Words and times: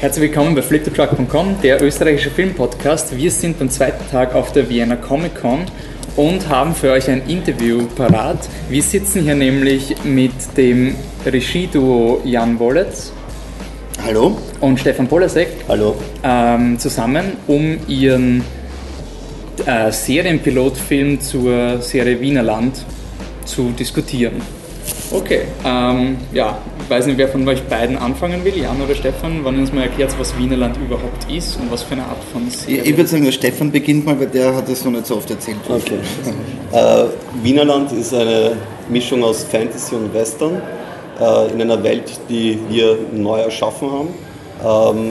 Herzlich 0.00 0.30
willkommen 0.30 0.54
bei 0.54 0.62
flipthetruck.com, 0.62 1.60
der 1.60 1.82
österreichische 1.82 2.30
Filmpodcast. 2.30 3.16
Wir 3.16 3.32
sind 3.32 3.60
am 3.60 3.68
zweiten 3.68 4.08
Tag 4.08 4.32
auf 4.32 4.52
der 4.52 4.68
Vienna 4.68 4.94
Comic 4.94 5.34
Con 5.34 5.64
und 6.14 6.48
haben 6.48 6.72
für 6.72 6.92
euch 6.92 7.10
ein 7.10 7.26
Interview 7.26 7.84
parat. 7.96 8.38
Wir 8.68 8.80
sitzen 8.80 9.24
hier 9.24 9.34
nämlich 9.34 9.96
mit 10.04 10.56
dem 10.56 10.94
Regieduo 11.26 12.20
Jan 12.24 12.60
Wollitz. 12.60 13.10
Hallo. 14.04 14.38
Und 14.60 14.78
Stefan 14.78 15.08
Polasek. 15.08 15.48
Hallo. 15.66 15.96
Ähm, 16.22 16.78
zusammen, 16.78 17.32
um 17.48 17.76
ihren 17.88 18.44
äh, 19.66 19.90
Serienpilotfilm 19.90 21.20
zur 21.20 21.82
Serie 21.82 22.20
Wienerland 22.20 22.84
zu 23.44 23.72
diskutieren. 23.76 24.40
Okay, 25.10 25.42
ähm, 25.64 26.18
ja, 26.32 26.58
ich 26.88 26.94
weiß 26.94 27.04
nicht, 27.04 27.18
wer 27.18 27.28
von 27.28 27.46
euch 27.46 27.62
beiden 27.64 27.98
anfangen 27.98 28.42
will, 28.46 28.56
Jan 28.56 28.80
oder 28.80 28.94
Stefan, 28.94 29.40
wann 29.42 29.56
ihr 29.56 29.60
uns 29.60 29.74
mal 29.74 29.82
erklärt, 29.82 30.18
was 30.18 30.38
Wienerland 30.38 30.78
überhaupt 30.78 31.30
ist 31.30 31.60
und 31.60 31.70
was 31.70 31.82
für 31.82 31.92
eine 31.92 32.04
Art 32.04 32.24
von 32.32 32.48
Serie. 32.48 32.80
Ich, 32.80 32.88
ich 32.88 32.96
würde 32.96 33.10
sagen, 33.10 33.24
der 33.24 33.32
Stefan 33.32 33.70
beginnt 33.70 34.06
mal, 34.06 34.18
weil 34.18 34.28
der 34.28 34.56
hat 34.56 34.70
das 34.70 34.82
noch 34.86 34.92
nicht 34.92 35.04
so 35.04 35.16
oft 35.16 35.28
erzählt. 35.28 35.58
Okay. 35.68 35.98
äh, 36.72 37.04
Wienerland 37.42 37.92
ist 37.92 38.14
eine 38.14 38.56
Mischung 38.88 39.22
aus 39.22 39.44
Fantasy 39.44 39.96
und 39.96 40.14
Western 40.14 40.62
äh, 41.20 41.52
in 41.52 41.60
einer 41.60 41.82
Welt, 41.82 42.10
die 42.30 42.58
wir 42.70 42.96
neu 43.12 43.40
erschaffen 43.40 43.90
haben. 43.90 44.98
Ähm, 44.98 45.10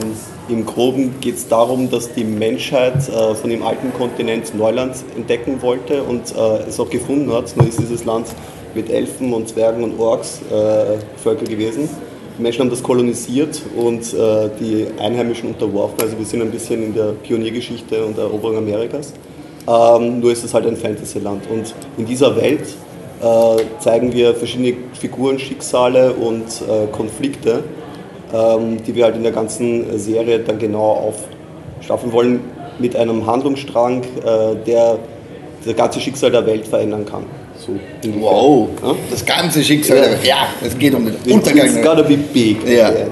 Im 0.49 0.65
Groben 0.65 1.13
geht 1.21 1.35
es 1.35 1.47
darum, 1.47 1.91
dass 1.91 2.11
die 2.11 2.23
Menschheit 2.23 3.07
äh, 3.07 3.35
von 3.35 3.51
dem 3.51 3.61
alten 3.61 3.93
Kontinent 3.93 4.55
Neuland 4.55 4.95
entdecken 5.15 5.61
wollte 5.61 6.01
und 6.01 6.35
äh, 6.35 6.67
es 6.67 6.79
auch 6.79 6.89
gefunden 6.89 7.31
hat. 7.31 7.55
Nur 7.55 7.67
ist 7.67 7.79
dieses 7.79 8.03
Land 8.03 8.25
mit 8.77 8.89
Elfen 8.89 9.33
und 9.33 9.49
Zwergen 9.49 9.83
und 9.83 9.99
Orks 9.99 10.39
äh, 10.51 10.99
Völker 11.21 11.45
gewesen. 11.45 11.89
Die 12.37 12.41
Menschen 12.41 12.61
haben 12.61 12.69
das 12.69 12.83
kolonisiert 12.83 13.61
und 13.75 14.13
äh, 14.13 14.49
die 14.59 14.85
Einheimischen 14.99 15.49
unterworfen. 15.49 15.99
Also 15.99 16.17
wir 16.17 16.25
sind 16.25 16.43
ein 16.43 16.51
bisschen 16.51 16.83
in 16.83 16.93
der 16.93 17.13
Pioniergeschichte 17.23 18.05
und 18.05 18.17
Eroberung 18.17 18.57
Amerikas. 18.57 19.13
Ähm, 19.67 20.19
nur 20.19 20.31
ist 20.31 20.43
es 20.43 20.53
halt 20.53 20.67
ein 20.67 20.77
Fantasyland. 20.77 21.49
Und 21.49 21.73
in 21.97 22.05
dieser 22.05 22.35
Welt 22.35 22.61
äh, 23.21 23.63
zeigen 23.79 24.13
wir 24.13 24.35
verschiedene 24.35 24.75
Figuren, 24.93 25.39
Schicksale 25.39 26.13
und 26.13 26.45
äh, 26.45 26.85
Konflikte, 26.91 27.63
ähm, 28.31 28.77
die 28.85 28.93
wir 28.93 29.05
halt 29.05 29.15
in 29.15 29.23
der 29.23 29.31
ganzen 29.31 29.97
Serie 29.97 30.39
dann 30.39 30.59
genau 30.59 31.11
aufstaffeln 31.79 32.13
wollen, 32.13 32.39
mit 32.77 32.95
einem 32.95 33.25
Handlungsstrang, 33.25 34.03
äh, 34.03 34.55
der 34.67 34.99
das 35.65 35.75
ganze 35.75 35.99
Schicksal 35.99 36.29
der 36.29 36.45
Welt 36.45 36.67
verändern 36.67 37.05
kann. 37.05 37.23
So 37.57 37.79
wow, 38.19 38.69
ja? 38.81 38.95
das 39.09 39.25
ganze 39.25 39.63
Schicksal. 39.63 40.17
Ja, 40.23 40.29
ja 40.29 40.47
es 40.61 40.77
geht 40.77 40.93
um 40.93 41.05
den 41.05 41.15
Untergang. 41.33 41.65
It's 41.67 41.81
gotta 41.81 42.03
be 42.03 42.17
big. 42.17 42.67
Ja. 42.67 42.89
Okay. 42.89 43.07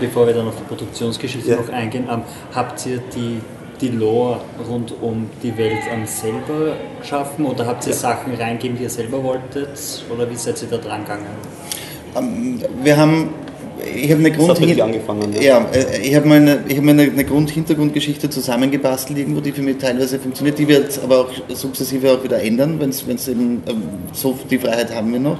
Bevor 0.00 0.26
wir 0.26 0.34
dann 0.34 0.48
auf 0.48 0.56
die 0.56 0.64
Produktionsgeschichte 0.64 1.50
ja. 1.50 1.56
noch 1.56 1.68
eingehen, 1.68 2.08
ähm, 2.10 2.22
habt 2.54 2.86
ihr 2.86 3.00
die, 3.14 3.40
die 3.80 3.88
Lore 3.88 4.40
rund 4.68 4.94
um 5.00 5.28
die 5.42 5.56
Welt 5.58 5.82
ähm, 5.92 6.06
selber 6.06 6.76
geschaffen 7.00 7.44
oder 7.44 7.66
habt 7.66 7.86
ihr 7.86 7.92
Sachen 7.92 8.34
reingegeben, 8.34 8.78
die 8.78 8.84
ihr 8.84 8.90
selber 8.90 9.22
wolltet? 9.22 9.68
Oder 10.12 10.28
wie 10.30 10.36
seid 10.36 10.60
ihr 10.62 10.68
da 10.68 10.78
dran 10.78 11.02
gegangen? 11.02 11.26
Ähm, 12.16 12.60
wir 12.82 12.96
haben 12.96 13.30
ich 13.84 14.10
habe 14.10 14.20
eine 14.20 14.32
Grund 14.32 14.80
angefangen. 14.80 15.32
Ja, 15.34 15.42
ja 15.42 15.66
äh, 15.72 16.00
ich 16.02 16.14
habe 16.14 16.28
meine, 16.28 16.64
ich 16.68 16.76
habe 16.76 16.90
eine, 16.90 17.02
eine 17.02 17.24
Grund-Hintergrundgeschichte 17.24 18.30
zusammengebastelt 18.30 19.18
irgendwo, 19.18 19.40
die 19.40 19.52
für 19.52 19.62
mich 19.62 19.78
teilweise 19.78 20.18
funktioniert. 20.18 20.58
Die 20.58 20.68
wird 20.68 20.98
aber 21.02 21.20
auch 21.20 21.30
sukzessive 21.48 22.12
auch 22.12 22.22
wieder 22.22 22.42
ändern, 22.42 22.78
wenn 22.80 22.90
es 22.90 23.28
eben 23.28 23.62
ähm, 23.68 23.82
so 24.12 24.38
die 24.50 24.58
Freiheit 24.58 24.94
haben 24.94 25.12
wir 25.12 25.20
noch. 25.20 25.38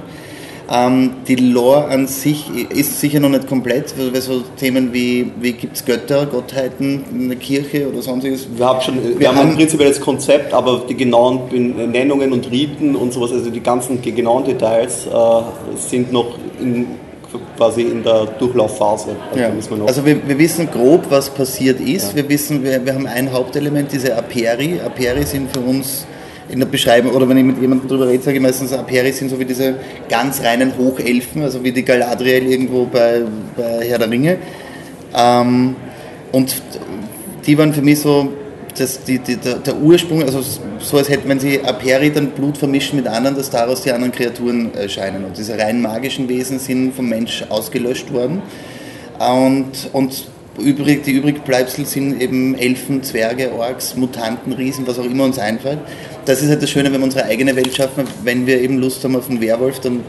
Ähm, 0.69 1.11
die 1.27 1.35
Lore 1.35 1.85
an 1.85 2.07
sich 2.07 2.45
ist 2.69 2.99
sicher 2.99 3.21
noch 3.21 3.29
nicht 3.29 3.47
komplett, 3.47 3.93
weil 3.97 4.19
so 4.21 4.41
Themen 4.57 4.93
wie, 4.93 5.31
wie 5.39 5.53
gibt 5.53 5.77
es 5.77 5.85
Götter, 5.85 6.25
Gottheiten, 6.25 7.05
eine 7.13 7.37
Kirche 7.37 7.87
oder 7.87 8.01
sonstiges. 8.01 8.47
Wir 8.53 8.65
haben 8.65 8.81
schon, 8.81 9.01
wir, 9.01 9.17
wir 9.17 9.29
haben, 9.29 9.37
haben 9.37 9.49
ein 9.51 9.55
prinzipielles 9.55 10.01
Konzept, 10.01 10.53
aber 10.53 10.83
die 10.89 10.95
genauen 10.95 11.47
Benennungen 11.49 12.33
und 12.33 12.51
Riten 12.51 12.97
und 12.97 13.13
sowas, 13.13 13.31
also 13.31 13.49
die 13.49 13.61
ganzen 13.61 14.01
genauen 14.01 14.43
Details 14.43 15.07
äh, 15.07 15.77
sind 15.77 16.11
noch 16.11 16.37
in 16.59 16.87
quasi 17.57 17.81
in 17.81 18.03
der 18.03 18.25
Durchlaufphase. 18.39 19.15
Also, 19.31 19.75
ja. 19.75 19.85
also 19.85 20.05
wir, 20.05 20.27
wir, 20.27 20.37
wissen 20.37 20.69
grob, 20.71 21.05
was 21.09 21.29
passiert 21.29 21.81
ist. 21.81 22.11
Ja. 22.11 22.17
Wir 22.17 22.29
wissen, 22.29 22.63
wir, 22.63 22.85
wir 22.85 22.93
haben 22.93 23.07
ein 23.07 23.33
Hauptelement, 23.33 23.91
diese 23.91 24.15
Aperi. 24.15 24.79
Aperi 24.85 25.23
sind 25.23 25.51
für 25.51 25.59
uns 25.59 26.05
in 26.49 26.59
der 26.59 26.67
Beschreibung, 26.67 27.11
oder 27.11 27.27
wenn 27.27 27.37
ich 27.37 27.43
mit 27.43 27.59
jemandem 27.59 27.89
darüber 27.89 28.07
rede, 28.07 28.23
sage 28.23 28.37
ich 28.37 28.43
meistens, 28.43 28.71
Aperi 28.71 29.11
sind 29.11 29.29
so 29.29 29.39
wie 29.39 29.45
diese 29.45 29.75
ganz 30.07 30.41
reinen 30.43 30.77
Hochelfen, 30.77 31.43
also 31.43 31.61
wie 31.63 31.71
die 31.71 31.83
Galadriel 31.83 32.47
irgendwo 32.47 32.85
bei, 32.85 33.23
bei 33.57 33.85
Herr 33.85 33.99
der 33.99 34.09
Ringe. 34.09 34.37
Ähm, 35.13 35.75
und 36.31 36.61
die 37.45 37.57
waren 37.57 37.73
für 37.73 37.81
mich 37.81 37.99
so 37.99 38.29
das, 38.79 39.03
die, 39.03 39.19
die, 39.19 39.35
der, 39.37 39.55
der, 39.55 39.75
Ursprung, 39.77 40.23
also 40.23 40.41
so 40.79 40.97
als 40.97 41.09
hätten, 41.09 41.29
wenn 41.29 41.39
sie 41.39 41.61
Aperi 41.61 42.11
dann 42.11 42.31
Blut 42.31 42.57
vermischen 42.57 42.97
mit 42.97 43.07
anderen, 43.07 43.35
dass 43.35 43.49
daraus 43.49 43.81
die 43.81 43.91
anderen 43.91 44.11
Kreaturen 44.11 44.73
erscheinen. 44.75 45.25
Und 45.25 45.37
diese 45.37 45.57
rein 45.57 45.81
magischen 45.81 46.29
Wesen 46.29 46.59
sind 46.59 46.95
vom 46.95 47.09
Mensch 47.09 47.43
ausgelöscht 47.49 48.11
worden. 48.13 48.41
Und, 49.19 49.89
und 49.93 50.27
übrig, 50.59 51.03
die 51.03 51.11
Übrigbleibsel 51.11 51.85
sind 51.85 52.21
eben 52.21 52.55
Elfen, 52.57 53.03
Zwerge, 53.03 53.51
Orks, 53.53 53.95
Mutanten, 53.95 54.53
Riesen, 54.53 54.87
was 54.87 54.99
auch 54.99 55.05
immer 55.05 55.23
uns 55.23 55.39
einfällt. 55.39 55.79
Das 56.25 56.41
ist 56.41 56.49
halt 56.49 56.61
das 56.61 56.69
Schöne, 56.69 56.91
wenn 56.91 56.99
wir 56.99 57.05
unsere 57.05 57.25
eigene 57.25 57.55
Welt 57.55 57.73
schaffen. 57.75 58.03
Wenn 58.23 58.45
wir 58.45 58.61
eben 58.61 58.79
Lust 58.79 59.03
haben 59.03 59.15
auf 59.15 59.29
einen 59.29 59.39
Werwolf, 59.39 59.79
dann, 59.79 60.03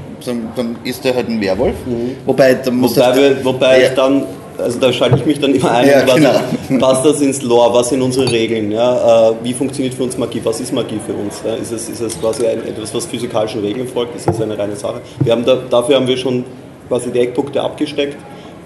dann 0.57 0.77
ist 0.85 1.05
der 1.05 1.15
halt 1.15 1.29
ein 1.29 1.41
Werwolf. 1.41 1.77
Mhm. 1.87 2.17
Wobei, 2.27 2.55
dann 2.55 2.77
muss 2.77 2.97
wobei, 2.97 3.07
das, 3.07 3.17
wir, 3.17 3.45
wobei 3.45 3.83
ja, 3.83 3.89
dann 3.91 4.25
also 4.59 4.79
da 4.79 4.93
schalte 4.93 5.17
ich 5.19 5.27
mich 5.27 5.41
dann 5.41 5.55
immer 5.55 5.71
ein, 5.71 5.89
ja, 5.89 6.07
was, 6.07 6.15
genau. 6.15 6.79
passt 6.79 7.05
das 7.05 7.21
ins 7.21 7.43
Lore, 7.43 7.75
was 7.75 7.89
sind 7.91 8.03
unsere 8.03 8.31
Regeln, 8.31 8.73
ja? 8.73 9.31
Äh, 9.31 9.35
wie 9.43 9.55
funktioniert 9.55 9.95
für 9.95 10.05
uns 10.05 10.19
Magie, 10.19 10.41
was 10.45 10.61
ist 10.61 10.73
Magie 10.73 11.01
für 11.05 11.15
uns? 11.15 11.43
Ja? 11.45 11.55
Ist, 11.55 11.73
es, 11.73 11.89
ist 11.89 12.01
es 12.01 12.21
quasi 12.21 12.47
ein, 12.47 12.67
etwas, 12.67 12.95
was 12.95 13.07
physikalischen 13.07 13.61
Regeln 13.61 13.89
folgt, 13.89 14.17
ist 14.17 14.29
das 14.29 14.41
eine 14.41 14.59
reine 14.59 14.77
Sache? 14.77 15.01
Wir 15.21 15.33
haben 15.33 15.45
da, 15.45 15.57
dafür 15.57 15.97
haben 15.97 16.07
wir 16.07 16.17
schon 16.17 16.45
quasi 16.89 17.11
die 17.11 17.21
Eckpunkte 17.21 17.63
abgesteckt 17.63 18.17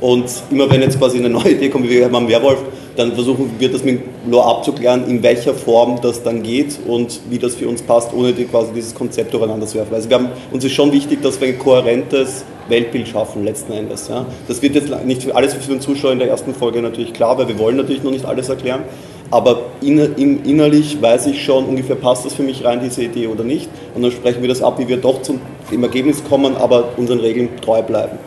und 0.02 0.24
immer 0.50 0.68
wenn 0.68 0.82
jetzt 0.82 0.98
quasi 0.98 1.18
eine 1.18 1.30
neue 1.30 1.52
Idee 1.52 1.68
kommt, 1.68 1.84
wie 1.84 1.90
wir 1.90 2.10
haben 2.10 2.28
Werwolf, 2.28 2.58
dann 2.96 3.12
versuchen 3.12 3.52
wir 3.58 3.70
das 3.70 3.84
mit 3.84 4.00
Lore 4.28 4.46
abzuklären, 4.46 5.08
in 5.08 5.22
welcher 5.22 5.54
Form 5.54 6.00
das 6.02 6.22
dann 6.24 6.42
geht 6.42 6.76
und 6.86 7.20
wie 7.30 7.38
das 7.38 7.54
für 7.54 7.68
uns 7.68 7.82
passt, 7.82 8.12
ohne 8.12 8.32
die, 8.32 8.44
quasi 8.44 8.72
dieses 8.74 8.94
Konzept 8.94 9.32
durcheinander 9.32 9.64
zu 9.66 9.78
werfen. 9.78 9.94
Also 9.94 10.10
haben, 10.10 10.28
uns 10.50 10.64
ist 10.64 10.72
schon 10.72 10.92
wichtig, 10.92 11.22
dass 11.22 11.40
wir 11.40 11.48
ein 11.48 11.58
kohärentes 11.58 12.44
Weltbild 12.68 13.08
schaffen, 13.08 13.44
letzten 13.44 13.72
Endes. 13.72 14.08
Ja. 14.08 14.26
Das 14.48 14.60
wird 14.60 14.74
jetzt 14.74 14.90
nicht 15.04 15.34
alles 15.34 15.54
für 15.54 15.60
den 15.70 15.80
Zuschauer 15.80 16.12
in 16.12 16.18
der 16.18 16.28
ersten 16.28 16.52
Folge 16.52 16.82
natürlich 16.82 17.12
klar, 17.12 17.38
weil 17.38 17.46
wir 17.46 17.58
wollen 17.58 17.76
natürlich 17.76 18.02
noch 18.02 18.10
nicht 18.10 18.24
alles 18.24 18.48
erklären. 18.48 18.82
Aber 19.30 19.62
innerlich 19.80 21.00
weiß 21.00 21.26
ich 21.28 21.42
schon 21.42 21.64
ungefähr, 21.64 21.96
passt 21.96 22.26
das 22.26 22.34
für 22.34 22.42
mich 22.42 22.64
rein, 22.64 22.80
diese 22.82 23.04
Idee 23.04 23.28
oder 23.28 23.44
nicht. 23.44 23.68
Und 23.94 24.02
dann 24.02 24.10
sprechen 24.10 24.42
wir 24.42 24.48
das 24.48 24.62
ab, 24.62 24.78
wie 24.78 24.88
wir 24.88 24.96
doch 24.98 25.22
zum 25.22 25.40
Ergebnis 25.70 26.22
kommen, 26.24 26.56
aber 26.56 26.90
unseren 26.96 27.20
Regeln 27.20 27.48
treu 27.62 27.82
bleiben. 27.82 28.18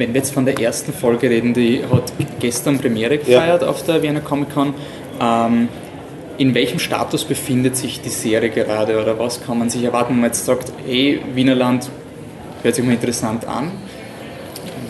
Wenn 0.00 0.14
wir 0.14 0.22
jetzt 0.22 0.32
von 0.32 0.46
der 0.46 0.58
ersten 0.58 0.94
Folge 0.94 1.28
reden, 1.28 1.52
die 1.52 1.82
hat 1.84 2.10
gestern 2.40 2.78
Premiere 2.78 3.18
gefeiert 3.18 3.60
ja. 3.60 3.68
auf 3.68 3.82
der 3.82 4.02
Vienna 4.02 4.20
Comic 4.20 4.54
Con. 4.54 4.72
Ähm, 5.20 5.68
in 6.38 6.54
welchem 6.54 6.78
Status 6.78 7.22
befindet 7.22 7.76
sich 7.76 8.00
die 8.00 8.08
Serie 8.08 8.48
gerade 8.48 8.98
oder 8.98 9.18
was 9.18 9.44
kann 9.44 9.58
man 9.58 9.68
sich 9.68 9.84
erwarten, 9.84 10.14
wenn 10.14 10.20
man 10.20 10.30
jetzt 10.30 10.46
sagt, 10.46 10.72
hey, 10.86 11.20
Wienerland 11.34 11.90
hört 12.62 12.74
sich 12.74 12.82
mal 12.82 12.92
interessant 12.92 13.46
an. 13.46 13.72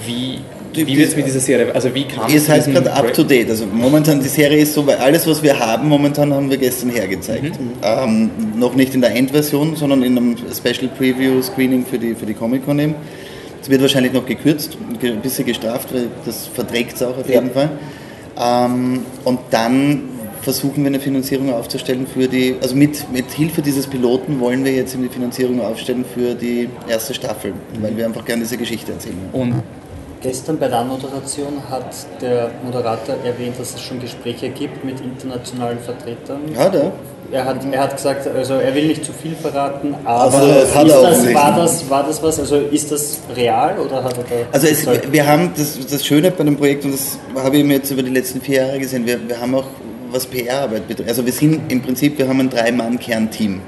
Wie, 0.07 0.39
wie 0.75 0.97
wird 0.97 1.09
es 1.09 1.17
mit 1.17 1.27
dieser 1.27 1.41
Serie? 1.41 1.75
Also 1.75 1.93
wie 1.93 2.05
kam 2.05 2.33
Ihr 2.33 2.41
seid 2.41 2.67
gerade 2.67 2.93
up 2.93 3.13
to 3.13 3.25
date. 3.25 3.51
Also 3.51 3.67
momentan 3.67 4.21
die 4.21 4.29
Serie 4.29 4.59
ist 4.59 4.75
so, 4.75 4.87
weil 4.87 4.99
alles 4.99 5.27
was 5.27 5.43
wir 5.43 5.59
haben, 5.59 5.89
momentan 5.89 6.33
haben 6.33 6.49
wir 6.49 6.57
gestern 6.57 6.91
hergezeigt. 6.91 7.59
Mhm. 7.59 7.73
Ähm, 7.83 8.31
noch 8.57 8.77
nicht 8.77 8.95
in 8.95 9.01
der 9.01 9.13
Endversion, 9.17 9.75
sondern 9.75 10.05
in 10.05 10.17
einem 10.17 10.37
Special 10.37 10.89
Preview 10.97 11.43
Screening 11.43 11.85
für 11.85 11.99
die, 11.99 12.15
für 12.15 12.27
die 12.27 12.35
Comic 12.35 12.65
Con 12.65 12.79
eben. 12.79 12.95
Es 13.61 13.69
wird 13.69 13.83
wahrscheinlich 13.83 14.13
noch 14.13 14.27
gekürzt, 14.27 14.77
ein 15.03 15.21
bisschen 15.21 15.47
gestraft, 15.47 15.93
weil 15.93 16.09
das 16.25 16.47
verträgt 16.47 16.97
es 16.97 17.03
auch 17.03 17.19
auf 17.19 17.29
jeden 17.29 17.51
Fall. 17.51 17.71
Ähm, 18.39 19.05
und 19.25 19.39
dann 19.51 20.09
versuchen 20.41 20.83
wir 20.83 20.87
eine 20.87 21.01
Finanzierung 21.01 21.53
aufzustellen 21.53 22.07
für 22.07 22.27
die, 22.27 22.57
also 22.63 22.75
mit, 22.75 23.13
mit 23.13 23.31
Hilfe 23.31 23.61
dieses 23.61 23.87
Piloten 23.87 24.41
wollen 24.41 24.65
wir 24.65 24.73
jetzt 24.73 24.95
eine 24.95 25.11
Finanzierung 25.11 25.61
aufstellen 25.61 26.05
für 26.15 26.35
die 26.35 26.69
erste 26.89 27.13
Staffel, 27.13 27.53
weil 27.81 27.97
wir 27.97 28.07
einfach 28.07 28.25
gerne 28.25 28.43
diese 28.43 28.57
Geschichte 28.57 28.93
erzählen. 28.93 29.19
Und 29.33 29.63
Gestern 30.23 30.59
bei 30.59 30.69
der 30.69 30.85
Moderation 30.85 31.63
hat 31.71 31.95
der 32.21 32.51
Moderator 32.63 33.17
erwähnt, 33.25 33.59
dass 33.59 33.75
es 33.75 33.81
schon 33.81 34.01
Gespräche 34.01 34.51
gibt 34.51 34.85
mit 34.85 35.01
internationalen 35.01 35.79
Vertretern. 35.79 36.41
Hat 36.59 36.75
er? 36.75 36.93
Er 37.33 37.45
hat, 37.45 37.59
er 37.71 37.81
hat 37.81 37.97
gesagt, 37.97 38.27
also 38.27 38.55
er 38.55 38.75
will 38.75 38.89
nicht 38.89 39.05
zu 39.05 39.13
viel 39.13 39.37
verraten, 39.37 39.95
aber 40.05 40.35
also, 40.35 40.49
das, 40.49 40.75
war, 41.35 41.57
das, 41.57 41.89
war 41.89 42.03
das 42.03 42.21
was, 42.21 42.41
also 42.41 42.57
ist 42.57 42.91
das 42.91 43.21
real 43.37 43.79
oder 43.79 44.03
hat 44.03 44.19
er 44.19 44.25
da 44.25 44.35
Also 44.51 44.67
es, 44.67 44.85
wir 45.13 45.27
haben 45.27 45.53
das, 45.57 45.79
das 45.87 46.05
Schöne 46.05 46.33
bei 46.33 46.43
dem 46.43 46.57
Projekt, 46.57 46.85
und 46.85 46.93
das 46.93 47.19
habe 47.37 47.59
ich 47.59 47.65
mir 47.65 47.75
jetzt 47.75 47.91
über 47.93 48.03
die 48.03 48.11
letzten 48.11 48.41
vier 48.41 48.63
Jahre 48.63 48.81
gesehen, 48.81 49.07
wir, 49.07 49.29
wir 49.29 49.41
haben 49.41 49.55
auch, 49.55 49.67
was 50.11 50.27
PR-Arbeit 50.27 50.89
betrifft, 50.89 51.09
also 51.09 51.25
wir 51.25 51.33
sind 51.33 51.71
im 51.71 51.81
Prinzip, 51.83 52.19
wir 52.19 52.27
haben 52.27 52.41
ein 52.41 52.51
Drei-Mann-Kern-Team. 52.51 53.61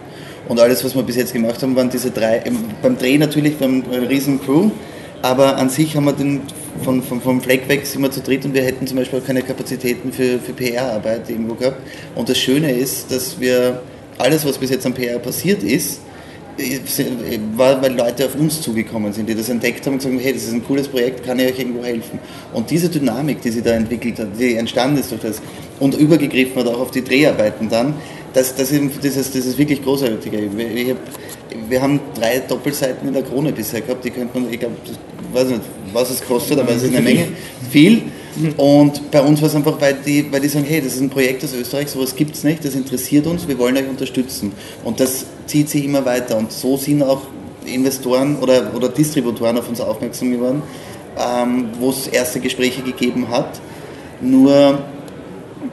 Und 0.48 0.58
alles, 0.58 0.84
was 0.84 0.96
wir 0.96 1.04
bis 1.04 1.14
jetzt 1.14 1.32
gemacht 1.32 1.62
haben, 1.62 1.76
waren 1.76 1.88
diese 1.88 2.10
drei, 2.10 2.42
beim 2.82 2.98
Dreh 2.98 3.16
natürlich, 3.16 3.60
wir 3.60 3.68
haben 3.68 3.84
eine 3.92 4.08
riesen 4.08 4.42
Crew, 4.42 4.70
aber 5.22 5.56
an 5.56 5.68
sich 5.68 5.94
haben 5.94 6.04
wir 6.04 6.14
den 6.14 6.40
von, 6.84 7.02
von, 7.02 7.20
vom 7.20 7.40
Fleck 7.40 7.69
weg 7.69 7.86
sind 7.86 8.02
wir 8.02 8.10
zu 8.10 8.20
dritt 8.20 8.44
und 8.44 8.54
wir 8.54 8.62
hätten 8.62 8.86
zum 8.86 8.96
Beispiel 8.96 9.20
auch 9.20 9.26
keine 9.26 9.42
Kapazitäten 9.42 10.12
für, 10.12 10.38
für 10.38 10.52
PR-Arbeit 10.52 11.28
irgendwo 11.28 11.54
gehabt. 11.54 11.78
Und 12.14 12.28
das 12.28 12.38
Schöne 12.38 12.72
ist, 12.72 13.10
dass 13.10 13.38
wir 13.38 13.82
alles, 14.19 14.44
was 14.46 14.58
bis 14.58 14.70
jetzt 14.70 14.86
an 14.86 14.94
PR 14.94 15.19
passiert 15.19 15.62
ist, 15.62 16.00
war, 17.56 17.80
weil 17.80 17.96
Leute 17.96 18.26
auf 18.26 18.34
uns 18.34 18.60
zugekommen 18.60 19.12
sind, 19.12 19.28
die 19.28 19.34
das 19.34 19.48
entdeckt 19.48 19.86
haben 19.86 19.94
und 19.94 20.04
haben, 20.04 20.19
hey, 20.19 20.34
das 20.34 20.44
ist 20.44 20.52
ein 20.52 20.64
cooles 20.64 20.86
Projekt, 20.86 21.24
kann 21.24 21.38
ich 21.38 21.52
euch 21.52 21.58
irgendwo 21.58 21.82
helfen? 21.82 22.19
Und 22.52 22.70
diese 22.70 22.88
Dynamik, 22.88 23.40
die 23.40 23.50
sie 23.50 23.62
da 23.62 23.70
entwickelt 23.70 24.19
hat, 24.19 24.28
die 24.38 24.56
entstanden 24.56 24.98
ist 24.98 25.10
durch 25.10 25.22
das 25.22 25.40
und 25.80 25.94
übergegriffen 25.94 26.56
hat 26.56 26.66
auch 26.66 26.80
auf 26.80 26.90
die 26.90 27.02
Dreharbeiten 27.02 27.69
dann, 27.69 27.94
das, 28.34 28.54
das, 28.54 28.70
ist, 28.70 29.02
das 29.02 29.16
ist 29.16 29.58
wirklich 29.58 29.82
großartig. 29.82 30.32
Ich 30.32 30.90
hab, 30.90 30.96
wir 31.72 31.80
haben 31.80 31.98
drei 32.14 32.38
Doppelseiten 32.40 33.08
in 33.08 33.14
der 33.14 33.22
Krone 33.22 33.50
bisher 33.50 33.80
gehabt, 33.80 34.04
die 34.04 34.10
könnte 34.10 34.38
man, 34.38 34.52
ich 34.52 34.60
glaube, 34.60 34.76
weiß 35.32 35.48
nicht, 35.48 35.62
was 35.94 36.10
es 36.10 36.22
kostet, 36.22 36.58
aber 36.58 36.72
es 36.72 36.82
ist 36.82 36.90
eine 36.90 37.00
Menge, 37.00 37.28
viel. 37.70 38.02
Und 38.58 39.10
bei 39.10 39.22
uns 39.22 39.40
war 39.40 39.48
es 39.48 39.54
einfach, 39.54 39.80
weil 39.80 39.96
die, 40.04 40.30
weil 40.30 40.40
die 40.40 40.48
sagen, 40.48 40.66
hey, 40.69 40.82
das 40.82 40.94
ist 40.94 41.00
ein 41.00 41.08
Projekt 41.08 41.42
aus 41.44 41.54
Österreich, 41.54 41.88
sowas 41.88 42.14
gibt 42.14 42.36
es 42.36 42.44
nicht, 42.44 42.62
das 42.62 42.74
interessiert 42.74 43.26
uns, 43.26 43.48
wir 43.48 43.58
wollen 43.58 43.74
euch 43.78 43.88
unterstützen. 43.88 44.52
Und 44.84 45.00
das 45.00 45.24
zieht 45.46 45.70
sich 45.70 45.86
immer 45.86 46.04
weiter. 46.04 46.36
Und 46.36 46.52
so 46.52 46.76
sind 46.76 47.02
auch 47.02 47.22
Investoren 47.64 48.36
oder, 48.36 48.74
oder 48.74 48.90
Distributoren 48.90 49.56
auf 49.56 49.69
uns 49.69 49.80
aufmerksam 49.80 50.30
geworden, 50.30 50.62
ähm, 51.19 51.69
wo 51.80 51.88
es 51.88 52.06
erste 52.06 52.40
Gespräche 52.40 52.82
gegeben 52.82 53.30
hat. 53.30 53.60
Nur, 54.20 54.78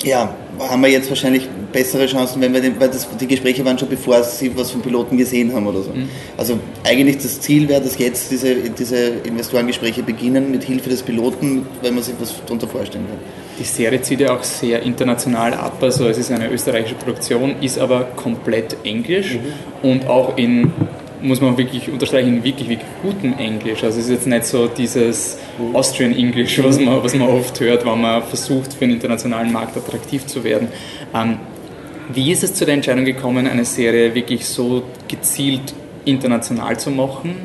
ja, 0.04 0.34
haben 0.60 0.81
wir 0.81 0.90
jetzt 0.90 1.10
wahrscheinlich 1.10 1.50
bessere 1.71 2.06
Chancen, 2.06 2.42
wenn 2.42 2.54
wir 2.54 2.62
den, 2.62 2.80
weil 2.80 2.89
das, 2.89 3.07
die 3.19 3.27
Gespräche 3.27 3.63
waren 3.66 3.77
schon 3.77 3.89
bevor 3.89 4.24
sie 4.24 4.56
was 4.56 4.71
von 4.71 4.81
Piloten 4.81 5.18
gesehen 5.18 5.54
haben 5.54 5.68
oder 5.68 5.81
so. 5.81 5.92
Mhm. 5.92 6.10
Also 6.38 6.60
eigentlich 6.83 7.18
das 7.18 7.39
Ziel 7.42 7.68
wäre, 7.68 7.81
dass 7.81 7.98
jetzt 7.98 8.31
diese, 8.31 8.56
diese 8.56 9.07
Investorengespräche 9.24 10.04
beginnen 10.04 10.51
mit 10.51 10.63
Hilfe 10.63 10.89
des 10.89 11.04
Piloten, 11.04 11.66
wenn 11.81 11.95
man 11.95 12.04
sich 12.04 12.16
was 12.19 12.33
darunter 12.45 12.68
vorstellen 12.68 13.06
kann. 13.07 13.19
Die 13.60 13.63
Serie 13.63 14.01
zieht 14.01 14.21
ja 14.21 14.36
auch 14.36 14.44
sehr 14.44 14.81
international 14.83 15.54
ab, 15.54 15.77
also 15.81 16.07
es 16.07 16.18
ist 16.18 16.31
eine 16.31 16.50
österreichische 16.50 16.95
Produktion, 16.95 17.56
ist 17.62 17.77
aber 17.77 18.06
komplett 18.15 18.77
englisch 18.83 19.36
mhm. 19.36 19.89
und 19.89 20.07
auch 20.07 20.38
in 20.38 20.72
muss 21.22 21.42
man 21.42 21.57
wirklich 21.57 21.89
unterstreichen, 21.89 22.44
wirklich, 22.44 22.69
wirklich 22.69 22.89
gutem 23.01 23.38
Englisch. 23.38 23.83
Also 23.83 24.00
es 24.00 24.06
ist 24.06 24.12
jetzt 24.12 24.27
nicht 24.27 24.45
so 24.45 24.68
dieses 24.68 25.38
Austrian 25.74 26.15
English, 26.15 26.62
was 26.63 26.80
man, 26.80 27.04
was 27.04 27.13
man 27.15 27.27
oft 27.27 27.60
hört, 27.60 27.86
wenn 27.86 28.01
man 28.01 28.24
versucht, 28.24 28.74
für 28.74 28.80
den 28.80 28.92
internationalen 28.92 29.51
Markt 29.51 29.75
attraktiv 29.75 30.25
zu 30.25 30.44
werden. 30.44 30.69
Ähm, 31.13 31.38
wie 32.14 32.32
ist 32.32 32.44
es 32.44 32.54
zu 32.54 32.66
der 32.66 32.74
Entscheidung 32.74 33.06
gekommen, 33.06 33.48
eine 33.48 33.66
Serie 33.66 34.14
wirklich 34.16 34.46
so 34.46 34.84
gezielt 35.08 35.74
international 36.06 36.80
zu 36.80 36.92
machen, 36.92 37.36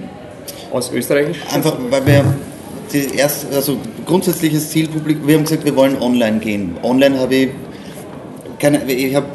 aus 0.73 0.91
Österreich? 0.93 1.37
Einfach, 1.53 1.77
weil 1.91 2.07
wir 2.07 2.25
die 2.93 3.17
erste, 3.17 3.55
also 3.55 3.79
grundsätzliches 4.07 4.71
Zielpublikum, 4.71 5.27
wir 5.27 5.37
haben 5.37 5.45
gesagt, 5.45 5.65
wir 5.65 5.77
wollen 5.77 6.01
online 6.01 6.39
gehen. 6.39 6.77
Online 6.83 7.19
habe 7.19 7.35
ich, 7.35 7.49
keine, 8.59 8.85
ich 8.91 9.15
habe 9.15 9.27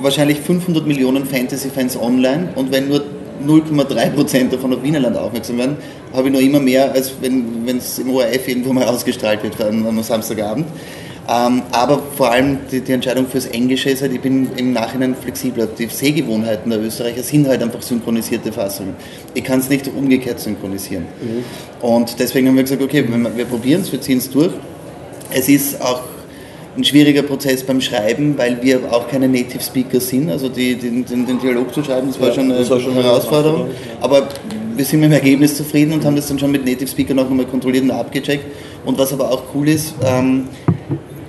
wahrscheinlich 0.00 0.40
500 0.40 0.86
Millionen 0.86 1.26
Fantasy-Fans 1.26 1.96
online 1.96 2.48
und 2.54 2.72
wenn 2.72 2.88
nur 2.88 3.02
0,3% 3.46 4.50
davon 4.50 4.74
auf 4.74 4.82
Wienerland 4.82 5.16
aufmerksam 5.16 5.58
werden, 5.58 5.76
habe 6.12 6.28
ich 6.28 6.34
noch 6.34 6.40
immer 6.40 6.60
mehr, 6.60 6.92
als 6.92 7.12
wenn 7.20 7.66
es 7.68 7.98
im 7.98 8.10
ORF 8.10 8.48
irgendwo 8.48 8.72
mal 8.72 8.84
ausgestrahlt 8.84 9.42
wird 9.42 9.60
am, 9.60 9.86
am 9.86 10.02
Samstagabend. 10.02 10.66
Ähm, 11.28 11.62
aber 11.70 12.02
vor 12.16 12.30
allem 12.32 12.58
die, 12.70 12.80
die, 12.80 12.92
Entscheidung 12.92 13.26
fürs 13.26 13.46
Englische 13.46 13.90
ist 13.90 14.02
halt, 14.02 14.12
ich 14.12 14.20
bin 14.20 14.48
im 14.56 14.72
Nachhinein 14.72 15.14
flexibler. 15.14 15.66
Die 15.66 15.86
Sehgewohnheiten 15.86 16.70
der 16.70 16.80
Österreicher 16.80 17.22
sind 17.22 17.46
halt 17.46 17.62
einfach 17.62 17.82
synchronisierte 17.82 18.52
Fassungen. 18.52 18.94
Ich 19.34 19.44
kann 19.44 19.60
es 19.60 19.68
nicht 19.68 19.88
umgekehrt 19.88 20.40
synchronisieren. 20.40 21.04
Mhm. 21.20 21.86
Und 21.86 22.18
deswegen 22.18 22.48
haben 22.48 22.56
wir 22.56 22.64
gesagt, 22.64 22.82
okay, 22.82 23.04
wir, 23.06 23.36
wir 23.36 23.44
probieren 23.44 23.82
es, 23.82 23.92
wir 23.92 24.00
ziehen 24.00 24.18
es 24.18 24.30
durch. 24.30 24.52
Es 25.32 25.48
ist 25.48 25.80
auch 25.80 26.02
ein 26.76 26.84
schwieriger 26.84 27.22
Prozess 27.22 27.62
beim 27.62 27.80
Schreiben, 27.80 28.36
weil 28.38 28.62
wir 28.62 28.92
auch 28.92 29.08
keine 29.08 29.28
Native 29.28 29.62
Speaker 29.62 30.00
sind. 30.00 30.30
Also 30.30 30.48
die, 30.48 30.74
den, 30.76 31.04
den, 31.04 31.26
den 31.26 31.38
Dialog 31.38 31.72
zu 31.74 31.84
schreiben, 31.84 32.08
das 32.08 32.20
war 32.20 32.28
ja, 32.28 32.34
schon 32.34 32.50
eine, 32.50 32.68
war 32.68 32.80
schon 32.80 32.92
eine 32.92 33.02
Herausforderung. 33.02 33.70
Aber 34.00 34.28
wir 34.76 34.84
sind 34.84 35.00
mit 35.00 35.10
dem 35.10 35.14
Ergebnis 35.14 35.56
zufrieden 35.56 35.92
und 35.92 36.04
haben 36.04 36.16
das 36.16 36.28
dann 36.28 36.38
schon 36.38 36.50
mit 36.50 36.64
Native 36.64 36.88
Speaker 36.88 37.14
noch 37.14 37.30
einmal 37.30 37.46
kontrolliert 37.46 37.84
und 37.84 37.90
abgecheckt. 37.90 38.44
Und 38.84 38.98
was 38.98 39.12
aber 39.12 39.30
auch 39.30 39.42
cool 39.54 39.68
ist, 39.68 39.94
ähm, 40.04 40.48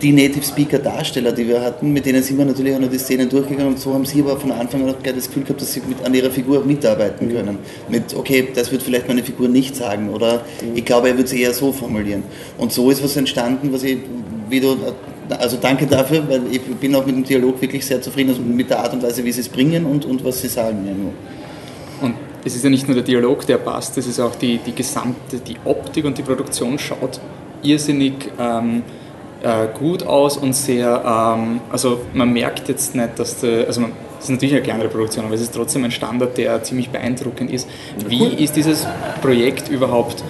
die 0.01 0.11
Native 0.11 0.43
Speaker 0.43 0.79
Darsteller, 0.79 1.31
die 1.31 1.47
wir 1.47 1.61
hatten, 1.61 1.93
mit 1.93 2.05
denen 2.05 2.23
sind 2.23 2.37
wir 2.37 2.45
natürlich 2.45 2.73
auch 2.75 2.79
noch 2.79 2.89
die 2.89 2.97
Szenen 2.97 3.29
durchgegangen 3.29 3.73
und 3.73 3.79
so 3.79 3.93
haben 3.93 4.05
sie 4.05 4.21
aber 4.21 4.37
von 4.37 4.51
Anfang 4.51 4.83
an 4.83 4.89
auch 4.89 5.03
gleich 5.03 5.15
das 5.15 5.27
Gefühl 5.27 5.43
gehabt, 5.43 5.61
dass 5.61 5.73
sie 5.73 5.81
mit, 5.87 6.03
an 6.03 6.13
ihrer 6.13 6.31
Figur 6.31 6.59
auch 6.59 6.65
mitarbeiten 6.65 7.27
mhm. 7.27 7.33
können. 7.33 7.57
Mit, 7.89 8.15
okay, 8.15 8.47
das 8.53 8.71
wird 8.71 8.81
vielleicht 8.81 9.07
meine 9.07 9.23
Figur 9.23 9.47
nicht 9.47 9.75
sagen 9.75 10.09
oder 10.09 10.45
mhm. 10.61 10.75
ich 10.75 10.85
glaube, 10.85 11.09
er 11.09 11.17
wird 11.17 11.27
es 11.27 11.33
eher 11.33 11.53
so 11.53 11.71
formulieren. 11.71 12.23
Und 12.57 12.71
so 12.71 12.89
ist 12.89 13.03
was 13.03 13.15
entstanden, 13.15 13.71
was 13.71 13.83
ich, 13.83 13.99
wie 14.49 14.59
du 14.59 14.77
also 15.29 15.57
danke 15.61 15.85
dafür, 15.85 16.27
weil 16.27 16.41
ich 16.51 16.61
bin 16.61 16.93
auch 16.95 17.05
mit 17.05 17.15
dem 17.15 17.23
Dialog 17.23 17.61
wirklich 17.61 17.85
sehr 17.85 18.01
zufrieden, 18.01 18.31
also 18.31 18.41
mit 18.41 18.69
der 18.69 18.79
Art 18.79 18.93
und 18.93 19.03
Weise, 19.03 19.23
wie 19.23 19.31
sie 19.31 19.41
es 19.41 19.49
bringen 19.49 19.85
und, 19.85 20.05
und 20.05 20.23
was 20.25 20.41
sie 20.41 20.47
sagen. 20.47 21.13
Und 22.01 22.15
es 22.43 22.55
ist 22.55 22.63
ja 22.63 22.69
nicht 22.69 22.87
nur 22.87 22.95
der 22.95 23.03
Dialog, 23.03 23.45
der 23.45 23.57
passt, 23.57 23.97
es 23.97 24.07
ist 24.07 24.19
auch 24.19 24.35
die, 24.35 24.57
die 24.57 24.73
gesamte, 24.73 25.39
die 25.39 25.55
Optik 25.63 26.05
und 26.05 26.17
die 26.17 26.23
Produktion 26.23 26.79
schaut 26.79 27.21
irrsinnig 27.63 28.13
ähm, 28.39 28.81
äh, 29.43 29.67
gut 29.73 30.03
aus 30.03 30.37
und 30.37 30.53
sehr, 30.53 31.03
ähm, 31.05 31.61
also 31.71 32.01
man 32.13 32.31
merkt 32.31 32.69
jetzt 32.69 32.95
nicht, 32.95 33.17
dass 33.17 33.39
der, 33.39 33.67
also 33.67 33.81
man, 33.81 33.91
das 34.15 34.25
ist 34.25 34.29
natürlich 34.29 34.53
eine 34.53 34.63
kleinere 34.63 34.89
Produktion, 34.89 35.25
aber 35.25 35.33
es 35.33 35.41
ist 35.41 35.53
trotzdem 35.53 35.83
ein 35.83 35.91
Standard, 35.91 36.37
der 36.37 36.61
ziemlich 36.63 36.89
beeindruckend 36.89 37.49
ist. 37.51 37.67
Wie 38.07 38.27
ist 38.35 38.55
dieses 38.55 38.85
Projekt 39.21 39.69
überhaupt 39.69 40.23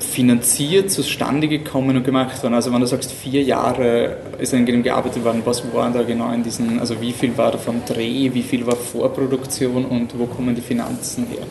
finanziert, 0.00 0.90
zustande 0.90 1.46
gekommen 1.46 1.96
und 1.96 2.04
gemacht 2.04 2.42
worden? 2.42 2.54
Also 2.54 2.72
wenn 2.72 2.80
du 2.80 2.86
sagst, 2.86 3.12
vier 3.12 3.42
Jahre 3.42 4.16
ist 4.38 4.54
an 4.54 4.64
dem 4.64 4.82
gearbeitet 4.82 5.22
worden, 5.24 5.42
was 5.44 5.62
waren 5.74 5.92
da 5.92 6.02
genau 6.02 6.32
in 6.32 6.42
diesen, 6.42 6.80
also 6.80 6.98
wie 7.02 7.12
viel 7.12 7.36
war 7.36 7.52
davon 7.52 7.82
Dreh, 7.86 8.30
wie 8.32 8.42
viel 8.42 8.66
war 8.66 8.76
Vorproduktion 8.76 9.84
und 9.84 10.18
wo 10.18 10.24
kommen 10.24 10.54
die 10.54 10.62
Finanzen 10.62 11.26
her? 11.26 11.42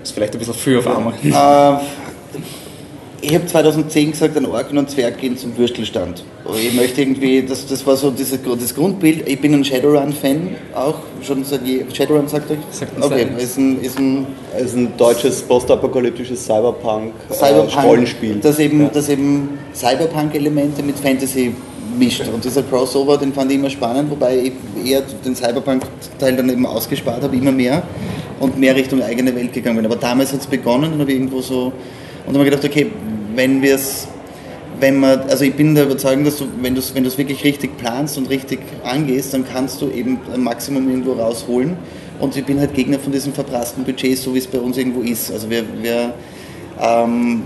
Das 0.00 0.08
ist 0.08 0.14
vielleicht 0.14 0.32
ein 0.32 0.38
bisschen 0.38 0.54
früh 0.54 0.78
auf 0.78 0.86
einmal. 0.86 1.12
Äh, 1.22 1.78
ich 3.20 3.34
habe 3.34 3.46
2010 3.46 4.12
gesagt, 4.12 4.36
ein 4.36 4.46
Orken 4.46 4.78
und 4.78 4.90
Zwerg 4.90 5.18
gehen 5.18 5.36
zum 5.36 5.56
Würstelstand. 5.56 6.24
Ich 6.54 6.74
möchte 6.74 7.00
irgendwie, 7.00 7.42
das, 7.42 7.66
das 7.66 7.86
war 7.86 7.96
so 7.96 8.10
dieses, 8.10 8.38
das 8.42 8.74
Grundbild. 8.74 9.28
Ich 9.28 9.40
bin 9.40 9.54
ein 9.54 9.64
Shadowrun-Fan 9.64 10.56
auch, 10.74 10.96
schon 11.22 11.44
seit 11.44 11.66
je, 11.66 11.84
Shadowrun 11.92 12.28
sagt 12.28 12.50
euch? 12.50 12.58
Sagt 12.70 12.92
okay, 13.00 13.26
ist 13.38 13.58
ein, 13.58 13.80
ist, 13.80 13.98
ein, 13.98 14.26
ist 14.58 14.76
ein 14.76 14.96
deutsches 14.96 15.42
postapokalyptisches 15.42 16.44
Cyberpunk, 16.44 17.12
Cyberpunk 17.30 17.74
äh, 17.74 17.80
Rollenspiel. 17.86 18.36
Das 18.40 18.58
eben, 18.58 18.82
ja. 18.82 18.90
das 18.92 19.08
eben 19.08 19.58
Cyberpunk-Elemente 19.74 20.82
mit 20.82 20.98
Fantasy 20.98 21.52
mischt. 21.98 22.24
Und 22.32 22.44
dieser 22.44 22.62
Crossover, 22.62 23.16
den 23.16 23.32
fand 23.32 23.50
ich 23.50 23.58
immer 23.58 23.70
spannend, 23.70 24.10
wobei 24.10 24.38
ich 24.38 24.52
eher 24.84 25.02
den 25.24 25.34
Cyberpunk-Teil 25.34 26.36
dann 26.36 26.48
eben 26.50 26.66
ausgespart 26.66 27.22
habe, 27.22 27.34
immer 27.34 27.52
mehr 27.52 27.82
und 28.38 28.58
mehr 28.58 28.76
Richtung 28.76 29.02
eigene 29.02 29.34
Welt 29.34 29.52
gegangen 29.52 29.76
bin. 29.76 29.86
Aber 29.86 29.96
damals 29.96 30.32
hat 30.32 30.40
es 30.40 30.46
begonnen 30.46 30.92
und 30.92 31.00
habe 31.00 31.12
irgendwo 31.12 31.40
so 31.40 31.72
und 32.26 32.34
dann 32.34 32.40
habe 32.40 32.48
ich 32.48 32.60
gedacht, 32.60 32.72
okay, 32.72 32.90
wenn 33.36 33.62
wir 33.62 33.76
es, 33.76 34.08
wenn 34.80 34.98
man, 34.98 35.20
also 35.28 35.44
ich 35.44 35.54
bin 35.54 35.74
der 35.74 35.84
Überzeugung, 35.84 36.24
dass 36.24 36.38
du, 36.38 36.46
wenn 36.60 36.74
du 36.74 36.80
es 36.80 36.94
wenn 36.94 37.04
wirklich 37.04 37.44
richtig 37.44 37.76
planst 37.78 38.18
und 38.18 38.28
richtig 38.28 38.58
angehst, 38.82 39.32
dann 39.32 39.44
kannst 39.46 39.80
du 39.80 39.90
eben 39.90 40.18
ein 40.32 40.42
Maximum 40.42 40.88
irgendwo 40.88 41.12
rausholen. 41.12 41.76
Und 42.18 42.36
ich 42.36 42.44
bin 42.44 42.58
halt 42.58 42.74
Gegner 42.74 42.98
von 42.98 43.12
diesem 43.12 43.32
verprassten 43.34 43.84
Budget, 43.84 44.18
so 44.18 44.34
wie 44.34 44.38
es 44.38 44.46
bei 44.46 44.58
uns 44.58 44.78
irgendwo 44.78 45.02
ist. 45.02 45.30
Also 45.30 45.50
wir, 45.50 45.64
wir, 45.82 46.14
ähm, 46.80 47.42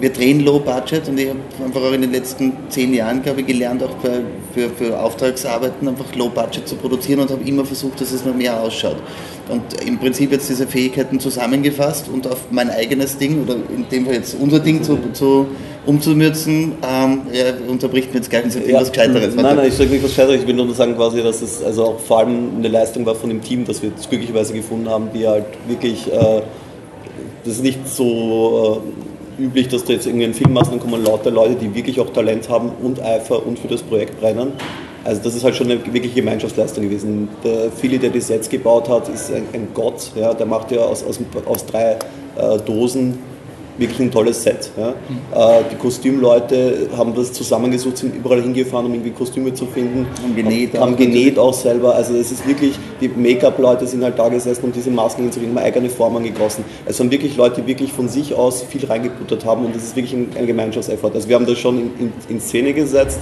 wir 0.00 0.10
drehen 0.10 0.40
Low 0.40 0.58
Budget 0.58 1.08
und 1.08 1.18
ich 1.18 1.28
habe 1.28 1.38
einfach 1.64 1.82
auch 1.82 1.92
in 1.92 2.02
den 2.02 2.12
letzten 2.12 2.52
zehn 2.68 2.92
Jahren, 2.94 3.22
glaube 3.22 3.40
ich, 3.40 3.46
gelernt, 3.46 3.82
auch 3.82 3.94
bei, 4.02 4.20
für, 4.52 4.70
für 4.70 4.98
Auftragsarbeiten 4.98 5.86
einfach 5.88 6.14
Low 6.14 6.28
Budget 6.28 6.66
zu 6.66 6.76
produzieren 6.76 7.20
und 7.20 7.30
habe 7.30 7.42
immer 7.44 7.64
versucht, 7.64 8.00
dass 8.00 8.12
es 8.12 8.24
noch 8.24 8.34
mehr 8.34 8.60
ausschaut. 8.60 8.96
Und 9.48 9.62
im 9.86 9.98
Prinzip 9.98 10.32
jetzt 10.32 10.48
diese 10.48 10.66
Fähigkeiten 10.66 11.20
zusammengefasst 11.20 12.08
und 12.08 12.26
auf 12.26 12.46
mein 12.50 12.70
eigenes 12.70 13.18
Ding, 13.18 13.42
oder 13.42 13.54
in 13.54 13.86
dem 13.90 14.06
Fall 14.06 14.14
jetzt 14.14 14.36
unser 14.40 14.60
Ding 14.60 14.82
zu, 14.82 14.98
zu 15.12 15.46
umzumürzen, 15.86 16.72
ähm, 16.82 17.22
ja, 17.32 17.52
unterbricht 17.68 18.12
mir 18.12 18.20
jetzt 18.20 18.30
gleich 18.30 18.44
und 18.44 18.52
sagt 18.52 18.66
ja, 18.66 18.80
was 18.80 18.90
Gescheiteres. 18.90 19.34
Nein, 19.34 19.56
nein, 19.56 19.68
ich 19.68 19.74
sage 19.74 19.90
nicht 19.90 20.02
was 20.02 20.10
Gescheiteres, 20.10 20.40
ich 20.40 20.46
will 20.46 20.54
nur 20.54 20.74
sagen 20.74 20.96
quasi, 20.96 21.22
dass 21.22 21.42
es 21.42 21.62
also 21.62 21.84
auch 21.84 21.98
vor 22.00 22.20
allem 22.20 22.56
eine 22.56 22.68
Leistung 22.68 23.04
war 23.04 23.14
von 23.14 23.28
dem 23.28 23.42
Team, 23.42 23.66
dass 23.66 23.82
wir 23.82 23.90
es 23.98 24.08
glücklicherweise 24.08 24.54
gefunden 24.54 24.88
haben, 24.88 25.08
die 25.14 25.26
halt 25.26 25.44
wirklich, 25.68 26.10
äh, 26.10 26.42
das 27.44 27.54
ist 27.54 27.62
nicht 27.62 27.86
so 27.86 28.82
äh, 28.82 29.13
üblich, 29.38 29.68
dass 29.68 29.84
du 29.84 29.92
jetzt 29.92 30.06
irgendwie 30.06 30.24
einen 30.24 30.34
Film 30.34 30.52
machst, 30.52 30.72
dann 30.72 30.80
kommen 30.80 31.04
lauter 31.04 31.30
Leute, 31.30 31.56
die 31.56 31.74
wirklich 31.74 32.00
auch 32.00 32.10
Talent 32.10 32.48
haben 32.48 32.70
und 32.82 33.00
Eifer 33.00 33.46
und 33.46 33.58
für 33.58 33.68
das 33.68 33.82
Projekt 33.82 34.20
brennen 34.20 34.52
also 35.04 35.20
das 35.22 35.34
ist 35.34 35.44
halt 35.44 35.54
schon 35.54 35.70
eine 35.70 35.84
wirkliche 35.84 36.14
Gemeinschaftsleistung 36.14 36.84
gewesen. 36.84 37.28
Der 37.44 37.70
Philly, 37.70 37.98
der 37.98 38.10
das 38.10 38.28
jetzt 38.30 38.50
gebaut 38.50 38.88
hat, 38.88 39.08
ist 39.08 39.30
ein, 39.30 39.44
ein 39.52 39.68
Gott. 39.74 40.10
Ja, 40.16 40.32
der 40.32 40.46
macht 40.46 40.70
ja 40.72 40.80
aus, 40.80 41.04
aus, 41.04 41.20
aus 41.44 41.66
drei 41.66 41.98
äh, 42.36 42.58
Dosen 42.64 43.18
wirklich 43.78 44.00
ein 44.00 44.10
tolles 44.10 44.42
Set. 44.42 44.70
Ja. 44.76 44.90
Mhm. 44.90 45.64
die 45.70 45.76
Kostümleute 45.76 46.88
haben 46.96 47.14
das 47.14 47.32
zusammengesucht, 47.32 47.98
sind 47.98 48.14
überall 48.14 48.40
hingefahren, 48.40 48.86
um 48.86 48.92
irgendwie 48.92 49.10
Kostüme 49.10 49.52
zu 49.54 49.66
finden. 49.66 50.06
Haben 50.22 50.36
genäht, 50.36 50.78
haben 50.78 50.96
genäht 50.96 51.38
auch 51.38 51.54
selber. 51.54 51.94
Also 51.94 52.14
es 52.14 52.30
ist 52.30 52.46
wirklich, 52.46 52.78
die 53.00 53.08
Make-up-Leute 53.08 53.86
sind 53.86 54.02
halt 54.02 54.18
da 54.18 54.28
gesessen, 54.28 54.64
um 54.64 54.72
diese 54.72 54.90
Masken 54.90 55.22
hinzukriegen, 55.22 55.56
haben 55.56 55.64
eigene 55.64 55.90
Formen 55.90 56.22
gegossen. 56.24 56.64
Es 56.86 56.96
sind 56.96 57.10
wirklich 57.10 57.36
Leute, 57.36 57.62
die 57.62 57.66
wirklich 57.66 57.92
von 57.92 58.08
sich 58.08 58.34
aus 58.34 58.62
viel 58.62 58.84
reingebuttert 58.86 59.44
haben 59.44 59.64
und 59.64 59.74
das 59.74 59.84
ist 59.84 59.96
wirklich 59.96 60.14
ein, 60.14 60.28
ein 60.38 60.46
Gemeinschaftseffort. 60.46 61.14
Also 61.14 61.28
wir 61.28 61.36
haben 61.36 61.46
das 61.46 61.58
schon 61.58 61.78
in, 61.78 61.90
in, 61.98 62.12
in 62.28 62.40
Szene 62.40 62.72
gesetzt, 62.72 63.20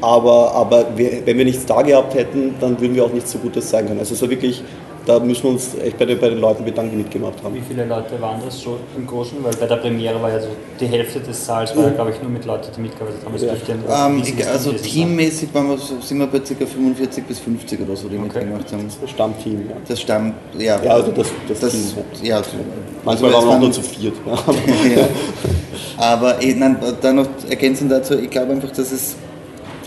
aber, 0.00 0.52
aber 0.52 0.86
wir, 0.96 1.24
wenn 1.24 1.38
wir 1.38 1.44
nichts 1.44 1.64
da 1.64 1.82
gehabt 1.82 2.14
hätten, 2.14 2.54
dann 2.60 2.80
würden 2.80 2.94
wir 2.94 3.04
auch 3.04 3.12
nichts 3.12 3.30
so 3.30 3.38
Gutes 3.38 3.70
sein 3.70 3.86
können. 3.86 4.00
Also 4.00 4.14
es 4.14 4.22
war 4.22 4.30
wirklich 4.30 4.62
da 5.06 5.18
müssen 5.18 5.42
wir 5.44 5.50
uns 5.50 5.74
echt 5.82 5.98
bei 5.98 6.04
den, 6.04 6.18
bei 6.18 6.28
den 6.28 6.38
Leuten 6.38 6.64
bedanken, 6.64 6.92
die 6.92 6.96
mitgemacht 6.98 7.42
haben. 7.42 7.54
Wie 7.54 7.60
viele 7.60 7.84
Leute 7.84 8.20
waren 8.20 8.40
das 8.44 8.60
so 8.60 8.78
im 8.96 9.06
Großen? 9.06 9.38
Weil 9.42 9.54
bei 9.54 9.66
der 9.66 9.76
Premiere 9.76 10.20
war 10.22 10.30
ja 10.30 10.40
so 10.40 10.48
die 10.78 10.86
Hälfte 10.86 11.20
des 11.20 11.44
Saals, 11.44 11.76
war 11.76 11.84
ja, 11.84 11.90
glaube 11.90 12.12
ich, 12.12 12.22
nur 12.22 12.30
mit 12.30 12.44
Leuten, 12.44 12.68
die 12.76 12.80
mitgearbeitet 12.80 13.20
haben. 13.24 13.36
Ja. 13.88 14.06
Ähm, 14.06 14.22
also 14.52 14.72
teammäßig 14.72 15.52
waren 15.52 15.68
wir 15.70 15.78
so, 15.78 16.00
sind 16.00 16.18
wir 16.18 16.26
bei 16.26 16.38
ca. 16.38 16.66
45 16.66 17.24
bis 17.24 17.40
50 17.40 17.80
oder 17.80 17.96
so, 17.96 18.08
die 18.08 18.16
okay. 18.16 18.44
mitgemacht 18.44 18.72
haben. 18.72 18.88
Das 19.00 19.10
Stammteam, 19.10 19.66
ja. 19.68 19.76
Das 19.86 20.00
Stamm, 20.00 20.34
ja. 20.58 20.82
Ja, 20.82 20.92
also 20.92 21.10
das, 21.10 21.28
das, 21.48 21.60
das 21.60 21.72
Team. 21.72 21.82
Ja, 22.22 22.36
also, 22.36 22.50
Manchmal 23.04 23.34
also 23.34 23.48
waren 23.48 23.48
wir 23.48 23.56
auch 23.56 23.60
nur 23.60 23.72
zu 23.72 23.82
viert. 23.82 24.14
ja. 24.26 25.08
Aber 25.96 26.40
eh, 26.40 26.54
nein, 26.54 26.76
dann 27.00 27.16
noch 27.16 27.28
ergänzend 27.48 27.90
dazu, 27.90 28.18
ich 28.18 28.30
glaube 28.30 28.52
einfach, 28.52 28.70
dass 28.70 28.92
es 28.92 29.16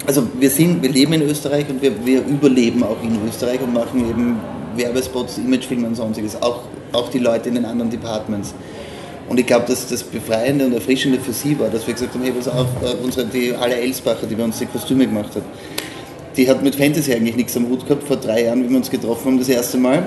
also 0.07 0.27
wir 0.39 0.49
sind, 0.49 0.83
wir 0.83 0.89
leben 0.89 1.13
in 1.13 1.23
Österreich 1.23 1.67
und 1.69 1.81
wir, 1.81 2.05
wir 2.05 2.23
überleben 2.25 2.83
auch 2.83 3.01
in 3.01 3.17
Österreich 3.27 3.59
und 3.61 3.73
machen 3.73 4.07
eben 4.07 4.39
Werbespots, 4.77 5.37
Imagefilme 5.37 5.87
und 5.87 5.95
sonstiges, 5.95 6.41
auch, 6.41 6.63
auch 6.91 7.09
die 7.09 7.19
Leute 7.19 7.49
in 7.49 7.55
den 7.55 7.65
anderen 7.65 7.91
Departments. 7.91 8.53
Und 9.27 9.39
ich 9.39 9.45
glaube, 9.45 9.65
dass 9.67 9.87
das 9.87 10.03
Befreiende 10.03 10.65
und 10.65 10.73
Erfrischende 10.73 11.19
für 11.19 11.33
sie 11.33 11.57
war, 11.59 11.69
dass 11.69 11.87
wir 11.87 11.93
gesagt 11.93 12.13
haben, 12.13 12.23
hey, 12.23 12.31
pass 12.31 12.47
auf, 12.47 12.67
äh, 12.83 13.03
unsere, 13.03 13.25
die 13.25 13.55
Halle 13.57 13.75
Elsbacher, 13.75 14.27
die 14.27 14.35
bei 14.35 14.43
uns 14.43 14.59
die 14.59 14.67
Kostüme 14.67 15.07
gemacht 15.07 15.35
hat, 15.35 15.43
die 16.37 16.49
hat 16.49 16.61
mit 16.61 16.75
Fantasy 16.75 17.13
eigentlich 17.13 17.35
nichts 17.35 17.57
am 17.57 17.67
Hut 17.69 17.87
gehabt, 17.87 18.03
vor 18.07 18.17
drei 18.17 18.43
Jahren, 18.43 18.63
wie 18.63 18.69
wir 18.69 18.77
uns 18.77 18.89
getroffen 18.89 19.25
haben, 19.25 19.39
das 19.39 19.49
erste 19.49 19.77
Mal. 19.77 20.03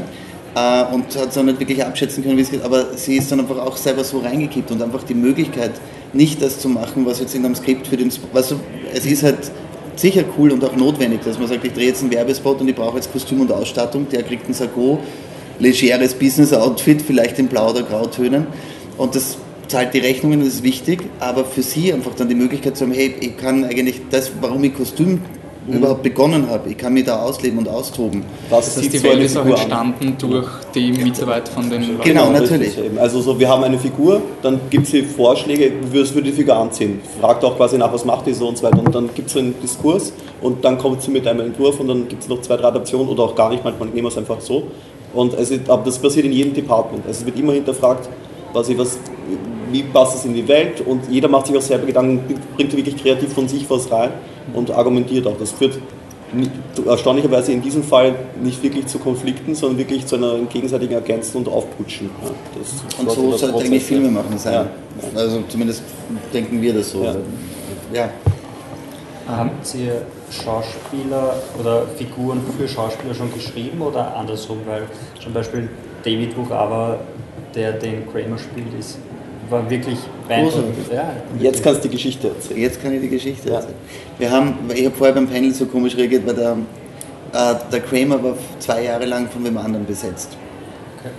Äh, 0.55 0.95
und 0.95 1.15
hat 1.17 1.31
es 1.31 1.39
auch 1.39 1.43
nicht 1.43 1.59
wirklich 1.59 1.85
abschätzen 1.85 2.23
können, 2.23 2.37
wie 2.37 2.43
es 2.43 2.51
geht. 2.51 2.63
Aber 2.63 2.97
sie 2.97 3.17
ist 3.17 3.31
dann 3.31 3.41
einfach 3.41 3.59
auch 3.59 3.77
selber 3.77 4.05
so 4.05 4.19
reingekippt 4.19 4.71
und 4.71 4.83
einfach 4.83 5.03
die 5.03 5.15
Möglichkeit, 5.15 5.73
nicht 6.13 6.41
das 6.41 6.61
zu 6.61 6.69
machen, 6.69 7.05
was 7.05 7.21
jetzt 7.21 7.35
in 7.35 7.45
einem 7.45 7.55
Skript 7.55 7.87
für 7.87 7.97
den. 7.97 8.11
Du, 8.11 8.61
es 8.95 9.05
ist 9.05 9.23
halt 9.23 9.51
sicher 10.01 10.25
cool 10.37 10.53
und 10.53 10.65
auch 10.65 10.77
notwendig, 10.77 11.21
dass 11.25 11.39
man 11.39 11.49
sagt, 11.49 11.65
ich 11.65 11.73
drehe 11.73 11.89
jetzt 11.89 12.03
einen 12.03 12.13
Werbespot 12.13 12.61
und 12.61 12.69
ich 12.69 12.75
brauche 12.75 12.97
jetzt 12.97 13.13
Kostüm 13.13 13.41
und 13.41 13.53
Ausstattung, 13.53 14.09
der 14.09 14.23
kriegt 14.23 14.49
ein 14.49 14.55
Sakko, 14.55 14.99
legeres 15.59 16.15
Business-Outfit, 16.15 17.05
in 17.39 17.49
Blau- 17.49 17.71
oder 17.71 17.83
Grautönen 17.83 18.47
und 18.97 19.15
das 19.15 19.39
zahlt 19.69 19.93
die 19.93 19.99
Rechnungen, 19.99 20.41
das 20.41 20.49
ist 20.49 20.63
wichtig, 20.63 21.03
aber 21.21 21.45
für 21.45 21.63
sie 21.63 21.93
einfach 21.93 22.15
dann 22.15 22.29
die 22.29 22.35
Möglichkeit 22.35 22.77
zu 22.77 22.85
haben, 22.85 22.93
hey, 22.93 23.15
ich 23.21 23.37
kann 23.37 23.65
eigentlich 23.65 24.01
das, 24.11 24.31
warum 24.41 24.65
ich 24.65 24.75
Kostüm 24.75 25.21
mhm. 25.69 25.79
überhaupt 25.79 26.03
begonnen 26.03 26.49
habe. 26.49 26.71
Ich 26.71 26.79
kann 26.79 26.95
mich 26.95 27.05
da 27.05 27.23
ausleben 27.23 27.59
und 27.59 27.69
austoben. 27.69 28.25
Was 28.51 28.75
das 28.75 28.85
heißt, 28.85 28.93
die 28.93 29.03
Welt 29.03 29.21
ist 29.21 29.37
auch 29.37 29.47
entstanden 29.47 30.17
durch 30.19 30.49
die 30.75 30.93
Mitarbeit 30.93 31.49
von 31.49 31.69
den 31.71 31.83
Leuten. 31.83 32.03
Genau, 32.05 32.31
natürlich. 32.31 32.79
Also 32.99 33.21
so, 33.21 33.39
wir 33.39 33.49
haben 33.49 33.65
eine 33.65 33.79
Figur, 33.79 34.23
dann 34.43 34.61
gibt 34.71 34.85
es 34.85 34.91
hier 34.91 35.05
Vorschläge, 35.05 35.73
wie 35.91 35.93
würde 35.93 36.23
die 36.23 36.33
Figur 36.33 36.57
anziehen. 36.57 37.01
Fragt 37.21 37.45
auch 37.45 37.57
quasi 37.57 37.79
nach, 37.79 37.93
was 37.93 38.05
macht 38.05 38.27
die 38.27 38.33
so 38.33 38.49
und 38.49 38.59
so 38.59 38.65
weiter. 38.65 38.79
Und 38.79 38.95
dann 38.95 39.11
gibt 39.15 39.31
es 39.31 39.37
einen 39.37 39.55
Diskurs 39.61 40.13
und 40.41 40.65
dann 40.65 40.79
kommt 40.79 41.03
sie 41.03 41.11
mit 41.11 41.27
einem 41.27 41.41
Entwurf 41.41 41.81
und 41.81 41.89
dann 41.89 42.09
gibt 42.09 42.23
es 42.23 42.29
noch 42.29 42.41
zwei, 42.41 42.57
drei 42.57 42.69
Adaptionen 42.69 43.09
oder 43.09 43.25
auch 43.25 43.35
gar 43.35 43.51
nicht, 43.51 43.65
manchmal 43.65 43.89
nehmen 43.89 44.05
wir 44.05 44.09
es 44.09 44.19
einfach 44.19 44.41
so. 44.41 44.65
Und 45.15 45.35
ist, 45.35 45.69
aber 45.69 45.85
das 45.85 45.99
passiert 45.99 46.27
in 46.27 46.33
jedem 46.33 46.55
Department. 46.55 47.07
Also 47.07 47.21
es 47.21 47.27
wird 47.27 47.39
immer 47.39 47.53
hinterfragt, 47.53 48.09
was 48.53 48.69
ich 48.69 48.79
was, 48.79 48.99
wie 49.71 49.83
passt 49.83 50.17
es 50.17 50.25
in 50.25 50.35
die 50.35 50.47
Welt 50.47 50.81
und 50.81 51.09
jeder 51.11 51.29
macht 51.29 51.47
sich 51.47 51.57
auch 51.57 51.63
selber 51.63 51.87
Gedanken, 51.87 52.41
bringt 52.57 52.77
wirklich 52.77 52.97
kreativ 52.97 53.33
von 53.33 53.49
sich 53.49 53.69
was 53.69 53.91
rein 53.91 54.11
und 54.55 54.71
argumentiert 54.71 55.27
auch. 55.27 55.37
Das 55.39 55.53
führt 55.53 55.79
erstaunlicherweise 56.87 57.53
in 57.53 57.63
diesem 57.63 57.83
Fall 57.83 58.15
nicht 58.43 58.63
wirklich 58.63 58.87
zu 58.87 58.99
Konflikten, 58.99 59.55
sondern 59.55 59.79
wirklich 59.79 60.07
zu 60.07 60.17
einer 60.17 60.39
gegenseitigen 60.51 60.95
Ergänzen 60.95 61.39
und 61.39 61.49
Aufputschen. 61.49 62.11
Ja, 62.23 62.31
und 63.01 63.11
so 63.11 63.37
sollte 63.37 63.59
eigentlich 63.59 63.85
Filme 63.85 64.11
machen 64.11 64.37
sein. 64.39 64.53
Ja. 64.53 64.69
Also 65.15 65.43
zumindest 65.49 65.83
denken 66.33 66.61
wir 66.61 66.75
das 66.75 66.91
so. 66.91 67.03
Ja. 67.03 67.17
ja. 67.93 68.11
Habt 69.27 69.75
ihr 69.75 70.03
Schauspieler 70.31 71.35
oder 71.61 71.87
Figuren 71.97 72.41
für 72.59 72.67
Schauspieler 72.67 73.15
schon 73.15 73.33
geschrieben 73.33 73.81
oder 73.81 74.17
andersrum? 74.17 74.59
Weil 74.67 74.83
zum 75.23 75.33
Beispiel 75.33 75.69
David 76.03 76.35
Buchava, 76.35 76.99
der 77.55 77.73
den 77.73 78.11
Kramer 78.11 78.39
spielt, 78.39 78.79
ist 78.79 78.99
war 79.51 79.69
wirklich 79.69 79.99
beeindruckend. 80.27 80.93
Ja. 80.93 81.13
Jetzt 81.39 81.63
kannst 81.63 81.85
du 81.85 81.89
die 81.89 81.95
Geschichte 81.95 82.29
erzählen. 82.29 82.61
Jetzt 82.61 82.83
kann 82.83 82.93
ich 82.93 83.01
die 83.01 83.09
Geschichte 83.09 83.51
erzählen. 83.51 83.75
Wir 84.19 84.31
haben, 84.31 84.55
ich 84.75 84.85
habe 84.85 84.95
vorher 84.95 85.15
beim 85.15 85.27
Panel 85.27 85.53
so 85.53 85.67
komisch 85.67 85.97
reagiert, 85.97 86.27
weil 86.27 86.35
der, 86.35 86.57
äh, 87.33 87.55
der 87.73 87.81
Kramer 87.81 88.23
war 88.23 88.35
zwei 88.59 88.85
Jahre 88.85 89.07
lang 89.07 89.29
von 89.29 89.45
wem 89.45 89.57
anderen 89.57 89.87
besetzt. 89.87 90.37
Okay. 90.99 91.11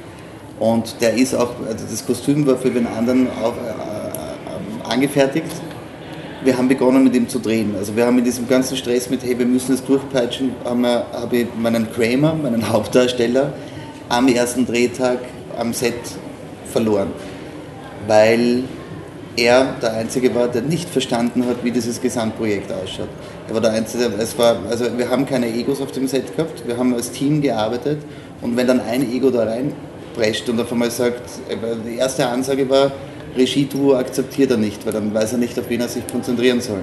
Und 0.59 0.95
der 1.01 1.13
ist 1.13 1.35
auch, 1.35 1.51
also 1.67 1.85
das 1.89 2.05
Kostüm 2.05 2.45
war 2.45 2.57
für 2.57 2.69
den 2.69 2.87
anderen 2.87 3.27
auch, 3.43 3.55
äh, 3.55 3.69
äh, 3.69 4.91
angefertigt. 4.91 5.51
Wir 6.43 6.57
haben 6.57 6.69
begonnen 6.69 7.03
mit 7.03 7.15
ihm 7.15 7.27
zu 7.27 7.39
drehen. 7.39 7.75
Also 7.77 7.95
wir 7.95 8.05
haben 8.05 8.17
in 8.17 8.23
diesem 8.23 8.47
ganzen 8.47 8.77
Stress 8.77 9.09
mit, 9.09 9.23
hey, 9.23 9.37
wir 9.37 9.45
müssen 9.45 9.73
es 9.73 9.83
durchpeitschen, 9.83 10.51
habe 10.63 11.03
hab 11.11 11.33
ich 11.33 11.47
meinen 11.57 11.91
Kramer, 11.91 12.33
meinen 12.33 12.69
Hauptdarsteller, 12.69 13.51
am 14.07 14.27
ersten 14.29 14.65
Drehtag 14.65 15.19
am 15.57 15.73
Set 15.73 15.95
verloren 16.71 17.11
weil 18.07 18.63
er 19.35 19.75
der 19.81 19.93
Einzige 19.93 20.33
war, 20.35 20.47
der 20.47 20.61
nicht 20.61 20.89
verstanden 20.89 21.45
hat, 21.45 21.63
wie 21.63 21.71
dieses 21.71 22.01
Gesamtprojekt 22.01 22.71
ausschaut. 22.71 23.07
Er 23.47 23.53
war 23.53 23.61
der 23.61 23.71
Einzige, 23.71 24.11
es 24.19 24.37
war, 24.37 24.57
also 24.69 24.85
wir 24.97 25.09
haben 25.09 25.25
keine 25.25 25.47
Egos 25.47 25.81
auf 25.81 25.91
dem 25.91 26.07
Set 26.07 26.35
gehabt, 26.35 26.67
wir 26.67 26.77
haben 26.77 26.93
als 26.93 27.11
Team 27.11 27.41
gearbeitet 27.41 27.99
und 28.41 28.55
wenn 28.57 28.67
dann 28.67 28.81
ein 28.81 29.09
Ego 29.11 29.29
da 29.29 29.45
reinprescht 29.45 30.49
und 30.49 30.59
auf 30.59 30.71
einmal 30.71 30.91
sagt, 30.91 31.21
die 31.87 31.97
erste 31.97 32.27
Ansage 32.27 32.69
war, 32.69 32.91
Regie-Duo 33.37 33.95
akzeptiert 33.95 34.51
er 34.51 34.57
nicht, 34.57 34.85
weil 34.85 34.93
dann 34.93 35.13
weiß 35.13 35.33
er 35.33 35.37
nicht, 35.37 35.57
auf 35.59 35.69
wen 35.69 35.81
er 35.81 35.87
sich 35.87 36.05
konzentrieren 36.07 36.61
soll. 36.61 36.79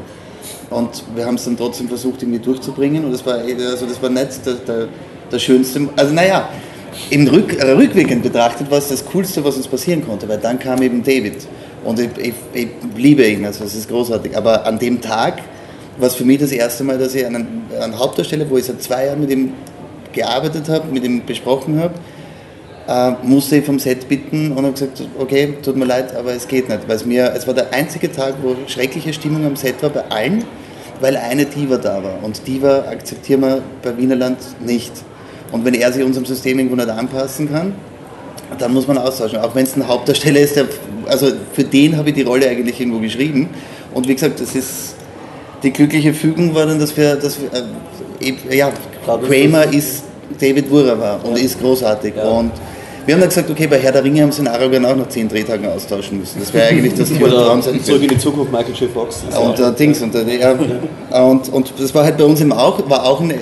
Und 0.70 1.04
wir 1.14 1.26
haben 1.26 1.34
es 1.34 1.44
dann 1.44 1.56
trotzdem 1.56 1.88
versucht, 1.88 2.22
irgendwie 2.22 2.38
durchzubringen 2.38 3.04
und 3.04 3.12
das 3.12 3.24
war, 3.26 3.34
also 3.34 3.86
das 3.86 4.00
war 4.00 4.10
nicht 4.10 4.46
der, 4.46 4.54
der, 4.54 4.88
der 5.30 5.38
schönste, 5.38 5.88
also 5.96 6.14
naja, 6.14 6.48
im 7.10 7.26
Rück, 7.28 7.58
äh, 7.58 7.70
rückwirkend 7.72 8.22
betrachtet 8.22 8.70
war 8.70 8.78
es 8.78 8.88
das 8.88 9.04
Coolste, 9.04 9.44
was 9.44 9.56
uns 9.56 9.68
passieren 9.68 10.06
konnte, 10.06 10.28
weil 10.28 10.38
dann 10.38 10.58
kam 10.58 10.82
eben 10.82 11.02
David. 11.02 11.46
Und 11.84 12.00
ich, 12.00 12.10
ich, 12.18 12.34
ich 12.52 12.68
liebe 12.96 13.26
ihn, 13.26 13.44
also 13.44 13.64
es 13.64 13.74
ist 13.74 13.88
großartig. 13.88 14.36
Aber 14.36 14.66
an 14.66 14.78
dem 14.78 15.00
Tag 15.00 15.42
war 15.98 16.08
es 16.08 16.14
für 16.14 16.24
mich 16.24 16.38
das 16.38 16.52
erste 16.52 16.84
Mal, 16.84 16.98
dass 16.98 17.14
ich 17.14 17.24
einen, 17.24 17.62
einen 17.80 17.98
Hauptdarsteller, 17.98 18.48
wo 18.50 18.56
ich 18.56 18.64
seit 18.64 18.82
zwei 18.82 19.06
Jahren 19.06 19.20
mit 19.20 19.30
ihm 19.30 19.52
gearbeitet 20.12 20.68
habe, 20.68 20.92
mit 20.92 21.04
ihm 21.04 21.24
besprochen 21.24 21.78
habe, 21.78 21.94
äh, 22.88 23.26
musste 23.26 23.56
ich 23.56 23.64
vom 23.64 23.78
Set 23.78 24.08
bitten 24.08 24.52
und 24.52 24.58
habe 24.58 24.72
gesagt, 24.72 25.02
okay, 25.18 25.54
tut 25.62 25.76
mir 25.76 25.84
leid, 25.84 26.14
aber 26.14 26.32
es 26.32 26.48
geht 26.48 26.68
nicht. 26.68 26.88
Weil 26.88 26.96
es, 26.96 27.06
mir, 27.06 27.32
es 27.34 27.46
war 27.46 27.54
der 27.54 27.72
einzige 27.72 28.10
Tag, 28.10 28.34
wo 28.42 28.56
schreckliche 28.66 29.12
Stimmung 29.12 29.44
am 29.44 29.56
Set 29.56 29.82
war 29.82 29.90
bei 29.90 30.04
allen, 30.08 30.44
weil 31.00 31.16
eine 31.16 31.44
Diva 31.44 31.76
da 31.76 32.02
war. 32.02 32.22
Und 32.22 32.46
Diva 32.46 32.80
akzeptieren 32.88 33.40
wir 33.42 33.62
bei 33.82 33.96
Wienerland 33.96 34.38
nicht. 34.60 34.92
Und 35.56 35.64
wenn 35.64 35.74
er 35.74 35.90
sich 35.90 36.04
unserem 36.04 36.26
System 36.26 36.58
irgendwo 36.58 36.76
nicht 36.76 36.88
anpassen 36.88 37.50
kann, 37.50 37.72
dann 38.58 38.74
muss 38.74 38.86
man 38.86 38.98
austauschen. 38.98 39.38
Auch 39.38 39.54
wenn 39.54 39.64
es 39.64 39.74
ein 39.74 39.88
Hauptdarsteller 39.88 40.40
ist, 40.40 40.54
der, 40.56 40.66
also 41.06 41.28
für 41.54 41.64
den 41.64 41.96
habe 41.96 42.10
ich 42.10 42.14
die 42.14 42.22
Rolle 42.22 42.46
eigentlich 42.48 42.78
irgendwo 42.78 42.98
geschrieben. 42.98 43.48
Und 43.94 44.06
wie 44.06 44.14
gesagt, 44.14 44.38
das 44.40 44.54
ist 44.54 44.94
die 45.62 45.72
glückliche 45.72 46.12
Fügung 46.12 46.54
war 46.54 46.66
dann, 46.66 46.78
dass 46.78 46.94
wir, 46.94 47.16
dass 47.16 47.38
wir 47.40 47.50
äh, 48.20 48.56
ja, 48.56 48.70
Kramer 49.04 49.72
ist 49.72 50.04
David 50.38 50.70
Wurer 50.70 51.18
und 51.24 51.38
ja. 51.38 51.44
ist 51.44 51.58
großartig. 51.58 52.14
Ja. 52.16 52.24
Und 52.24 52.52
wir 53.06 53.14
haben 53.14 53.20
dann 53.20 53.30
gesagt, 53.30 53.48
okay, 53.48 53.66
bei 53.66 53.78
Herr 53.78 53.92
der 53.92 54.04
Ringe 54.04 54.22
haben 54.22 54.32
sie 54.32 54.42
in 54.42 54.48
Aragon 54.48 54.84
auch 54.84 54.96
nach 54.96 55.08
zehn 55.08 55.28
Drehtagen 55.28 55.66
austauschen 55.66 56.18
müssen. 56.20 56.38
Das 56.38 56.52
wäre 56.52 56.68
eigentlich 56.68 56.92
das 56.94 57.08
Traum 57.10 57.62
sein 57.62 57.82
Zurück 57.82 58.02
in 58.02 58.08
die 58.08 58.18
Zukunft, 58.18 58.52
Michael 58.52 58.74
J. 58.74 58.90
Fox. 58.90 59.24
Und, 59.40 59.58
äh, 59.58 59.72
Dings, 59.72 60.02
und, 60.02 60.14
äh, 60.14 60.38
ja, 60.38 61.22
und, 61.22 61.48
und 61.48 61.72
das 61.78 61.94
war 61.94 62.04
halt 62.04 62.18
bei 62.18 62.24
uns 62.24 62.40
eben 62.40 62.52
auch, 62.52 62.90
war 62.90 63.06
auch 63.06 63.20
eine 63.20 63.36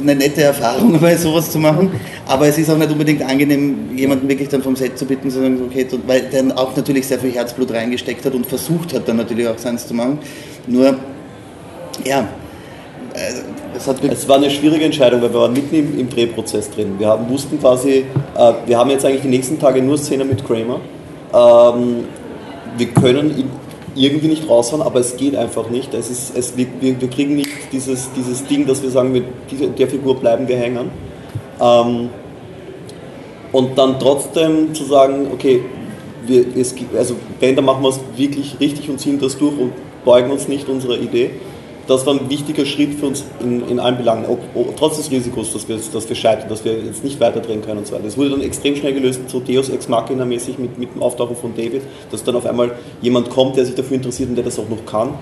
eine 0.00 0.14
nette 0.14 0.42
Erfahrung, 0.42 0.98
bei 1.00 1.16
sowas 1.16 1.50
zu 1.50 1.58
machen. 1.58 1.90
Aber 2.26 2.46
es 2.46 2.58
ist 2.58 2.70
auch 2.70 2.76
nicht 2.76 2.90
unbedingt 2.90 3.22
angenehm, 3.22 3.96
jemanden 3.96 4.28
wirklich 4.28 4.48
dann 4.48 4.62
vom 4.62 4.76
Set 4.76 4.98
zu 4.98 5.04
bitten, 5.04 5.30
sondern 5.30 5.62
okay, 5.66 5.86
weil 6.06 6.22
der 6.22 6.56
auch 6.56 6.74
natürlich 6.76 7.06
sehr 7.06 7.18
viel 7.18 7.32
Herzblut 7.32 7.72
reingesteckt 7.72 8.24
hat 8.24 8.34
und 8.34 8.46
versucht 8.46 8.94
hat, 8.94 9.08
dann 9.08 9.16
natürlich 9.16 9.48
auch 9.48 9.58
seins 9.58 9.86
zu 9.86 9.94
machen. 9.94 10.18
Nur, 10.66 10.96
ja, 12.04 12.28
es, 13.76 13.86
es, 13.86 14.28
war 14.28 14.36
eine 14.36 14.50
schwierige 14.50 14.84
Entscheidung, 14.84 15.20
weil 15.22 15.32
wir 15.32 15.40
waren 15.40 15.52
mitten 15.52 15.74
im, 15.74 15.98
im 15.98 16.08
Drehprozess 16.08 16.70
drin. 16.70 16.94
Wir 16.98 17.08
haben, 17.08 17.28
wussten 17.28 17.58
quasi, 17.58 18.04
äh, 18.36 18.52
wir 18.66 18.78
haben 18.78 18.90
jetzt 18.90 19.04
eigentlich 19.04 19.22
die 19.22 19.28
nächsten 19.28 19.58
Tage 19.58 19.82
nur 19.82 19.98
Szene 19.98 20.24
mit 20.24 20.44
Kramer. 20.44 20.80
Ähm, 21.32 22.04
wir 22.76 22.86
können 22.88 23.30
irgendwie 23.94 24.28
nicht 24.28 24.48
raushauen, 24.48 24.82
aber 24.82 25.00
es 25.00 25.16
geht 25.16 25.36
einfach 25.36 25.68
nicht. 25.70 25.94
Es 25.94 26.10
ist, 26.10 26.36
es, 26.36 26.56
wir, 26.56 26.66
wir 26.80 27.10
kriegen 27.10 27.36
nicht 27.36 27.50
dieses, 27.72 28.08
dieses 28.16 28.44
Ding, 28.46 28.66
dass 28.66 28.82
wir 28.82 28.90
sagen, 28.90 29.12
mit 29.12 29.24
der 29.78 29.88
Figur 29.88 30.16
bleiben 30.16 30.46
wir 30.48 30.56
hängen. 30.56 30.90
Ähm, 31.60 32.10
und 33.52 33.76
dann 33.76 33.98
trotzdem 33.98 34.74
zu 34.74 34.84
sagen, 34.84 35.28
okay, 35.32 35.62
wir, 36.26 36.44
es, 36.56 36.74
also 36.96 37.16
wenn, 37.40 37.56
dann 37.56 37.64
machen 37.64 37.82
wir 37.82 37.88
es 37.88 38.00
wirklich 38.16 38.58
richtig 38.60 38.88
und 38.88 39.00
ziehen 39.00 39.18
das 39.20 39.36
durch 39.36 39.58
und 39.58 39.72
beugen 40.04 40.30
uns 40.30 40.48
nicht 40.48 40.68
unserer 40.68 40.98
Idee. 40.98 41.30
Das 41.90 42.06
war 42.06 42.14
ein 42.14 42.30
wichtiger 42.30 42.64
Schritt 42.66 42.94
für 42.94 43.06
uns 43.06 43.24
in, 43.40 43.68
in 43.68 43.80
allen 43.80 43.96
Belangen, 43.96 44.24
ob, 44.26 44.38
ob, 44.54 44.76
trotz 44.76 44.98
des 44.98 45.10
Risikos, 45.10 45.52
dass 45.52 45.68
wir, 45.68 45.76
dass 45.92 46.08
wir 46.08 46.14
scheitern, 46.14 46.48
dass 46.48 46.64
wir 46.64 46.72
jetzt 46.74 47.02
nicht 47.02 47.18
weiterdrehen 47.18 47.62
können 47.62 47.78
und 47.78 47.86
so 47.88 47.96
weiter. 47.96 48.04
Es 48.04 48.16
wurde 48.16 48.30
dann 48.30 48.42
extrem 48.42 48.76
schnell 48.76 48.94
gelöst, 48.94 49.22
so 49.26 49.40
Deus 49.40 49.70
Ex 49.70 49.88
Machina 49.88 50.24
mäßig 50.24 50.56
mit, 50.56 50.78
mit 50.78 50.94
dem 50.94 51.02
Auftauchen 51.02 51.34
von 51.34 51.52
David, 51.56 51.82
dass 52.12 52.22
dann 52.22 52.36
auf 52.36 52.46
einmal 52.46 52.76
jemand 53.02 53.30
kommt, 53.30 53.56
der 53.56 53.66
sich 53.66 53.74
dafür 53.74 53.96
interessiert 53.96 54.28
und 54.28 54.36
der 54.36 54.44
das 54.44 54.56
auch 54.60 54.68
noch 54.68 54.86
kann, 54.86 55.14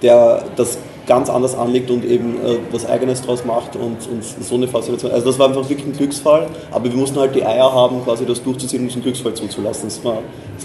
der 0.00 0.44
das 0.54 0.78
ganz 1.06 1.28
anders 1.28 1.54
anlegt 1.54 1.90
und 1.90 2.04
eben 2.04 2.36
äh, 2.36 2.58
was 2.70 2.86
Eigenes 2.86 3.22
draus 3.22 3.44
macht 3.44 3.76
und, 3.76 3.98
und 4.08 4.22
so 4.22 4.54
eine 4.54 4.68
Faszination. 4.68 5.12
Also 5.12 5.26
das 5.26 5.38
war 5.38 5.48
einfach 5.48 5.68
wirklich 5.68 5.86
ein 5.86 5.92
Glücksfall, 5.92 6.46
aber 6.70 6.84
wir 6.84 6.96
mussten 6.96 7.18
halt 7.18 7.34
die 7.34 7.44
Eier 7.44 7.72
haben, 7.72 8.02
quasi 8.04 8.24
das 8.24 8.42
durchzuziehen 8.42 8.82
und 8.82 8.88
diesen 8.88 9.02
Glücksfall 9.02 9.34
zuzulassen. 9.34 9.88
Das 9.88 10.04
war, 10.04 10.18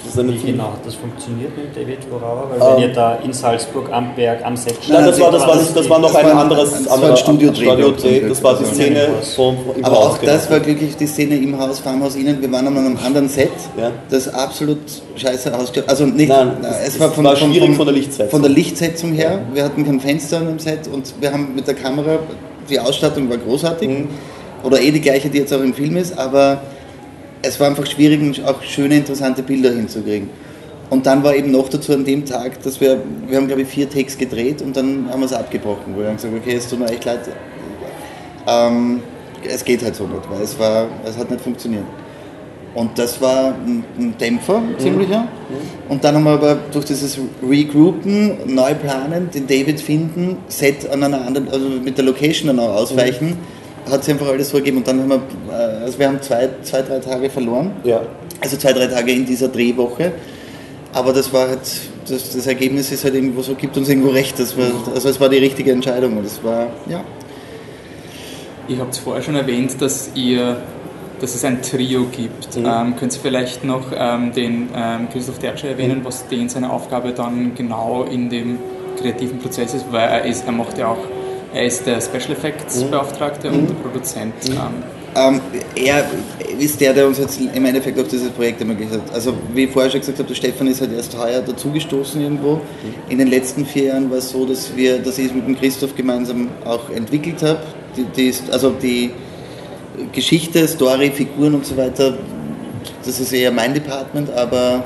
das 0.06 0.18
war 0.18 0.28
Wie 0.28 0.38
genau 0.38 0.66
hat 0.66 0.86
das 0.86 0.96
funktioniert 0.96 1.52
mit 1.58 1.76
David 1.76 2.00
Worawa? 2.12 2.46
Weil 2.50 2.62
ähm, 2.62 2.76
wenn 2.76 2.90
ihr 2.90 2.94
da 2.94 3.16
in 3.16 3.34
Salzburg 3.34 3.92
am 3.92 4.16
Berg, 4.16 4.46
am 4.46 4.56
Set 4.56 4.78
Nein, 4.88 5.06
das 5.06 5.20
war, 5.20 5.32
das 5.32 5.48
war, 5.48 5.56
das, 5.56 5.74
das 5.74 5.90
war 5.90 6.00
noch 6.00 6.14
ein 6.14 6.26
anderes 6.26 6.74
ein, 6.74 6.88
anderer 6.88 7.18
Studio 7.18 7.54
Studio 7.54 7.92
Dreh. 7.92 8.22
Das 8.28 8.44
war 8.44 8.58
die 8.58 8.66
Szene 8.66 9.10
vom, 9.36 9.58
im 9.76 9.86
Aber 9.86 9.96
Haus 9.96 10.06
auch 10.06 10.18
das 10.20 10.50
war 10.50 10.60
glücklich 10.60 10.96
die 10.98 11.08
Szene 11.08 11.36
im 11.38 11.58
Haus, 11.60 11.80
Farmhaus 11.80 12.16
Innen. 12.16 12.42
Wir 12.42 12.52
waren 12.52 12.68
an 12.68 12.78
einem 12.78 12.98
anderen 13.04 13.30
Set, 13.30 13.50
ja. 13.78 13.92
das 14.10 14.34
absolut 14.34 14.80
scheiße 15.16 15.58
ausgeschaut. 15.58 15.90
Also 15.90 16.06
nicht, 16.06 16.30
Nein, 16.30 16.58
es 16.86 17.00
war, 17.00 17.12
von, 17.12 17.24
war 17.24 17.36
schwierig 17.36 17.70
von, 17.70 17.76
von, 17.76 17.86
der 17.86 17.96
Lichtsetzung. 17.96 18.30
Von 18.30 18.42
der 18.42 18.52
Lichtsetzung 18.52 19.14
her. 19.14 19.32
Ja. 19.32 19.56
Wir 19.56 19.64
hatten 19.64 19.86
kein 19.86 20.00
Fenster 20.00 20.27
am 20.34 20.60
Set 20.60 20.88
und 20.88 21.14
wir 21.20 21.32
haben 21.32 21.56
mit 21.56 21.68
der 21.68 21.76
Kamera, 21.76 22.20
die 22.70 22.80
Ausstattung 22.80 23.30
war 23.30 23.38
großartig. 23.38 23.90
Mhm. 23.90 24.08
Oder 24.64 24.82
eh 24.82 24.92
die 24.92 25.02
gleiche, 25.02 25.30
die 25.30 25.38
jetzt 25.38 25.54
auch 25.54 25.62
im 25.62 25.74
Film 25.74 25.98
ist, 25.98 26.18
aber 26.18 26.62
es 27.42 27.60
war 27.60 27.68
einfach 27.68 27.86
schwierig, 27.86 28.44
auch 28.44 28.62
schöne, 28.64 28.98
interessante 28.98 29.44
Bilder 29.44 29.72
hinzukriegen. 29.72 30.30
Und 30.90 31.06
dann 31.06 31.24
war 31.24 31.36
eben 31.36 31.52
noch 31.52 31.70
dazu 31.70 31.94
an 31.94 32.06
dem 32.06 32.26
Tag, 32.26 32.62
dass 32.64 32.80
wir, 32.80 33.02
wir 33.28 33.38
haben 33.38 33.48
glaube 33.48 33.62
ich 33.64 33.68
vier 33.68 33.90
Takes 33.90 34.18
gedreht 34.18 34.62
und 34.62 34.76
dann 34.76 35.10
haben 35.12 35.20
wir 35.20 35.26
es 35.26 35.34
abgebrochen. 35.34 35.96
Wo 35.96 36.00
wir 36.00 36.08
haben 36.08 36.16
gesagt, 36.16 36.34
okay, 36.36 36.56
es 36.56 36.68
tut 36.68 36.80
mir 36.80 36.90
echt 36.90 37.06
leid, 37.06 37.20
ähm, 38.48 39.02
es 39.48 39.64
geht 39.64 39.84
halt 39.84 39.96
so 39.96 40.08
nicht, 40.08 40.30
weil 40.30 40.42
es, 40.42 40.58
war, 40.58 40.88
es 41.06 41.18
hat 41.18 41.30
nicht 41.30 41.42
funktioniert. 41.42 41.84
Und 42.78 43.00
das 43.00 43.20
war 43.20 43.56
ein, 43.56 44.14
Dämpfer, 44.22 44.58
ein 44.58 44.76
ziemlicher. 44.78 45.22
Mhm. 45.22 45.90
Und 45.90 46.04
dann 46.04 46.14
haben 46.14 46.26
wir 46.26 46.34
aber 46.34 46.60
durch 46.72 46.86
dieses 46.86 47.18
Regroupen, 47.42 48.54
neu 48.54 48.76
planen, 48.76 49.32
den 49.34 49.48
David 49.48 49.80
finden, 49.80 50.38
Set 50.48 50.88
an 50.88 51.02
einer 51.02 51.26
anderen, 51.26 51.50
also 51.50 51.68
mit 51.70 51.98
der 51.98 52.06
Location 52.06 52.56
dann 52.56 52.60
auch 52.60 52.76
ausweichen, 52.76 53.30
mhm. 53.30 53.92
hat 53.92 54.04
sich 54.04 54.14
einfach 54.14 54.28
alles 54.28 54.52
so 54.52 54.58
ergeben. 54.58 54.78
Und 54.78 54.88
dann 54.88 55.00
haben 55.00 55.10
wir, 55.10 55.22
äh, 55.50 55.86
also 55.86 55.98
wir 55.98 56.08
haben 56.08 56.22
zwei, 56.22 56.50
zwei, 56.62 56.84
drei 56.84 57.00
Tage 57.00 57.32
verloren. 57.32 57.72
Ja. 57.84 58.04
Also 58.42 58.58
zwei, 58.58 58.74
drei 58.74 58.86
Tage 58.86 59.12
in 59.12 59.26
dieser 59.26 59.48
Drehwoche. 59.48 60.12
Aber 60.94 61.14
das 61.14 61.34
war 61.34 61.48
halt, 61.48 61.62
das, 62.08 62.36
das 62.36 62.46
Ergebnis 62.46 62.92
ist 62.92 63.04
halt 63.04 63.16
irgendwo 63.16 63.42
so, 63.42 63.56
gibt 63.56 63.76
uns 63.76 63.90
irgendwo 63.90 64.10
recht. 64.10 64.40
Das 64.40 64.56
war, 64.56 64.68
also 64.94 65.10
es 65.10 65.20
war 65.20 65.30
die 65.30 65.38
richtige 65.38 65.72
Entscheidung. 65.72 66.18
Und 66.18 66.26
das 66.26 66.44
war, 66.44 66.68
ja. 66.88 67.04
Ihr 68.68 68.78
habt 68.78 68.94
es 68.94 69.00
vorher 69.00 69.24
schon 69.24 69.36
erwähnt, 69.36 69.82
dass 69.82 70.12
ihr 70.14 70.58
dass 71.20 71.36
es 71.36 71.44
ein 71.44 71.62
Trio 71.62 72.06
gibt. 72.12 72.56
Mhm. 72.56 72.66
Ähm, 72.66 72.96
können 72.96 73.12
Sie 73.12 73.20
vielleicht 73.20 73.64
noch 73.64 73.92
ähm, 73.96 74.32
den 74.34 74.70
ähm, 74.76 75.08
Christoph 75.12 75.40
Dertscher 75.40 75.70
erwähnen, 75.70 76.00
mhm. 76.00 76.06
was 76.06 76.28
den 76.28 76.50
seine 76.50 76.72
Aufgabe 76.72 77.12
dann 77.12 77.56
genau 77.56 78.04
in 78.04 78.30
dem 78.30 78.60
kreativen 79.00 79.40
Prozess 79.40 79.74
ist, 79.74 79.86
weil 79.92 80.08
er 80.08 80.26
ist, 80.26 80.46
er 80.46 80.52
macht 80.52 80.78
ja 80.78 80.88
auch, 80.88 80.98
er 81.54 81.66
ist 81.66 81.86
der 81.86 82.02
Special 82.02 82.32
Effects 82.32 82.84
mhm. 82.84 82.92
Beauftragte 82.92 83.50
und 83.50 83.68
der 83.68 83.76
mhm. 83.76 83.82
Produzent. 83.82 84.50
Mhm. 84.50 84.54
Ähm. 84.54 84.84
Ähm, 85.16 85.42
er 85.74 86.06
ist 86.60 86.80
der, 86.80 86.94
der 86.94 87.08
uns 87.08 87.18
jetzt 87.18 87.40
im 87.42 87.66
Endeffekt 87.66 88.00
auf 88.00 88.08
dieses 88.08 88.30
Projekt 88.30 88.62
ermöglicht 88.62 88.92
hat. 88.92 89.14
Also 89.14 89.34
wie 89.54 89.64
ich 89.64 89.72
vorher 89.72 89.90
schon 89.90 90.02
gesagt 90.02 90.20
habe, 90.20 90.28
der 90.28 90.36
Stefan 90.36 90.68
ist 90.68 90.82
halt 90.82 90.94
erst 90.94 91.18
heuer 91.18 91.42
dazugestoßen 91.42 92.22
irgendwo. 92.22 92.56
Mhm. 92.56 92.62
In 93.10 93.18
den 93.18 93.28
letzten 93.28 93.66
vier 93.66 93.86
Jahren 93.86 94.12
war 94.12 94.18
es 94.18 94.30
so, 94.30 94.46
dass 94.46 94.76
wir, 94.76 95.00
dass 95.00 95.18
ich 95.18 95.28
es 95.28 95.34
mit 95.34 95.48
dem 95.48 95.58
Christoph 95.58 95.96
gemeinsam 95.96 96.50
auch 96.66 96.90
entwickelt 96.92 97.42
habe. 97.42 97.60
Die, 97.96 98.04
die 98.04 98.28
ist, 98.28 98.52
also 98.52 98.70
die 98.72 99.12
Geschichte, 100.12 100.68
Story, 100.68 101.12
Figuren 101.12 101.56
und 101.56 101.66
so 101.66 101.78
weiter, 101.78 102.18
das 103.06 103.20
ist 103.20 103.34
eher 103.34 103.52
mein 103.52 103.74
Department, 103.74 104.30
aber 104.32 104.84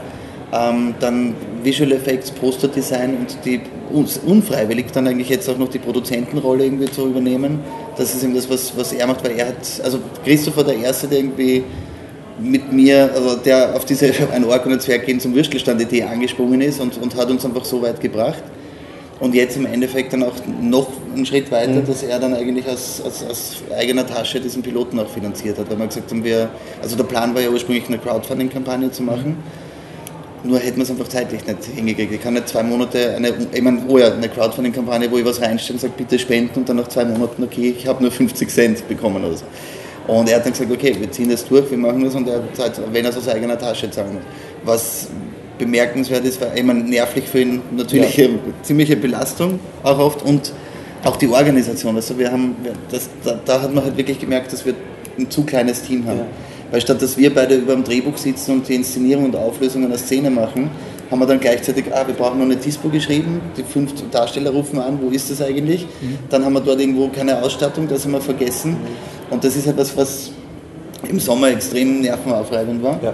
ähm, 0.53 0.94
dann 1.00 1.36
Visual 1.63 1.91
Effects, 1.91 2.32
Poster 2.32 2.68
Design 2.68 3.18
und 3.18 3.38
die 3.46 3.62
unfreiwillig 4.25 4.88
dann 4.94 5.08
eigentlich 5.08 5.30
jetzt 5.30 5.50
auch 5.50 5.58
noch 5.58 5.70
die 5.70 5.80
Produzentenrolle 5.80 6.63
irgendwie 6.65 6.89
zu 6.89 7.08
übernehmen. 7.08 7.60
Das 7.98 8.14
ist 8.14 8.24
eben 8.24 8.33
das, 8.33 8.50
was, 8.50 8.75
was 8.77 8.94
er 8.94 9.07
macht, 9.07 9.24
weil 9.24 9.38
er 9.38 9.50
hat, 9.50 9.81
also 9.83 10.00
Christopher 10.24 10.64
der 10.64 10.77
Erste, 10.77 11.07
der 11.07 11.20
irgendwie 11.20 11.64
mit 12.40 12.72
mir, 12.72 13.12
also 13.14 13.35
der 13.35 13.75
auf 13.75 13.85
diese 13.85 14.12
ein 14.33 14.44
Ork 14.46 14.66
und 14.66 14.74
ein 14.74 14.79
Zwerg 14.79 15.05
gehen 15.05 15.20
zum 15.20 15.35
Würstelstand-Idee 15.35 16.03
angesprungen 16.03 16.62
ist 16.62 16.79
und, 16.79 16.98
und 17.01 17.16
hat 17.16 17.29
uns 17.29 17.46
einfach 17.46 17.66
so 17.66 17.81
weit 17.81 18.00
gebracht. 18.00 18.44
Und 19.22 19.36
jetzt 19.36 19.55
im 19.55 19.68
Endeffekt 19.68 20.14
dann 20.14 20.24
auch 20.24 20.34
noch 20.60 20.88
einen 21.14 21.27
Schritt 21.27 21.51
weiter, 21.51 21.74
mhm. 21.74 21.86
dass 21.86 22.01
er 22.01 22.18
dann 22.18 22.34
eigentlich 22.34 22.68
aus, 22.68 23.00
aus, 23.05 23.24
aus, 23.24 23.64
eigener 23.77 24.05
Tasche 24.05 24.42
diesen 24.42 24.64
Piloten 24.64 25.00
auch 25.00 25.07
finanziert 25.07 25.60
hat. 25.60 25.70
Weil 25.70 25.77
wir 25.77 25.86
gesagt 25.86 26.10
haben, 26.10 26.24
wir, 26.24 26.50
also 26.81 26.96
der 26.96 27.03
Plan 27.03 27.36
war 27.36 27.42
ja 27.42 27.50
ursprünglich 27.50 27.88
eine 27.88 28.00
Crowdfunding-Kampagne 28.00 28.92
zu 28.92 29.03
machen. 29.03 29.38
Nur 30.44 30.57
hätten 30.57 30.77
wir 30.77 30.84
es 30.84 30.90
einfach 30.90 31.07
zeitlich 31.07 31.46
nicht 31.46 31.66
hingekriegt. 31.66 32.14
Ich 32.14 32.22
kann 32.22 32.34
nicht 32.34 32.48
zwei 32.48 32.64
Monate, 32.64 33.14
eine, 33.16 33.31
ich 33.53 33.62
meine, 33.62 33.84
oh 33.88 34.00
ja, 34.00 34.12
eine 34.12 34.27
Crowdfunding-Kampagne, 34.27 35.12
wo 35.12 35.20
ich 35.20 35.25
was 35.25 35.40
reinstelle 35.40 35.75
und 35.75 35.81
sage, 35.81 35.94
bitte 35.96 36.18
spenden 36.18 36.62
und 36.62 36.68
dann 36.68 36.77
nach 36.77 36.88
zwei 36.88 37.05
Monaten, 37.05 37.44
okay, 37.44 37.75
ich 37.77 37.86
habe 37.86 38.01
nur 38.01 38.12
50 38.12 38.50
Cent 38.50 38.88
bekommen 38.88 39.24
oder 39.24 39.38
so. 39.38 39.46
Und 40.07 40.29
er 40.29 40.38
hat 40.38 40.46
dann 40.46 40.53
gesagt, 40.53 40.72
okay, 40.72 40.96
wir 41.00 41.12
ziehen 41.12 41.29
das 41.29 41.46
durch, 41.46 41.70
wir 41.70 41.77
machen 41.77 42.03
das 42.03 42.16
und 42.16 42.27
er 42.27 42.42
hat, 42.57 42.81
wenn 42.92 43.05
er 43.05 43.12
es 43.12 43.18
aus 43.18 43.27
eigener 43.27 43.60
Tasche 43.60 43.92
zahlen 43.92 44.16
muss. 44.16 44.24
Was 44.64 45.10
bemerkenswert 45.61 46.25
ist, 46.25 46.41
war 46.41 46.57
immer 46.57 46.74
nervlich 46.74 47.25
für 47.25 47.41
ihn 47.41 47.61
natürlich 47.71 48.17
ja. 48.17 48.27
ziemliche 48.63 48.95
Belastung 48.95 49.59
auch 49.83 50.00
oft 50.00 50.24
und 50.24 50.51
auch 51.03 51.17
die 51.17 51.27
Organisation. 51.27 51.95
Also 51.95 52.17
wir 52.17 52.31
haben, 52.31 52.55
das, 52.89 53.09
da, 53.24 53.39
da, 53.45 53.61
hat 53.61 53.74
man 53.74 53.83
halt 53.83 53.95
wirklich 53.95 54.19
gemerkt, 54.19 54.51
dass 54.51 54.65
wir 54.65 54.74
ein 55.19 55.29
zu 55.29 55.43
kleines 55.43 55.83
Team 55.83 56.05
haben. 56.07 56.19
Ja. 56.19 56.25
Weil 56.71 56.81
statt 56.81 57.00
dass 57.01 57.15
wir 57.15 57.31
beide 57.31 57.55
über 57.55 57.74
dem 57.74 57.83
Drehbuch 57.83 58.17
sitzen 58.17 58.53
und 58.53 58.67
die 58.67 58.75
Inszenierung 58.75 59.25
und 59.25 59.35
Auflösung 59.35 59.85
einer 59.85 60.00
Szene 60.00 60.31
machen, 60.31 60.71
haben 61.11 61.19
wir 61.19 61.27
dann 61.27 61.39
gleichzeitig, 61.39 61.85
ah, 61.93 62.07
wir 62.07 62.15
brauchen 62.15 62.39
noch 62.39 62.45
eine 62.45 62.55
Dispo 62.55 62.89
geschrieben, 62.89 63.39
die 63.55 63.63
fünf 63.63 63.93
Darsteller 64.09 64.50
rufen 64.50 64.79
an, 64.79 64.97
wo 65.00 65.09
ist 65.09 65.29
das 65.29 65.43
eigentlich? 65.43 65.83
Mhm. 65.83 66.17
Dann 66.29 66.43
haben 66.43 66.53
wir 66.53 66.61
dort 66.61 66.79
irgendwo 66.79 67.07
keine 67.09 67.43
Ausstattung, 67.43 67.87
das 67.87 68.05
haben 68.05 68.13
wir 68.13 68.21
vergessen. 68.21 68.71
Mhm. 68.71 69.33
Und 69.33 69.43
das 69.43 69.55
ist 69.55 69.67
etwas, 69.67 69.95
was 69.95 70.31
im 71.07 71.19
Sommer 71.19 71.50
extrem 71.50 72.01
nervenaufreibend 72.01 72.81
war. 72.81 73.00
Ja 73.03 73.13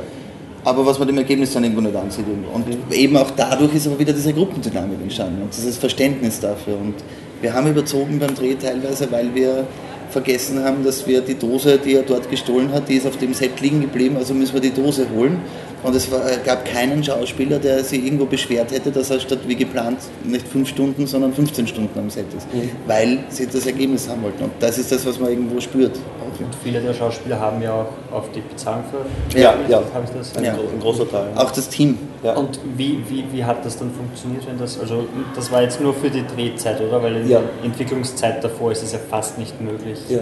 aber 0.68 0.86
was 0.86 1.00
man 1.00 1.08
dem 1.08 1.18
Ergebnis 1.18 1.54
dann 1.54 1.64
irgendwo 1.64 1.82
nicht 1.82 1.96
ansieht. 1.96 2.26
Und 2.54 2.68
mhm. 2.68 2.92
eben 2.92 3.16
auch 3.16 3.32
dadurch 3.32 3.74
ist 3.74 3.88
aber 3.88 3.98
wieder 3.98 4.12
diese 4.12 4.34
Gruppendynamik 4.34 5.02
entstanden 5.02 5.42
und 5.42 5.56
dieses 5.56 5.78
Verständnis 5.78 6.42
dafür. 6.42 6.76
Und 6.76 6.96
wir 7.42 7.54
haben 7.54 7.68
überzogen 7.68 8.20
beim 8.20 8.36
Dreh 8.36 8.56
teilweise, 8.56 9.10
weil 9.10 9.34
wir 9.34 9.66
vergessen 10.10 10.64
haben, 10.64 10.84
dass 10.84 11.08
wir 11.08 11.22
die 11.22 11.36
Dose, 11.36 11.78
die 11.78 11.94
er 11.94 12.04
dort 12.04 12.30
gestohlen 12.30 12.74
hat, 12.74 12.90
die 12.90 12.96
ist 12.96 13.08
auf 13.08 13.16
dem 13.16 13.34
Set 13.34 13.62
liegen 13.62 13.80
geblieben, 13.80 14.18
also 14.18 14.34
müssen 14.34 14.54
wir 14.56 14.62
die 14.62 14.74
Dose 14.74 15.08
holen. 15.16 15.40
Und 15.84 15.96
es 15.96 16.12
war, 16.12 16.22
gab 16.44 16.66
keinen 16.66 17.04
Schauspieler, 17.04 17.60
der 17.60 17.84
sich 17.84 18.04
irgendwo 18.04 18.26
beschwert 18.26 18.72
hätte, 18.72 18.92
dass 18.92 19.10
er 19.10 19.20
statt 19.20 19.40
wie 19.48 19.56
geplant 19.56 20.00
nicht 20.24 20.48
fünf 20.48 20.70
Stunden, 20.70 21.06
sondern 21.06 21.34
15 21.34 21.68
Stunden 21.68 22.00
am 22.00 22.10
Set 22.10 22.26
ist, 22.36 22.52
mhm. 22.54 22.72
weil 22.88 23.20
sie 23.30 23.46
das 23.46 23.66
Ergebnis 23.66 24.10
haben 24.10 24.24
wollten. 24.24 24.44
Und 24.44 24.54
das 24.60 24.78
ist 24.78 24.92
das, 24.92 25.06
was 25.06 25.20
man 25.20 25.30
irgendwo 25.30 25.60
spürt. 25.60 25.96
Und 26.40 26.56
viele 26.64 26.82
der 26.82 26.94
Schauspieler 26.94 27.40
haben 27.40 27.62
ja 27.62 27.74
auch 27.74 28.16
auf 28.16 28.32
die 28.32 28.42
Bezahlung 28.42 28.84
für. 28.92 29.40
Ja, 29.40 29.56
ja. 29.68 29.82
Habe 29.94 30.06
ich 30.06 30.12
das? 30.12 30.36
Ein, 30.36 30.44
ja. 30.44 30.54
ein 30.54 30.80
großer 30.80 31.10
Teil. 31.10 31.28
Auch 31.36 31.52
das 31.52 31.70
Team. 31.70 31.98
Ja. 32.24 32.34
Und 32.34 32.60
wie, 32.76 33.04
wie, 33.08 33.24
wie 33.32 33.44
hat 33.44 33.66
das 33.66 33.78
dann 33.78 33.92
funktioniert, 33.92 34.48
wenn 34.48 34.58
das, 34.58 34.80
also 34.80 35.06
das 35.36 35.52
war 35.52 35.62
jetzt 35.62 35.80
nur 35.80 35.94
für 35.94 36.10
die 36.10 36.26
Drehzeit, 36.26 36.82
oder? 36.82 37.02
Weil 37.02 37.18
in 37.18 37.30
ja. 37.30 37.40
der 37.40 37.66
Entwicklungszeit 37.66 38.44
davor 38.44 38.72
ist 38.72 38.84
es 38.84 38.94
ja 38.94 39.00
fast 39.10 39.38
nicht 39.38 39.60
möglich, 39.62 40.00
ja. 40.10 40.20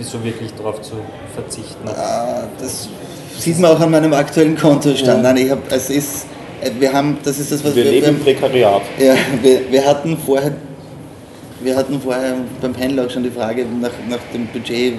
so 0.00 0.22
wirklich 0.24 0.52
darauf 0.54 0.80
zu 0.82 0.94
verzichten. 1.34 1.88
Ah, 1.88 2.44
das 2.60 2.88
sieht 3.38 3.58
man 3.58 3.72
auch 3.72 3.80
an 3.80 3.90
meinem 3.90 4.12
aktuellen 4.12 4.56
Kontostand. 4.56 5.22
Nein, 5.22 5.36
ich 5.38 5.50
habe, 5.50 5.62
es 5.70 5.90
ist, 5.90 6.26
äh, 6.60 6.70
wir 6.78 6.92
haben, 6.92 7.18
das 7.24 7.38
ist 7.38 7.52
das, 7.52 7.64
was 7.64 7.74
wir, 7.74 7.84
wir 7.84 7.90
leben 7.92 8.08
im 8.08 8.20
Prekariat. 8.20 8.82
Ja, 8.98 9.14
wir, 9.42 9.70
wir 9.70 9.86
hatten 9.86 10.16
vorher 10.24 10.52
wir 11.64 11.76
hatten 11.76 12.00
vorher 12.00 12.36
beim 12.60 12.72
Panel 12.72 13.06
auch 13.06 13.10
schon 13.10 13.22
die 13.22 13.30
Frage 13.30 13.64
nach, 13.80 13.90
nach 14.08 14.18
dem 14.32 14.46
Budget, 14.48 14.94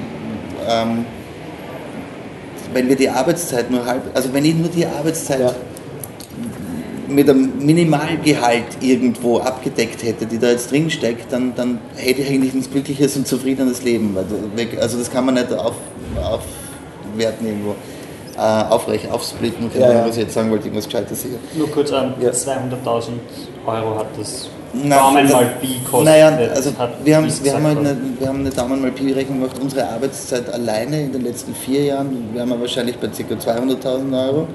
ähm, 0.67 1.05
wenn 2.73 2.89
wir 2.89 2.95
die 2.95 3.09
Arbeitszeit 3.09 3.69
nur 3.69 3.85
halb, 3.85 4.03
also 4.13 4.33
wenn 4.33 4.45
ich 4.45 4.55
nur 4.55 4.69
die 4.69 4.85
Arbeitszeit 4.85 5.41
ja. 5.41 5.53
mit 7.07 7.29
einem 7.29 7.51
Minimalgehalt 7.59 8.81
irgendwo 8.81 9.39
abgedeckt 9.39 10.03
hätte, 10.03 10.25
die 10.25 10.39
da 10.39 10.49
jetzt 10.49 10.71
drin 10.71 10.89
steckt, 10.89 11.31
dann, 11.31 11.53
dann 11.55 11.79
hätte 11.95 12.21
ich 12.21 12.29
eigentlich 12.29 12.53
ein 12.53 12.65
glückliches 12.71 13.15
und 13.17 13.27
zufriedenes 13.27 13.83
Leben. 13.83 14.17
Also 14.79 14.97
das 14.97 15.11
kann 15.11 15.25
man 15.25 15.35
nicht 15.35 15.53
auf, 15.53 15.75
aufwerten 16.15 17.47
irgendwo. 17.47 17.75
Äh, 18.35 18.39
aufrecht, 18.39 19.11
aufsplitten, 19.11 19.69
ja, 19.77 19.91
ja. 19.93 20.05
was 20.07 20.15
ich 20.17 20.23
jetzt 20.23 20.33
sagen 20.33 20.49
wollte, 20.49 20.65
irgendwas 20.65 20.85
Gescheites 20.85 21.21
sicher. 21.21 21.35
Nur 21.53 21.69
kurz 21.69 21.91
an, 21.91 22.15
ja. 22.19 22.31
200.000 22.31 23.09
Euro 23.67 23.99
hat 23.99 24.07
das 24.17 24.49
Daumen 24.73 25.29
mal 25.29 25.45
Pi 25.61 25.79
kostet. 25.87 26.05
Naja, 26.05 26.35
also 26.55 26.71
wir 27.03 27.15
haben, 27.17 27.27
wir, 27.43 27.53
haben 27.53 27.63
halt 27.63 27.77
eine, 27.77 27.95
wir 28.17 28.27
haben 28.27 28.39
eine 28.39 28.49
Daumen 28.49 28.81
mal 28.81 28.91
Pi-Rechnung 28.91 29.39
gemacht. 29.39 29.55
Unsere 29.61 29.87
Arbeitszeit 29.87 30.51
alleine 30.51 31.03
in 31.03 31.11
den 31.11 31.21
letzten 31.23 31.53
vier 31.53 31.83
Jahren 31.83 32.29
wären 32.33 32.49
wir 32.49 32.59
wahrscheinlich 32.59 32.97
bei 32.97 33.07
ca. 33.07 33.13
200.000 33.35 34.27
Euro. 34.27 34.47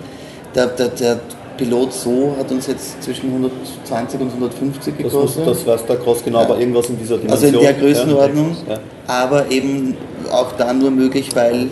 der, 0.56 0.66
der, 0.66 0.88
der 0.88 1.20
Pilot 1.56 1.92
so 1.92 2.34
hat 2.38 2.50
uns 2.50 2.66
jetzt 2.66 3.00
zwischen 3.02 3.26
120 3.30 4.20
und 4.20 4.28
150 4.28 4.94
Das, 5.02 5.12
muss, 5.12 5.12
gekostet. 5.12 5.46
das 5.46 5.66
weiß 5.66 5.86
der 5.86 5.96
Cross 5.96 6.24
genau, 6.24 6.40
aber 6.40 6.58
irgendwas 6.58 6.88
in 6.88 6.98
dieser 6.98 7.14
also 7.14 7.26
Dimension. 7.26 7.54
in 7.54 7.60
der 7.60 7.74
Größenordnung, 7.74 8.56
Ja. 8.68 8.78
aber 9.06 9.50
eben 9.50 9.96
auch 10.32 10.52
da 10.58 10.72
nur 10.72 10.90
möglich, 10.90 11.30
weil 11.34 11.68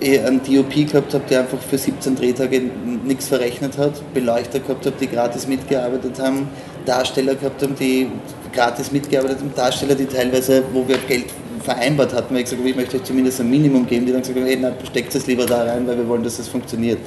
ich 0.00 0.20
einen 0.20 0.40
DOP 0.42 0.74
gehabt 0.74 1.14
habe, 1.14 1.24
der 1.28 1.40
einfach 1.40 1.58
für 1.58 1.78
17 1.78 2.16
Drehtage 2.16 2.62
nichts 3.04 3.28
verrechnet 3.28 3.78
hat, 3.78 3.92
Beleuchter 4.14 4.60
gehabt 4.60 4.86
habe, 4.86 4.96
die 5.00 5.06
gratis 5.06 5.46
mitgearbeitet 5.46 6.18
haben, 6.18 6.48
Darsteller 6.86 7.34
gehabt 7.34 7.62
haben, 7.62 7.74
die 7.74 8.08
gratis 8.52 8.90
mitgearbeitet 8.92 9.40
haben, 9.40 9.52
Darsteller, 9.54 9.94
die 9.94 10.06
teilweise, 10.06 10.62
wo 10.72 10.86
wir 10.88 10.96
Geld 11.06 11.26
vereinbart 11.62 12.14
hatten, 12.14 12.34
weil 12.34 12.38
ich 12.38 12.44
gesagt 12.44 12.60
habe, 12.60 12.70
ich 12.70 12.76
möchte 12.76 12.96
euch 12.96 13.04
zumindest 13.04 13.40
ein 13.40 13.50
Minimum 13.50 13.86
geben, 13.86 14.06
die 14.06 14.12
dann 14.12 14.22
gesagt 14.22 14.38
haben, 14.38 14.46
hey, 14.46 14.58
na, 14.60 14.72
steckt 14.84 15.14
es 15.14 15.26
lieber 15.26 15.46
da 15.46 15.64
rein, 15.64 15.86
weil 15.86 15.98
wir 15.98 16.08
wollen, 16.08 16.22
dass 16.22 16.38
das 16.38 16.48
funktioniert. 16.48 16.98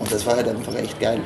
Und 0.00 0.12
das 0.12 0.26
war 0.26 0.36
halt 0.36 0.48
einfach 0.48 0.74
echt 0.74 0.98
geil. 0.98 1.20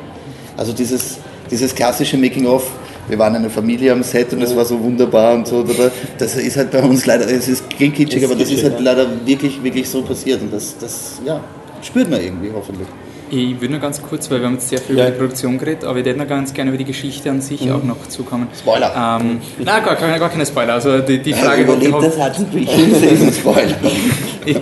Also 0.56 0.72
dieses, 0.72 1.18
dieses 1.50 1.74
klassische 1.74 2.16
Making-of, 2.16 2.70
wir 3.08 3.18
waren 3.18 3.34
eine 3.34 3.50
Familie 3.50 3.92
am 3.92 4.02
Set 4.02 4.32
und 4.32 4.42
es 4.42 4.54
war 4.56 4.64
so 4.64 4.80
wunderbar 4.82 5.34
und 5.34 5.46
so, 5.46 5.56
oder? 5.58 5.90
das 6.18 6.36
ist 6.36 6.56
halt 6.56 6.70
bei 6.70 6.82
uns 6.82 7.06
leider, 7.06 7.24
es 7.30 7.48
ist 7.48 7.68
klingt 7.70 7.94
kitschig, 7.96 8.24
aber 8.24 8.34
das 8.34 8.50
ist 8.50 8.64
halt 8.64 8.80
leider 8.80 9.06
wirklich, 9.24 9.62
wirklich 9.62 9.88
so 9.88 10.02
passiert 10.02 10.40
und 10.42 10.52
das, 10.52 10.76
das 10.78 11.20
ja, 11.24 11.40
spürt 11.82 12.10
man 12.10 12.20
irgendwie 12.20 12.50
hoffentlich. 12.54 12.86
Ich 13.30 13.58
würde 13.60 13.70
nur 13.72 13.80
ganz 13.80 14.00
kurz, 14.02 14.30
weil 14.30 14.40
wir 14.40 14.46
haben 14.46 14.54
jetzt 14.54 14.68
sehr 14.68 14.78
viel 14.78 14.96
Ja. 14.96 15.04
über 15.04 15.10
die 15.12 15.18
Produktion 15.18 15.58
geredet, 15.58 15.84
aber 15.84 15.98
ich 15.98 16.04
würde 16.04 16.18
noch 16.18 16.28
ganz 16.28 16.52
gerne 16.54 16.70
über 16.70 16.78
die 16.78 16.84
Geschichte 16.84 17.30
an 17.30 17.40
sich 17.40 17.68
auch 17.72 17.82
noch 17.82 18.06
zukommen. 18.08 18.46
Spoiler. 18.56 18.92
Ähm, 19.20 19.40
nein, 19.58 19.82
gar, 19.84 19.96
gar, 19.96 20.18
gar 20.18 20.28
keine 20.28 20.44
Spoiler. 20.46 20.74
Also 20.74 20.98
die, 21.00 21.18
die 21.18 21.32
Frage 21.32 21.62
Überlebt 21.62 21.94
hab- 21.94 22.02
das 22.02 22.14
ist 22.14 22.20
ein 23.22 23.32
Spoiler. 23.32 23.74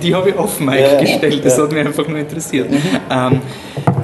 Die, 0.00 0.14
habe 0.14 0.31
ich 0.31 0.61
Mike 0.61 0.81
Ja, 0.81 1.00
gestellt, 1.00 1.44
das 1.44 1.57
Ja. 1.59 1.64
hat 1.64 1.72
mich 1.72 1.87
einfach 1.87 2.07
nur 2.07 2.18
interessiert. 2.18 2.68
Ähm, 3.11 3.40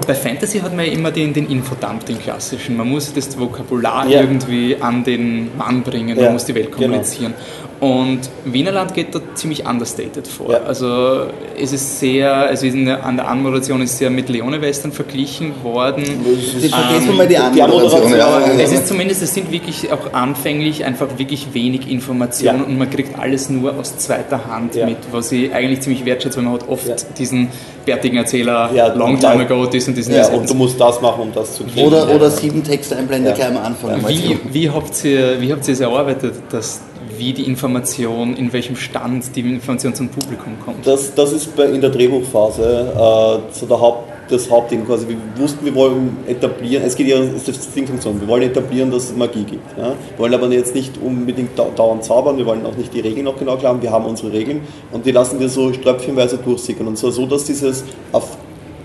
bei 0.09 0.15
Fantasy 0.15 0.59
hat 0.61 0.75
man 0.75 0.87
ja 0.87 0.93
immer 0.93 1.11
den, 1.11 1.35
den 1.35 1.49
Infodump, 1.51 2.07
den 2.07 2.19
klassischen. 2.19 2.79
Man 2.79 2.89
muss 2.89 3.13
das 3.13 3.39
Vokabular 3.39 4.09
Ja. 4.09 4.23
irgendwie 4.23 4.75
an 4.81 5.05
den 5.05 5.57
Mann 5.57 5.83
bringen, 5.83 6.17
man 6.17 6.25
Ja, 6.25 6.33
muss 6.33 6.47
die 6.47 6.55
Welt 6.55 6.73
genau. 6.73 6.79
kommunizieren. 6.87 7.35
Und 7.81 8.21
Wienerland 8.45 8.93
geht 8.95 9.15
da 9.15 9.21
ziemlich 9.35 9.65
understated 9.65 10.27
vor. 10.27 10.51
Ja. 10.51 10.61
Also 10.67 11.27
es 11.57 11.73
ist 11.73 12.01
sehr, 12.01 12.33
also 12.35 12.67
an 12.67 13.17
der 13.17 13.29
Anmoderation 13.29 13.81
ist 13.83 13.99
sehr 13.99 14.11
mit 14.11 14.29
Leone-Western 14.29 14.91
verglichen 14.91 15.53
worden. 15.63 16.03
Die 16.05 16.69
vergessen 16.69 17.07
wir 17.09 17.15
mal 17.15 17.29
die 17.29 17.37
Anmoderation. 17.37 18.17
Ja. 18.17 18.41
Es 18.59 18.73
ist 18.73 18.89
zumindest, 18.89 19.23
es 19.23 19.33
sind 19.33 19.53
wirklich 19.53 19.93
auch 19.93 20.13
anfänglich 20.13 20.85
einfach 20.85 21.07
wirklich 21.19 21.55
wenig 21.55 21.89
Informationen 21.89 22.61
Ja. 22.63 22.67
und 22.67 22.79
man 22.79 22.91
kriegt 22.91 23.17
alles 23.17 23.49
nur 23.49 23.77
aus 23.79 23.97
zweiter 23.97 24.47
Hand 24.47 24.75
Ja. 24.75 24.85
mit, 24.87 24.97
was 25.13 25.31
ich 25.31 25.53
eigentlich 25.55 25.81
ziemlich 25.81 26.05
wertschätze, 26.05 26.39
weil 26.39 26.45
man 26.47 26.55
hat 26.55 26.69
oft 26.69 26.89
Ja. 26.89 26.97
diesen 27.17 27.49
bärtigen 27.87 28.17
Erzähler, 28.17 28.71
Ja, 28.75 28.89
long 28.93 29.21
time 29.21 29.35
dann- 29.35 29.41
ago, 29.43 29.67
das 29.67 29.87
und 29.87 29.97
das 29.97 30.07
und 30.09 30.13
Ja, 30.15 30.19
das. 30.23 30.31
und 30.31 30.51
du 30.51 30.55
musst 30.55 30.81
das 30.81 31.01
machen, 31.01 31.23
um 31.23 31.33
das 31.33 31.55
zu 31.55 31.63
kriegen. 31.65 31.87
Oder, 31.87 32.13
oder 32.13 32.29
sieben 32.29 32.63
Texteinblender 32.65 33.31
Ja. 33.31 33.37
gleich 33.37 33.49
am 33.49 33.57
Anfang. 33.59 34.03
wie, 34.09 34.37
wie, 34.53 34.69
habt 34.69 35.05
ihr, 35.05 35.41
wie 35.41 35.53
habt 35.53 35.67
ihr 35.69 35.75
es 35.75 35.81
erarbeitet, 35.81 36.35
dass 36.51 36.81
wie 37.19 37.33
die 37.33 37.45
Information, 37.47 38.37
in 38.37 38.53
welchem 38.53 38.77
Stand 38.77 39.35
die 39.37 39.41
Information 39.41 39.95
zum 39.95 40.09
Publikum 40.09 40.55
kommt? 40.65 40.87
Das, 40.87 41.15
das 41.15 41.33
ist 41.33 41.55
bei, 41.57 41.65
in 41.65 41.81
der 41.81 41.91
Drehbuchphase 41.91 42.93
äh, 42.95 43.55
so 43.55 43.67
der 43.67 43.81
Haupt, 43.81 44.13
das 44.31 44.51
Hauptding 44.51 44.85
quasi. 44.87 45.07
Wir 45.09 45.17
wussten, 45.43 45.65
wir 45.65 45.75
wollen 45.75 46.17
etablieren, 46.27 46.85
es 46.85 46.95
geht 46.95 47.07
ja, 47.09 47.19
ist 47.19 47.49
das 47.49 47.71
Ding 47.73 47.89
so, 48.01 48.19
wir 48.21 48.29
wollen 48.29 48.43
etablieren, 48.43 48.91
dass 48.91 49.05
es 49.05 49.17
Magie 49.17 49.45
gibt. 49.45 49.77
Ja? 49.79 49.89
Wir 49.89 50.19
wollen 50.19 50.35
aber 50.35 50.49
jetzt 50.49 50.75
nicht 50.75 50.99
unbedingt 51.03 51.59
dau- 51.59 51.71
dauernd 51.75 52.05
zaubern, 52.05 52.37
wir 52.37 52.45
wollen 52.47 52.65
auch 52.67 52.77
nicht 52.77 52.93
die 52.93 53.01
Regeln 53.01 53.25
noch 53.25 53.39
genau 53.39 53.57
klar 53.57 53.81
wir 53.81 53.91
haben 53.91 54.05
unsere 54.05 54.33
Regeln 54.33 54.61
und 54.93 55.07
die 55.07 55.13
lassen 55.13 55.41
wir 55.41 55.49
so 55.49 55.73
ströpfchenweise 55.73 56.39
durchsickern. 56.39 56.87
Und 56.89 56.99
zwar 56.99 57.11
so, 57.13 57.25
dass 57.27 57.45
dieses 57.45 57.85
auf 58.13 58.37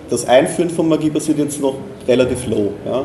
das 0.10 0.26
Einführen 0.28 0.69
von 0.69 0.88
Magie 0.88 1.10
passiert 1.10 1.39
jetzt 1.39 1.60
noch 1.60 1.76
relativ 2.08 2.48
low. 2.48 2.72
Ja? 2.86 3.04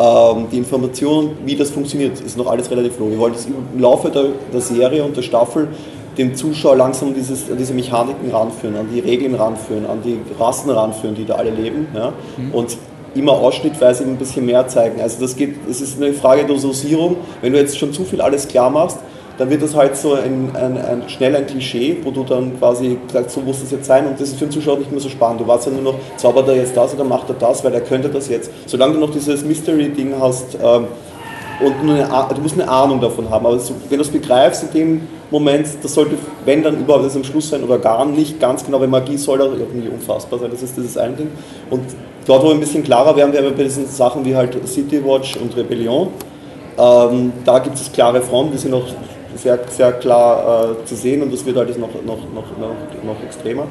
Ähm, 0.00 0.46
die 0.50 0.56
Information, 0.56 1.32
wie 1.44 1.56
das 1.56 1.70
funktioniert, 1.70 2.20
ist 2.20 2.38
noch 2.38 2.46
alles 2.46 2.70
relativ 2.70 2.98
low. 2.98 3.10
Wir 3.10 3.18
wollen 3.18 3.34
im 3.74 3.80
Laufe 3.80 4.08
der, 4.08 4.24
der 4.50 4.60
Serie 4.62 5.04
und 5.04 5.14
der 5.14 5.22
Staffel 5.22 5.68
dem 6.16 6.34
Zuschauer 6.34 6.76
langsam 6.76 7.14
dieses, 7.14 7.50
an 7.50 7.58
diese 7.58 7.74
Mechaniken 7.74 8.30
ranführen, 8.30 8.76
an 8.76 8.88
die 8.92 9.00
Regeln 9.00 9.34
ranführen, 9.34 9.84
an 9.84 10.00
die 10.02 10.18
Rassen 10.38 10.70
ranführen, 10.70 11.14
die 11.14 11.26
da 11.26 11.34
alle 11.34 11.50
leben. 11.50 11.88
Ja? 11.94 12.14
Und 12.52 12.78
immer 13.14 13.32
ausschnittweise 13.32 14.04
ein 14.04 14.16
bisschen 14.16 14.46
mehr 14.46 14.66
zeigen. 14.68 15.00
Also 15.00 15.20
das 15.20 15.36
geht, 15.36 15.56
es 15.68 15.80
ist 15.80 16.00
eine 16.00 16.14
Frage 16.14 16.46
der 16.46 16.56
Dosierung. 16.56 17.16
Wenn 17.42 17.52
du 17.52 17.58
jetzt 17.58 17.78
schon 17.78 17.92
zu 17.92 18.04
viel 18.04 18.20
alles 18.22 18.48
klar 18.48 18.70
machst, 18.70 18.98
dann 19.40 19.48
wird 19.48 19.62
das 19.62 19.74
halt 19.74 19.96
so 19.96 20.12
ein, 20.12 20.50
ein, 20.52 20.76
ein 20.76 21.08
schnell 21.08 21.34
ein 21.34 21.46
Klischee, 21.46 21.96
wo 22.04 22.10
du 22.10 22.24
dann 22.24 22.58
quasi 22.58 22.98
sagst, 23.10 23.30
so 23.30 23.40
muss 23.40 23.62
das 23.62 23.70
jetzt 23.70 23.86
sein 23.86 24.06
und 24.06 24.20
das 24.20 24.28
ist 24.28 24.38
für 24.38 24.44
den 24.44 24.50
Zuschauer 24.50 24.76
nicht 24.76 24.90
mehr 24.90 25.00
so 25.00 25.08
spannend. 25.08 25.40
Du 25.40 25.46
warst 25.46 25.64
ja 25.64 25.72
nur 25.72 25.80
noch, 25.80 25.94
zaubert 26.18 26.46
er 26.48 26.56
jetzt 26.56 26.76
das 26.76 26.92
oder 26.92 27.04
macht 27.04 27.30
er 27.30 27.36
das, 27.36 27.64
weil 27.64 27.72
er 27.72 27.80
könnte 27.80 28.10
das 28.10 28.28
jetzt. 28.28 28.50
Solange 28.66 28.92
du 28.92 29.00
noch 29.00 29.10
dieses 29.10 29.42
Mystery-Ding 29.42 30.12
hast 30.20 30.58
ähm, 30.62 30.88
und 31.64 31.82
nur 31.82 31.94
eine, 31.94 32.34
du 32.34 32.40
musst 32.42 32.60
eine 32.60 32.68
Ahnung 32.68 33.00
davon 33.00 33.30
haben, 33.30 33.46
aber 33.46 33.58
so, 33.58 33.72
wenn 33.88 33.96
du 33.96 34.04
es 34.04 34.10
begreifst 34.10 34.62
in 34.64 34.72
dem 34.72 35.08
Moment, 35.30 35.66
das 35.82 35.94
sollte, 35.94 36.16
wenn 36.44 36.62
dann 36.62 36.78
überhaupt 36.78 37.06
das 37.06 37.16
am 37.16 37.24
Schluss 37.24 37.48
sein 37.48 37.64
oder 37.64 37.78
gar 37.78 38.04
nicht 38.04 38.38
ganz 38.40 38.62
genau, 38.62 38.78
weil 38.78 38.88
Magie 38.88 39.16
soll 39.16 39.38
da 39.38 39.46
irgendwie 39.46 39.88
unfassbar 39.88 40.38
sein, 40.38 40.50
das 40.50 40.62
ist 40.62 40.76
dieses 40.76 40.98
eine 40.98 41.14
Ding. 41.14 41.28
Und 41.70 41.84
dort, 42.26 42.42
wo 42.42 42.48
wir 42.48 42.54
ein 42.56 42.60
bisschen 42.60 42.84
klarer 42.84 43.16
werden, 43.16 43.32
werden 43.32 43.46
wir 43.46 43.56
bei 43.56 43.62
diesen 43.62 43.86
Sachen 43.86 44.22
wie 44.22 44.36
halt 44.36 44.54
City 44.68 45.02
Watch 45.02 45.36
und 45.36 45.56
Rebellion, 45.56 46.08
ähm, 46.78 47.32
da 47.44 47.58
gibt 47.58 47.76
es 47.76 47.90
klare 47.90 48.20
Fronten, 48.20 48.52
die 48.52 48.58
sind 48.58 48.70
noch 48.70 48.84
sehr, 49.42 49.58
sehr 49.68 49.92
klar 49.92 50.70
äh, 50.70 50.84
zu 50.84 50.94
sehen 50.94 51.22
und 51.22 51.32
das 51.32 51.44
wird 51.44 51.56
halt 51.56 51.78
noch, 51.78 51.88
noch, 52.04 52.18
noch, 52.34 52.58
noch, 52.58 53.04
noch 53.04 53.22
extremer. 53.24 53.66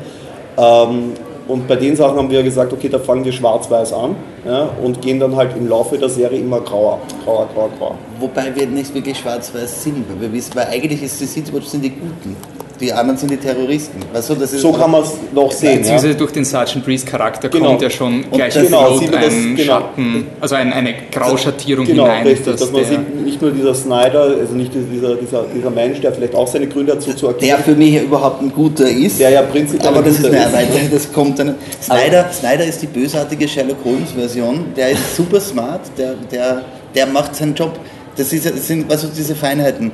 Ähm, 0.57 1.13
und 1.47 1.67
bei 1.67 1.75
den 1.75 1.95
Sachen 1.95 2.15
haben 2.17 2.29
wir 2.29 2.43
gesagt, 2.43 2.71
okay, 2.73 2.89
da 2.89 2.99
fangen 2.99 3.25
wir 3.25 3.31
schwarz-weiß 3.31 3.93
an 3.93 4.15
ja, 4.45 4.69
und 4.83 5.01
gehen 5.01 5.19
dann 5.19 5.35
halt 5.35 5.57
im 5.57 5.67
Laufe 5.67 5.97
der 5.97 6.09
Serie 6.09 6.39
immer 6.39 6.61
grauer, 6.61 6.99
grauer, 7.25 7.49
grauer, 7.53 7.69
grauer. 7.79 7.95
Wobei 8.19 8.55
wir 8.55 8.67
nicht 8.67 8.93
wirklich 8.93 9.17
schwarz-weiß 9.17 9.83
sind, 9.83 10.07
weil 10.09 10.21
wir 10.21 10.33
wissen, 10.33 10.53
weil 10.53 10.67
eigentlich 10.67 11.01
ist 11.01 11.19
die 11.19 11.25
Citywatch 11.25 11.65
sind 11.65 11.83
die 11.83 11.89
Guten. 11.89 12.35
Die 12.79 12.93
anderen 12.93 13.17
sind 13.17 13.29
die 13.29 13.37
Terroristen. 13.37 13.99
Weißt 14.13 14.29
du, 14.29 14.35
das 14.35 14.53
ist 14.53 14.61
So 14.61 14.71
kann 14.71 14.89
man 14.91 15.03
es 15.03 15.11
noch 15.33 15.51
sehen. 15.51 15.71
Ja. 15.71 15.77
Beziehungsweise 15.79 16.15
durch 16.15 16.31
den 16.31 16.45
Sergeant 16.45 16.85
Breeze 16.85 17.05
Charakter 17.05 17.49
Genau. 17.49 17.67
kommt 17.71 17.81
ja 17.81 17.89
schon 17.89 18.23
gleich 18.31 18.53
das- 18.53 18.63
im 18.63 18.69
genau, 18.69 18.97
sieht 18.97 19.11
man 19.11 19.21
das- 19.21 19.33
ein 19.33 19.55
genau. 19.57 19.73
Schatten, 19.73 20.27
also 20.39 20.55
ein, 20.55 20.71
eine 20.71 20.93
Grauschattierung 21.11 21.85
Genau, 21.85 22.03
hinein. 22.05 22.25
richtig. 22.27 22.45
dass 22.45 22.61
Dass 22.61 22.71
man 22.71 22.81
der- 22.81 22.89
sieht, 22.91 23.25
nicht 23.25 23.41
nur 23.41 23.51
dieser 23.51 23.73
Snyder, 23.75 24.21
also 24.39 24.53
nicht 24.53 24.71
dieser, 24.73 25.15
dieser, 25.15 25.43
dieser 25.53 25.69
Mensch, 25.71 25.99
der 25.99 26.13
vielleicht 26.13 26.35
auch 26.35 26.47
seine 26.47 26.67
Gründe 26.67 26.93
hat, 26.93 27.01
so 27.01 27.11
zu 27.11 27.27
der 27.27 27.35
agieren, 27.35 27.63
für 27.63 27.75
mich 27.75 28.01
überhaupt 28.01 28.41
ein 28.41 28.51
guter 28.53 28.87
ist. 28.89 29.19
der 29.19 29.29
ja 29.31 29.41
prinzipiell 29.41 29.87
aber 29.89 29.97
ein 29.99 30.05
das 30.05 30.19
ist 30.19 30.25
eine 30.25 30.37
Erweiterung, 30.37 30.89
das 30.91 31.11
kommt 31.11 31.37
dann. 31.39 31.55
Snyder, 31.81 32.29
Snyder 32.31 32.63
ist 32.65 32.81
die 32.81 32.87
bösartige 32.87 33.45
Sherlock 33.47 33.77
Holmes 33.83 34.11
Version. 34.11 34.65
Der 34.77 34.91
ist 34.91 35.17
super 35.17 35.41
smart, 35.41 35.81
der, 35.97 36.13
der, 36.31 36.61
der 36.95 37.05
macht 37.07 37.35
seinen 37.35 37.55
Job. 37.55 37.77
Das, 38.15 38.31
ist, 38.31 38.45
ja- 38.45 38.51
das 38.51 38.67
sind 38.67 38.89
also 38.89 39.07
diese 39.15 39.35
Feinheiten. 39.35 39.91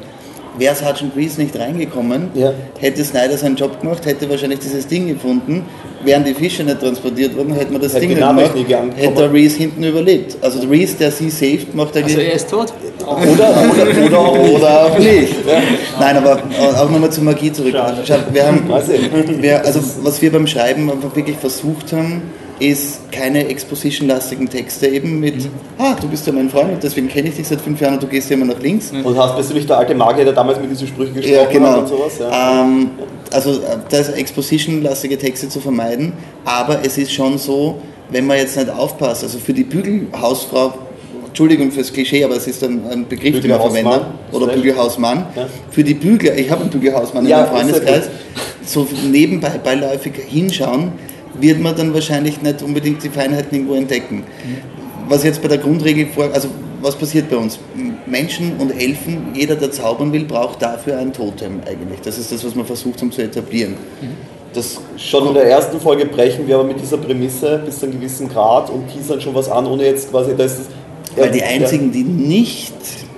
Wäre 0.58 0.76
Sergeant 0.76 1.16
Reese 1.16 1.42
nicht 1.42 1.58
reingekommen, 1.58 2.30
Ja. 2.34 2.52
hätte 2.80 3.04
Snyder 3.04 3.38
seinen 3.38 3.56
Job 3.56 3.80
gemacht, 3.82 4.06
hätte 4.06 4.30
wahrscheinlich 4.30 4.60
dieses 4.60 4.88
Ding 4.88 5.08
gefunden. 5.08 5.64
Wären 6.04 6.24
die 6.24 6.34
Fische 6.36 6.64
nicht 6.64 6.80
transportiert 6.80 7.36
worden, 7.36 7.54
hätte 7.54 7.72
man 7.74 7.82
das 7.82 7.94
Hätte 7.94 8.02
Ding 8.02 8.10
nicht 8.12 8.20
gemacht, 8.20 8.54
geankommen. 8.68 8.92
hätte 8.96 9.22
der 9.24 9.34
Reese 9.34 9.58
hinten 9.58 9.84
überlebt. 9.84 10.38
Also 10.42 10.60
der 10.60 10.70
Reese, 10.70 10.98
der 10.98 11.12
sie 11.12 11.30
saved, 11.32 11.74
macht 11.74 11.96
Also 11.96 12.08
eigentlich... 12.10 12.28
er 12.28 12.34
ist 12.36 12.50
tot. 12.50 12.72
Oder, 13.02 13.24
oder, 13.24 14.06
oder 14.06 14.20
auch 14.30 14.38
nicht. 14.38 14.54
Oder 14.56 14.86
auch 14.86 15.00
nicht. 15.00 15.34
Nein, 16.00 16.18
aber 16.18 16.44
auch 16.78 16.90
nochmal 16.90 17.12
zur 17.12 17.24
Magie 17.24 17.52
zurück. 17.52 17.74
Schade. 18.06 18.24
Wir 18.32 18.46
haben, 18.46 18.70
wir, 19.42 19.66
also 19.66 19.80
was 20.04 20.22
wir 20.22 20.32
beim 20.32 20.46
Schreiben 20.46 20.92
einfach 20.92 21.16
wirklich 21.16 21.38
versucht 21.38 21.92
haben, 21.92 22.22
ist 22.60 23.12
keine 23.12 23.48
exposition-lastigen 23.48 24.50
Texte 24.50 24.88
eben 24.88 25.20
mit, 25.20 25.50
ah, 25.78 25.96
du 26.00 26.08
bist 26.08 26.26
ja 26.26 26.34
mein 26.34 26.50
Freund 26.50 26.74
und 26.74 26.84
deswegen 26.84 27.08
kenne 27.08 27.30
ich 27.30 27.36
dich 27.36 27.48
seit 27.48 27.62
fünf 27.62 27.82
Jahren 27.82 27.96
und 27.96 28.04
du 28.04 28.08
gehst 28.08 28.30
ja 28.30 28.36
immer 28.36 28.46
nach 28.46 28.60
links. 28.60 28.92
Und 28.92 29.18
hast 29.18 29.36
bist 29.36 29.50
du 29.50 29.54
nicht 29.56 29.70
der 29.70 29.78
alte 29.78 29.94
Magier, 29.94 30.24
der 30.24 30.34
damals 30.34 30.60
mit 30.60 30.72
diesen 30.72 30.88
Sprüchen 30.88 31.14
gesprochen 31.14 31.36
Ja, 31.36 31.42
hat 31.44 31.52
genau. 31.52 31.80
und 31.80 31.88
sowas? 31.88 32.14
Ja. 32.20 32.62
Ähm, 32.64 32.92
also 33.32 33.52
äh, 33.52 33.78
das 33.90 34.10
exposition-lastige 34.10 35.18
Texte 35.18 35.50
zu 35.50 35.60
vermeiden, 35.60 36.14
aber 36.46 36.80
es 36.84 36.98
ist 36.98 37.12
schon 37.12 37.38
so, 37.38 37.80
wenn 38.10 38.26
man 38.26 38.38
jetzt 38.38 38.56
nicht 38.58 38.70
aufpasst, 38.70 39.24
also 39.24 39.38
für 39.38 39.54
die 39.54 39.64
Bügelhausfrau, 39.64 40.74
Entschuldigung 41.28 41.70
fürs 41.72 41.92
Klischee, 41.92 42.24
aber 42.24 42.38
es 42.38 42.48
ist 42.48 42.64
ein, 42.64 42.82
ein 42.90 43.08
Begriff, 43.10 43.42
den 43.42 43.52
man 43.52 43.60
verwendet, 43.60 44.02
oder. 44.32 44.48
Bügelhausmann. 44.48 45.26
Ja. 45.36 45.48
Für 45.70 45.84
die 45.84 45.94
Bügler, 45.94 46.38
ich 46.38 46.50
habe 46.50 46.62
einen 46.62 46.70
Bügelhausmann 46.70 47.28
Ja, 47.28 47.44
in 47.44 47.52
meinem 47.52 47.70
Freundeskreis, 47.74 48.10
so 48.66 48.88
nebenbei 49.12 49.60
beiläufig 49.62 50.14
hinschauen, 50.30 50.94
wird 51.40 51.60
man 51.60 51.76
dann 51.76 51.94
wahrscheinlich 51.94 52.42
nicht 52.42 52.62
unbedingt 52.62 53.04
die 53.04 53.10
Feinheiten 53.10 53.56
irgendwo 53.56 53.76
entdecken. 53.76 54.24
Was 55.08 55.24
jetzt 55.24 55.42
bei 55.42 55.48
der 55.48 55.60
Grundregel 55.60 56.08
vor, 56.08 56.30
also 56.34 56.50
was 56.82 56.96
passiert 56.96 57.30
bei 57.30 57.38
uns? 57.38 57.60
Menschen 58.06 58.58
und 58.58 58.72
Elfen, 58.72 59.28
jeder, 59.34 59.56
der 59.56 59.72
zaubern 59.72 60.12
will, 60.14 60.26
braucht 60.26 60.62
dafür 60.62 60.98
ein 60.98 61.14
Totem 61.14 61.62
eigentlich. 61.66 62.02
Das 62.02 62.18
ist 62.18 62.32
das, 62.32 62.46
was 62.46 62.56
man 62.56 62.66
versucht 62.66 63.02
haben 63.02 63.12
zu 63.12 63.22
etablieren. 63.22 63.76
Das 64.54 64.80
Schon 64.98 65.28
in 65.28 65.34
der 65.34 65.46
ersten 65.46 65.80
Folge 65.80 66.06
brechen 66.06 66.48
wir 66.48 66.56
aber 66.56 66.64
mit 66.64 66.80
dieser 66.80 66.98
Prämisse 66.98 67.62
bis 67.66 67.80
zu 67.80 67.86
einem 67.86 67.96
gewissen 67.96 68.30
Grad 68.30 68.70
und 68.70 68.88
teasern 68.88 69.20
schon 69.20 69.36
was 69.36 69.50
an, 69.50 69.66
ohne 69.66 69.86
jetzt 69.86 70.10
quasi, 70.12 70.36
da 70.36 70.46
ist 70.46 70.60
das, 70.60 70.68
weil 71.18 71.32
die 71.32 71.44
einzigen, 71.44 71.92
die 71.92 72.04
nicht 72.04 72.74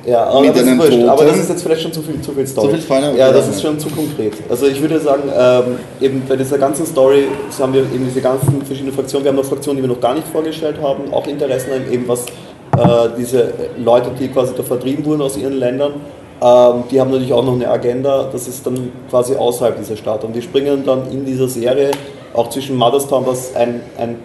Ja, 0.08 0.24
aber, 0.24 0.48
das 0.48 0.62
ist 0.62 0.78
wurscht, 0.78 1.04
aber 1.06 1.26
das 1.26 1.38
ist 1.38 1.50
jetzt 1.50 1.64
vielleicht 1.64 1.82
schon 1.82 1.92
zu 1.92 2.02
viel, 2.02 2.22
zu 2.22 2.32
viel 2.32 2.48
Story. 2.48 2.68
Zu 2.68 2.74
viel 2.76 2.84
Spoiler? 2.84 3.14
Ja, 3.14 3.30
das 3.30 3.50
ist 3.50 3.62
schon 3.62 3.78
zu 3.78 3.90
konkret. 3.90 4.36
Also 4.50 4.66
ich 4.66 4.80
würde 4.82 5.02
sagen, 5.02 5.24
ähm, 5.38 5.80
eben 6.00 6.24
bei 6.30 6.38
dieser 6.38 6.58
ganzen 6.58 6.86
Story 6.86 7.26
haben 7.60 7.74
wir 7.74 7.82
eben 7.82 8.06
diese 8.06 8.22
ganzen 8.22 8.62
verschiedenen 8.62 8.96
Fraktionen. 8.96 9.26
Wir 9.26 9.32
haben 9.32 9.36
noch 9.36 9.44
Fraktionen, 9.44 9.78
die 9.78 9.84
wir 9.84 9.94
noch 9.94 10.00
gar 10.00 10.14
nicht 10.14 10.26
vorgestellt 10.30 10.78
haben, 10.82 11.14
auch 11.14 11.28
Interessen 11.28 11.72
eben 11.92 12.08
was 12.08 12.26
äh, 12.78 13.10
diese 13.18 13.52
Leute, 13.84 14.12
die 14.18 14.30
quasi 14.30 14.54
da 14.56 14.64
vertrieben 14.64 15.04
wurden 15.04 15.22
aus 15.22 15.36
ihren 15.36 15.60
Ländern, 15.60 15.96
ähm, 16.42 16.84
die 16.90 17.02
haben 17.02 17.10
natürlich 17.10 17.34
auch 17.34 17.44
noch 17.44 17.56
eine 17.56 17.68
Agenda, 17.70 18.30
das 18.32 18.48
ist 18.48 18.66
dann 18.66 18.92
quasi 19.10 19.36
außerhalb 19.36 19.78
dieser 19.78 19.98
Stadt. 19.98 20.24
Und 20.24 20.34
die 20.34 20.42
springen 20.42 20.84
dann 20.86 21.12
in 21.12 21.26
dieser 21.26 21.50
Serie 21.50 21.92
auch 22.34 22.50
zwischen 22.50 22.78
Motherstown, 22.78 23.26
was 23.26 23.56
ein, 23.56 23.82
ein 23.98 24.16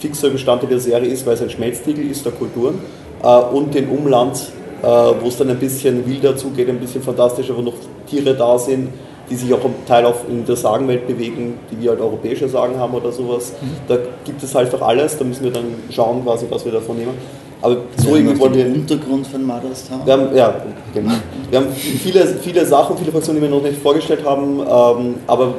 fixer 0.00 0.30
Bestandteil 0.30 0.70
der 0.70 0.80
Serie 0.80 1.08
ist, 1.08 1.24
weil 1.26 1.34
es 1.34 1.42
ein 1.42 1.50
Schmelztiegel 1.50 2.10
ist 2.10 2.24
der 2.24 2.32
Kulturen, 2.32 2.80
äh, 3.22 3.26
und 3.26 3.74
den 3.74 3.88
Umland, 3.88 4.50
wo 4.82 5.28
es 5.28 5.36
dann 5.36 5.50
ein 5.50 5.58
bisschen 5.58 6.06
wilder 6.06 6.36
zugeht, 6.36 6.68
ein 6.68 6.78
bisschen 6.78 7.02
fantastischer, 7.02 7.56
wo 7.56 7.62
noch 7.62 7.74
Tiere 8.06 8.34
da 8.34 8.58
sind, 8.58 8.88
die 9.30 9.36
sich 9.36 9.52
auch 9.54 9.60
zum 9.60 9.74
Teil 9.86 10.04
auch 10.04 10.28
in 10.28 10.44
der 10.44 10.56
Sagenwelt 10.56 11.06
bewegen, 11.06 11.54
die 11.70 11.80
wir 11.80 11.90
halt 11.90 12.00
europäische 12.00 12.48
Sagen 12.48 12.76
haben 12.78 12.92
oder 12.92 13.12
sowas. 13.12 13.52
Mhm. 13.60 13.66
Da 13.88 13.98
gibt 14.24 14.42
es 14.42 14.54
halt 14.54 14.74
auch 14.74 14.82
alles, 14.82 15.16
da 15.16 15.24
müssen 15.24 15.44
wir 15.44 15.52
dann 15.52 15.64
schauen, 15.90 16.22
quasi, 16.24 16.46
was 16.50 16.64
wir 16.64 16.72
davon 16.72 16.98
nehmen. 16.98 17.14
Aber 17.62 17.76
so 17.96 18.16
irgendwie 18.16 18.38
wollen 18.38 18.54
wir. 18.54 18.64
Den 18.64 18.74
Untergrund 18.74 19.26
von 19.26 19.44
Mothers 19.44 19.88
Town? 19.88 20.00
Wir 20.04 20.12
haben, 20.14 20.36
ja, 20.36 20.62
genau. 20.92 21.12
Wir 21.48 21.60
haben 21.60 21.68
viele, 21.72 22.26
viele 22.26 22.66
Sachen, 22.66 22.96
viele 22.98 23.12
Fraktionen, 23.12 23.40
die 23.40 23.48
wir 23.48 23.54
noch 23.54 23.62
nicht 23.62 23.80
vorgestellt 23.80 24.24
haben, 24.24 24.58
ähm, 24.58 25.14
aber 25.28 25.54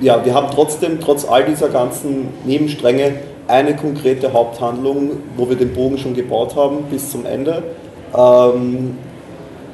ja, 0.00 0.24
wir 0.24 0.32
haben 0.32 0.46
trotzdem, 0.52 0.98
trotz 0.98 1.26
all 1.26 1.44
dieser 1.44 1.68
ganzen 1.68 2.28
Nebenstränge, 2.46 3.16
eine 3.46 3.76
konkrete 3.76 4.32
Haupthandlung, 4.32 5.10
wo 5.36 5.48
wir 5.48 5.56
den 5.56 5.74
Bogen 5.74 5.98
schon 5.98 6.14
gebaut 6.14 6.56
haben 6.56 6.84
bis 6.90 7.10
zum 7.10 7.26
Ende, 7.26 7.62
ähm, 8.16 8.98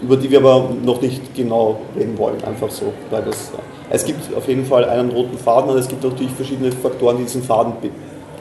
über 0.02 0.16
die 0.16 0.30
wir 0.30 0.38
aber 0.38 0.68
noch 0.84 1.00
nicht 1.00 1.34
genau 1.34 1.78
reden 1.96 2.16
wollen, 2.18 2.42
einfach 2.44 2.70
so. 2.70 2.92
Weil 3.10 3.22
das, 3.22 3.50
es 3.90 4.04
gibt 4.04 4.34
auf 4.36 4.46
jeden 4.48 4.64
Fall 4.64 4.84
einen 4.84 5.10
roten 5.10 5.38
Faden 5.38 5.70
und 5.70 5.78
es 5.78 5.88
gibt 5.88 6.04
natürlich 6.04 6.32
verschiedene 6.32 6.70
Faktoren, 6.72 7.18
die 7.18 7.24
diesen 7.24 7.42
Faden 7.42 7.72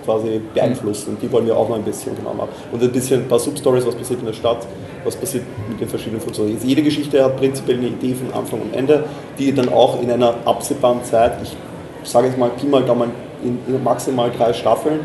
quasi 0.04 0.42
beeinflussen. 0.54 1.12
Und 1.12 1.22
die 1.22 1.32
wollen 1.32 1.48
wir 1.48 1.58
auch 1.58 1.68
noch 1.68 1.76
ein 1.76 1.84
bisschen 1.84 2.16
genau 2.16 2.34
machen. 2.34 2.50
Und 2.72 2.82
ein 2.82 2.92
bisschen 2.92 3.22
ein 3.22 3.28
paar 3.28 3.40
Substories, 3.40 3.86
was 3.86 3.96
passiert 3.96 4.20
in 4.20 4.28
der 4.28 4.34
Stadt, 4.34 4.66
was 5.04 5.16
passiert 5.16 5.44
mit 5.70 5.80
den 5.80 5.88
verschiedenen 5.88 6.22
Funktionen. 6.22 6.58
Jede 6.64 6.84
Geschichte 6.84 7.24
hat 7.24 7.38
prinzipiell 7.38 7.78
eine 7.78 7.88
Idee 7.88 8.14
von 8.14 8.32
Anfang 8.34 8.62
und 8.62 8.74
Ende, 8.76 9.04
die 9.40 9.54
dann 9.54 9.70
auch 9.70 10.02
in 10.02 10.12
einer 10.12 10.36
absehbaren 10.46 11.04
Zeit, 11.04 11.34
ich 11.42 11.56
sage 12.10 12.28
jetzt 12.28 12.38
mal 12.38 12.50
Pi 12.50 12.68
mal 12.68 12.84
Daumen, 12.84 13.12
in, 13.44 13.60
in 13.68 13.84
maximal 13.84 14.32
drei 14.36 14.54
Staffeln 14.54 15.02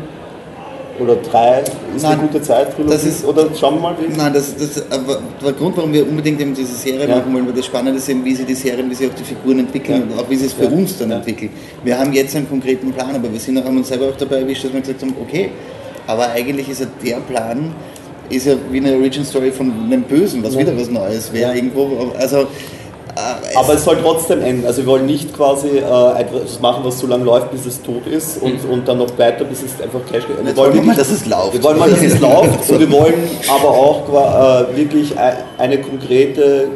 oder 0.99 1.15
drei 1.15 1.61
ist 1.95 2.03
nein, 2.03 2.19
eine 2.19 2.27
gute 2.27 2.41
Zeit 2.41 2.67
das 2.87 3.03
ist, 3.03 3.25
oder 3.25 3.47
schauen 3.57 3.75
wir 3.75 3.81
mal 3.81 3.95
wie 3.99 4.15
nein 4.15 4.33
das, 4.33 4.55
das 4.55 4.83
der 4.89 5.53
Grund 5.53 5.77
warum 5.77 5.93
wir 5.93 6.07
unbedingt 6.07 6.39
eben 6.41 6.53
diese 6.53 6.75
Serie 6.75 7.07
ja. 7.07 7.17
machen 7.17 7.33
wollen 7.33 7.47
weil 7.47 7.53
das 7.53 7.65
Spannende 7.65 7.97
ist 7.97 8.09
eben 8.09 8.23
wie 8.25 8.35
sie 8.35 8.45
die 8.45 8.55
Serien 8.55 8.89
wie 8.89 8.95
sie 8.95 9.07
auch 9.07 9.13
die 9.13 9.23
Figuren 9.23 9.59
entwickeln 9.59 10.03
ja. 10.09 10.15
und 10.15 10.23
auch 10.23 10.29
wie 10.29 10.35
sie 10.35 10.45
es 10.45 10.53
für 10.53 10.65
ja. 10.65 10.69
uns 10.69 10.97
dann 10.97 11.11
entwickeln. 11.11 11.49
Wir 11.83 11.97
haben 11.97 12.13
jetzt 12.13 12.35
einen 12.35 12.49
konkreten 12.49 12.91
Plan 12.91 13.15
aber 13.15 13.31
wir 13.31 13.39
sind 13.39 13.57
auch, 13.57 13.65
haben 13.65 13.77
uns 13.77 13.87
selber 13.87 14.07
auch 14.09 14.17
dabei 14.17 14.37
erwischt 14.37 14.65
dass 14.65 14.73
wir 14.73 14.81
gesagt 14.81 15.01
haben 15.01 15.15
okay. 15.21 15.49
Aber 16.07 16.29
eigentlich 16.31 16.67
ist 16.69 16.81
ja 16.81 16.87
der 17.03 17.17
Plan 17.17 17.73
ist 18.29 18.47
ja 18.47 18.55
wie 18.71 18.77
eine 18.77 18.93
Origin 18.93 19.25
Story 19.25 19.51
von 19.51 19.71
einem 19.85 20.03
Bösen 20.03 20.43
was 20.43 20.57
wieder 20.57 20.77
was 20.77 20.89
Neues 20.89 21.31
wäre 21.33 21.55
irgendwo. 21.55 22.13
Also 22.17 22.47
äh, 23.21 23.55
aber 23.55 23.73
es 23.73 23.83
soll 23.83 23.97
trotzdem 24.01 24.41
enden. 24.41 24.65
Also 24.65 24.81
wir 24.81 24.87
wollen 24.87 25.05
nicht 25.05 25.35
quasi 25.35 25.67
äh, 25.67 26.19
etwas 26.19 26.59
machen, 26.61 26.83
was 26.83 26.99
so 26.99 27.07
lange 27.07 27.23
läuft, 27.23 27.51
bis 27.51 27.65
es 27.65 27.81
tot 27.81 28.05
ist 28.07 28.41
und, 28.41 28.63
mhm. 28.63 28.71
und 28.71 28.87
dann 28.87 28.97
noch 28.97 29.17
weiter, 29.17 29.45
bis 29.45 29.63
es 29.63 29.81
einfach 29.81 29.99
Cash 30.11 30.25
geht. 30.27 30.43
Wir 30.43 30.55
wollen 30.55 30.85
mal, 30.85 30.95
dass 30.95 31.11
es 31.11 31.25
läuft. 31.25 31.53
Wir 31.53 31.63
wollen 31.63 31.79
mal, 31.79 31.89
dass 31.89 32.01
es 32.01 32.19
läuft 32.19 32.69
und 32.69 32.79
wir 32.79 32.91
wollen 32.91 33.13
aber 33.47 33.69
auch 33.69 34.09
äh, 34.09 34.77
wirklich 34.77 35.13
eine 35.57 35.79
konkrete 35.79 36.69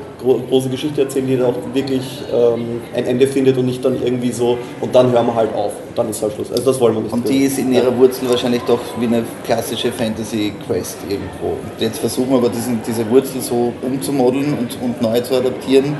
große 0.49 0.69
Geschichte 0.69 1.01
erzählen, 1.01 1.27
die 1.27 1.38
dann 1.38 1.47
auch 1.47 1.55
wirklich 1.73 2.23
ähm, 2.34 2.81
ein 2.95 3.05
Ende 3.05 3.27
findet 3.27 3.58
und 3.58 3.65
nicht 3.65 3.84
dann 3.84 4.01
irgendwie 4.01 4.31
so 4.31 4.58
und 4.81 4.93
dann 4.95 5.12
hören 5.12 5.27
wir 5.27 5.36
halt 5.36 5.53
auf. 5.53 5.73
Und 5.88 5.97
dann 5.97 6.10
ist 6.10 6.21
halt 6.21 6.34
Schluss. 6.34 6.51
Also 6.51 6.63
das 6.63 6.79
wollen 6.79 6.95
wir 6.95 7.01
nicht. 7.01 7.13
Und 7.13 7.27
die 7.27 7.43
ist 7.43 7.60
in 7.60 7.71
ihrer 7.71 7.95
Wurzel 7.97 8.29
wahrscheinlich 8.29 8.63
doch 8.63 8.79
wie 8.99 9.05
eine 9.05 9.23
klassische 9.45 9.91
Fantasy-Quest 9.91 10.97
irgendwo. 11.10 11.47
Und 11.47 11.79
jetzt 11.79 11.99
versuchen 11.99 12.31
wir 12.31 12.38
aber 12.38 12.49
diesen, 12.49 12.81
diese 12.86 13.08
Wurzel 13.10 13.41
so 13.41 13.73
umzumodeln 13.81 14.58
und, 14.58 14.77
und 14.81 15.01
neu 15.01 15.19
zu 15.21 15.36
adaptieren 15.36 15.95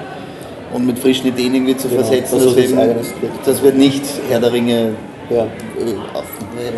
und 0.76 0.86
mit 0.86 1.00
frischen 1.00 1.28
Ideen 1.28 1.56
irgendwie 1.56 1.78
zu 1.78 1.88
genau, 1.88 2.02
versetzen, 2.02 2.36
das 2.36 2.46
dass, 2.46 2.56
wir 2.58 2.64
eben, 2.66 2.78
dass 3.46 3.64
wir 3.64 3.72
nicht 3.72 4.04
Herr 4.30 4.42
der 4.42 4.52
Ringe 4.52 4.92
ja. 5.30 5.48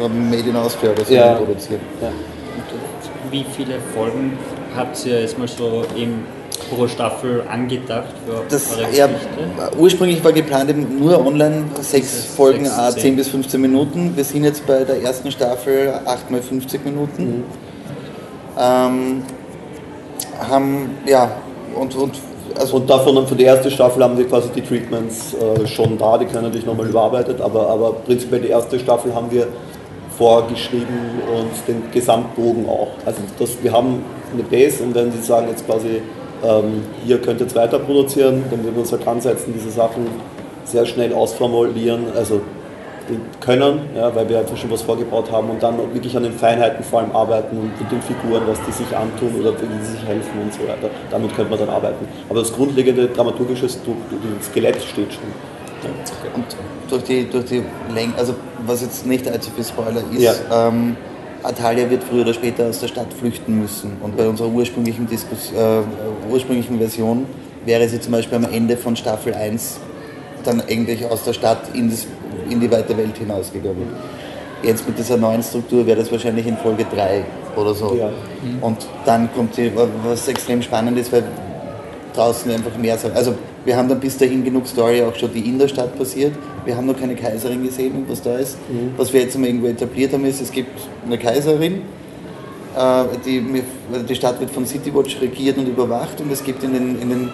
Made 0.08 0.50
in 0.50 0.56
Austria 0.56 0.92
oder 0.92 1.04
so 1.04 1.14
ja. 1.14 1.34
produzieren. 1.34 1.82
Ja. 2.02 2.10
Wie 3.32 3.46
viele 3.56 3.80
Folgen 3.96 4.38
habt 4.76 5.04
ihr 5.06 5.22
jetzt 5.22 5.38
mal 5.38 5.48
so 5.48 5.84
im 5.96 6.24
pro 6.70 6.88
Staffel 6.88 7.44
angedacht 7.50 8.14
für 8.26 8.44
das, 8.50 8.78
ja, 8.94 9.08
Ursprünglich 9.78 10.24
war 10.24 10.32
geplant 10.32 10.70
eben 10.70 11.00
nur 11.00 11.26
online, 11.26 11.66
sechs 11.82 12.26
Folgen, 12.26 12.66
6, 12.66 12.96
10 12.96 13.16
bis 13.16 13.28
15 13.30 13.60
Minuten. 13.62 14.14
Wir 14.16 14.24
sind 14.24 14.44
jetzt 14.44 14.66
bei 14.66 14.84
der 14.84 15.02
ersten 15.02 15.32
Staffel 15.32 15.94
8 16.06 16.32
mal 16.32 16.42
50 16.42 16.86
Minuten. 16.86 17.24
Mhm. 17.24 17.44
Ähm, 18.60 19.24
haben, 20.40 20.90
ja, 21.06 21.32
und, 21.76 21.96
und 21.96 22.16
also 22.60 22.78
und 22.78 22.90
davon 22.90 23.26
für 23.28 23.36
die 23.36 23.44
erste 23.44 23.72
Staffel 23.72 24.04
haben 24.04 24.18
wir 24.18 24.28
quasi 24.28 24.50
die 24.56 24.62
Treatments 24.62 25.34
äh, 25.34 25.66
schon 25.68 25.98
da, 25.98 26.18
die 26.18 26.26
können 26.26 26.44
natürlich 26.44 26.66
nochmal 26.66 26.88
überarbeitet, 26.88 27.42
aber, 27.42 27.70
aber 27.70 27.94
prinzipiell 27.94 28.42
die 28.42 28.50
erste 28.50 28.80
Staffel 28.80 29.14
haben 29.14 29.32
wir 29.32 29.48
vorgeschrieben 30.18 31.22
und 31.36 31.68
den 31.68 31.92
Gesamtbogen 31.92 32.68
auch. 32.68 32.90
Also 33.06 33.22
das, 33.38 33.62
wir 33.62 33.72
haben 33.72 34.04
eine 34.34 34.44
Base 34.44 34.84
und 34.84 34.96
wenn 34.96 35.12
Sie 35.12 35.22
sagen 35.22 35.48
jetzt 35.50 35.66
quasi, 35.66 36.02
ähm, 36.44 36.84
ihr 37.06 37.22
könnt 37.22 37.40
jetzt 37.40 37.56
weiter 37.56 37.80
produzieren, 37.80 38.44
dann 38.50 38.64
würden 38.64 38.76
wir 38.76 38.82
uns 38.82 38.92
halt 38.92 39.06
dran 39.06 39.22
setzen, 39.22 39.54
diese 39.56 39.70
Sachen 39.70 40.08
sehr 40.64 40.86
schnell 40.86 41.14
ausformulieren, 41.14 42.08
also 42.16 42.42
können, 43.40 43.82
ja, 43.96 44.14
weil 44.16 44.28
wir 44.30 44.40
einfach 44.40 44.58
schon 44.58 44.72
was 44.72 44.82
vorgebaut 44.82 45.32
haben 45.32 45.50
und 45.50 45.62
dann 45.62 45.78
wirklich 45.94 46.16
an 46.16 46.24
den 46.24 46.34
Feinheiten 46.34 46.84
vor 46.84 47.00
allem 47.00 47.16
arbeiten 47.16 47.58
und 47.58 47.80
mit 47.80 47.92
den 47.92 48.02
Figuren, 48.02 48.44
was 48.48 48.58
die 48.66 48.72
sich 48.72 48.96
antun 48.96 49.34
oder 49.40 49.54
wie 49.54 49.86
sie 49.86 49.94
sich 49.94 50.06
helfen 50.06 50.42
und 50.42 50.54
so 50.54 50.62
weiter. 50.62 50.90
Damit 51.10 51.36
könnte 51.36 51.50
man 51.52 51.60
dann 51.60 51.70
arbeiten. 51.70 52.08
Aber 52.30 52.40
das 52.40 52.54
grundlegende 52.54 53.08
dramaturgische 53.08 53.68
Skelett 53.70 54.82
steht 54.82 55.14
schon. 55.14 55.24
Und 56.34 56.46
durch 56.90 57.04
die, 57.04 57.30
durch 57.30 57.46
die 57.46 57.64
Länge, 57.94 58.14
also 58.18 58.34
was 58.66 58.82
jetzt 58.82 59.06
nicht 59.06 59.28
allzu 59.28 59.52
viel 59.52 59.64
Spoiler 59.64 60.02
ist, 60.12 60.22
ja. 60.22 60.68
ähm, 60.68 60.98
Atalia 61.44 61.90
wird 61.90 62.04
früher 62.04 62.24
oder 62.24 62.34
später 62.34 62.66
aus 62.66 62.80
der 62.80 62.88
Stadt 62.88 63.14
flüchten 63.14 63.60
müssen. 63.60 63.98
Und 64.02 64.18
bei 64.18 64.28
unserer 64.28 64.50
ursprünglichen, 64.50 65.08
Diskus 65.08 65.52
äh, 65.52 65.82
ursprünglichen 66.30 66.78
Version 66.78 67.26
wäre 67.66 67.88
sie 67.88 68.00
zum 68.00 68.14
Beispiel 68.14 68.38
am 68.38 68.52
Ende 68.52 68.76
von 68.76 68.96
Staffel 68.96 69.34
1 69.34 69.80
dann 70.44 70.62
eigentlich 70.62 71.06
aus 71.06 71.24
der 71.24 71.34
Stadt 71.34 71.76
in, 71.76 71.90
das, 71.90 72.08
in 72.50 72.60
die 72.60 72.72
weite 72.72 72.96
Welt 72.98 73.18
hinausgegangen. 73.18 73.88
Jetzt 74.64 74.88
mit 74.88 74.98
dieser 74.98 75.18
neuen 75.18 75.44
Struktur 75.44 75.86
wäre 75.86 76.00
das 76.00 76.12
wahrscheinlich 76.12 76.48
in 76.48 76.58
Folge 76.58 76.86
3 76.94 77.24
oder 77.56 77.74
so. 77.74 77.96
Ja. 77.96 78.10
Und 78.62 78.78
dann 79.06 79.30
kommt 79.34 79.56
die, 79.58 79.72
was 80.04 80.28
extrem 80.28 80.62
spannend 80.62 80.98
ist, 80.98 81.12
weil 81.12 81.24
draußen 82.16 82.52
einfach 82.52 82.76
mehr 82.78 82.98
sein. 82.98 83.12
Also 83.14 83.36
wir 83.64 83.78
haben 83.78 83.88
dann 83.88 84.00
bis 84.00 84.18
dahin 84.18 84.44
genug 84.44 84.68
Story 84.68 85.04
auch 85.04 85.16
schon, 85.16 85.32
die 85.34 85.42
in 85.42 85.60
der 85.60 85.68
Stadt 85.68 85.98
passiert. 85.98 86.34
Wir 86.66 86.76
haben 86.76 86.88
noch 86.88 87.00
keine 87.00 87.16
Kaiserin 87.16 87.64
gesehen 87.64 87.96
und 87.96 88.10
was 88.10 88.22
da 88.22 88.38
ist. 88.38 88.58
Mhm. 88.70 88.94
Was 88.98 89.14
wir 89.14 89.22
jetzt 89.22 89.38
mal 89.38 89.48
irgendwo 89.48 89.68
etabliert 89.68 90.14
haben, 90.14 90.26
ist, 90.26 90.42
es 90.42 90.52
gibt 90.52 90.80
eine 91.06 91.18
Kaiserin, 91.18 91.82
äh, 92.78 93.04
die, 93.26 93.64
die 94.08 94.16
Stadt 94.16 94.40
wird 94.40 94.52
von 94.52 94.66
Citywatch 94.66 95.22
regiert 95.22 95.58
und 95.58 95.68
überwacht 95.68 96.20
und 96.22 96.32
es 96.32 96.44
gibt 96.44 96.64
in 96.64 96.74
den, 96.74 97.02
in 97.02 97.10
den 97.10 97.30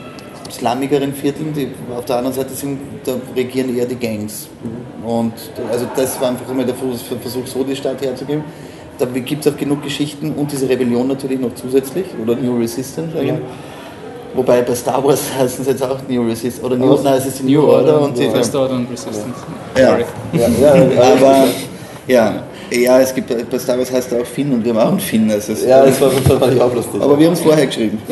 slummigeren 0.53 1.13
Vierteln, 1.13 1.53
die 1.53 1.69
auf 1.95 2.05
der 2.05 2.17
anderen 2.17 2.35
Seite 2.35 2.53
sind, 2.53 2.79
da 3.05 3.13
regieren 3.35 3.75
eher 3.75 3.85
die 3.85 3.95
Gangs. 3.95 4.47
Mhm. 4.63 5.05
Und 5.05 5.33
also 5.71 5.87
das 5.95 6.19
war 6.21 6.29
einfach 6.29 6.49
immer 6.49 6.63
der 6.63 6.75
Versuch, 6.75 7.47
so 7.47 7.63
die 7.63 7.75
Stadt 7.75 8.01
herzugeben. 8.01 8.43
Da 8.99 9.05
gibt 9.05 9.45
es 9.45 9.51
auch 9.51 9.57
genug 9.57 9.83
Geschichten 9.83 10.31
und 10.33 10.51
diese 10.51 10.69
Rebellion 10.69 11.07
natürlich 11.07 11.39
noch 11.39 11.55
zusätzlich 11.55 12.05
oder 12.21 12.35
New 12.35 12.59
Resistance. 12.59 13.11
Ja. 13.23 13.37
Wobei 14.35 14.61
bei 14.61 14.75
Star 14.75 15.03
Wars 15.03 15.21
heißen 15.37 15.61
es 15.61 15.67
jetzt 15.67 15.83
auch 15.83 15.97
New 16.07 16.27
Resistance 16.27 16.61
oder 16.63 16.75
New, 16.75 16.93
oh, 16.93 16.99
nein, 17.03 17.15
es 17.15 17.25
ist 17.25 17.43
New, 17.43 17.61
New 17.61 17.67
Order, 17.67 18.01
und 18.01 18.17
die 18.17 18.29
First 18.29 18.55
Order 18.55 18.75
und 18.75 18.91
Resistance. 18.91 19.39
Ja, 19.75 19.97
ja, 19.97 20.47
ja, 20.59 20.75
ja 20.75 21.13
aber 21.13 21.47
ja. 22.07 22.43
Ja, 22.73 22.99
es 22.99 23.13
gibt 23.13 23.29
bei 23.49 23.59
Star 23.59 23.77
Wars 23.77 23.91
heißt 23.91 24.11
er 24.13 24.21
auch 24.21 24.25
Finn 24.25 24.51
und 24.51 24.63
wir 24.63 24.73
haben 24.73 24.79
auch 24.79 24.91
einen 24.91 24.99
Finn. 24.99 25.29
Also 25.29 25.53
ja, 25.65 25.85
das 25.85 26.01
war, 26.01 26.09
das 26.09 26.29
war 26.29 26.65
auch 26.65 26.73
lustig. 26.73 27.01
Aber 27.01 27.19
wir 27.19 27.27
haben 27.27 27.33
es 27.33 27.41
vorher 27.41 27.67
geschrieben. 27.67 28.01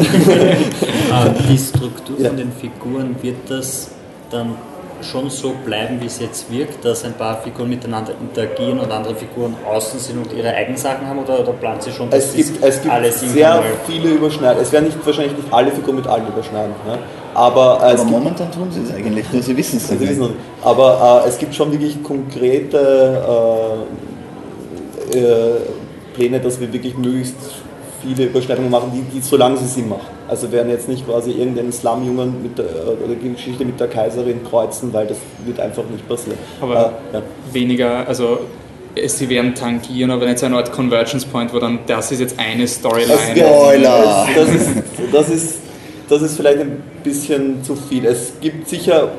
Ah, 1.12 1.28
die 1.28 1.58
Struktur 1.58 2.18
ja. 2.20 2.30
von 2.30 2.38
den 2.38 2.52
Figuren, 2.54 3.16
wird 3.22 3.50
das 3.50 3.90
dann 4.30 4.56
schon 5.04 5.30
so 5.30 5.54
bleiben, 5.66 6.00
wie 6.00 6.06
es 6.06 6.20
jetzt 6.20 6.50
wirkt, 6.52 6.86
dass 6.86 7.04
ein 7.04 7.14
paar 7.14 7.42
Figuren 7.42 7.70
miteinander 7.70 8.14
interagieren 8.20 8.80
und 8.80 8.92
andere 8.92 9.16
Figuren 9.16 9.56
außen 9.68 10.00
sind 10.00 10.18
und 10.20 10.34
ihre 10.38 10.54
Eigensachen 10.54 11.06
haben 11.06 11.20
oder, 11.20 11.40
oder 11.42 11.54
plant 11.54 11.84
sie 11.84 11.92
schon, 11.92 12.10
dass 12.10 12.28
es 12.28 12.36
gibt, 12.36 12.64
es 12.64 12.82
gibt 12.82 12.94
alles 12.94 13.20
sehr 13.20 13.62
viele 13.86 14.10
Überschneidungen. 14.10 14.64
Es 14.64 14.72
werden 14.72 14.86
nicht, 14.86 15.06
wahrscheinlich 15.06 15.36
nicht 15.36 15.52
alle 15.52 15.72
Figuren 15.72 15.98
mit 15.98 16.08
allen 16.08 16.28
überschneiden. 16.28 16.74
Ne? 16.88 17.00
Aber, 17.34 17.80
äh, 17.82 17.94
Aber 17.94 18.04
momentan 18.06 18.52
tun 18.52 18.70
sie 18.72 18.82
es 18.82 18.94
eigentlich, 18.94 19.26
nur 19.32 19.42
sie 19.42 19.58
wissen 19.58 19.78
es 19.78 19.92
nicht. 19.92 20.22
Aber 20.62 21.24
äh, 21.26 21.30
es 21.30 21.38
gibt 21.38 21.56
schon 21.56 21.72
wirklich 21.72 22.02
konkrete 22.04 22.78
äh, 22.78 24.11
äh, 25.16 26.16
Pläne, 26.16 26.40
dass 26.40 26.60
wir 26.60 26.72
wirklich 26.72 26.98
möglichst 26.98 27.36
viele 28.02 28.26
Überschneidungen 28.26 28.70
machen, 28.70 28.92
die, 28.94 29.16
die 29.16 29.22
solange 29.22 29.58
sie 29.58 29.68
Sinn 29.68 29.90
machen. 29.90 30.08
Also 30.28 30.52
werden 30.52 30.70
jetzt 30.70 30.88
nicht 30.88 31.06
quasi 31.06 31.32
irgendeinen 31.32 31.72
Slum-Jungen 31.72 32.42
mit 32.42 32.58
der, 32.58 32.66
oder 32.66 33.16
die 33.22 33.34
Geschichte 33.34 33.66
mit 33.66 33.80
der 33.80 33.88
Kaiserin 33.88 34.42
kreuzen, 34.44 34.94
weil 34.94 35.08
das 35.08 35.18
wird 35.46 35.60
einfach 35.60 35.84
nicht 35.92 36.08
passieren. 36.08 36.38
Aber 36.60 36.94
äh, 37.12 37.18
ja. 37.18 37.22
weniger, 37.52 38.08
also 38.08 38.40
sie 39.06 39.30
werden 39.30 39.56
tangieren, 39.56 40.12
aber 40.12 40.26
nicht 40.26 40.40
so 40.40 40.46
eine 40.46 40.58
Art 40.58 40.72
Convergence 40.72 41.26
Point, 41.26 41.54
wo 41.54 41.60
dann 41.60 41.80
das 41.86 42.12
ist 42.12 42.20
jetzt 42.20 42.40
eine 42.40 42.68
Storyline. 42.68 43.36
Spoiler! 43.36 44.28
Das, 44.36 44.50
ist, 44.50 44.70
das, 45.12 45.30
ist, 45.30 45.60
das 46.10 46.22
ist 46.22 46.38
vielleicht 46.38 46.60
ein 46.60 46.84
bisschen 47.04 47.64
zu 47.64 47.76
viel. 47.76 48.06
Es 48.06 48.34
gibt 48.42 48.68
sicher 48.70 49.10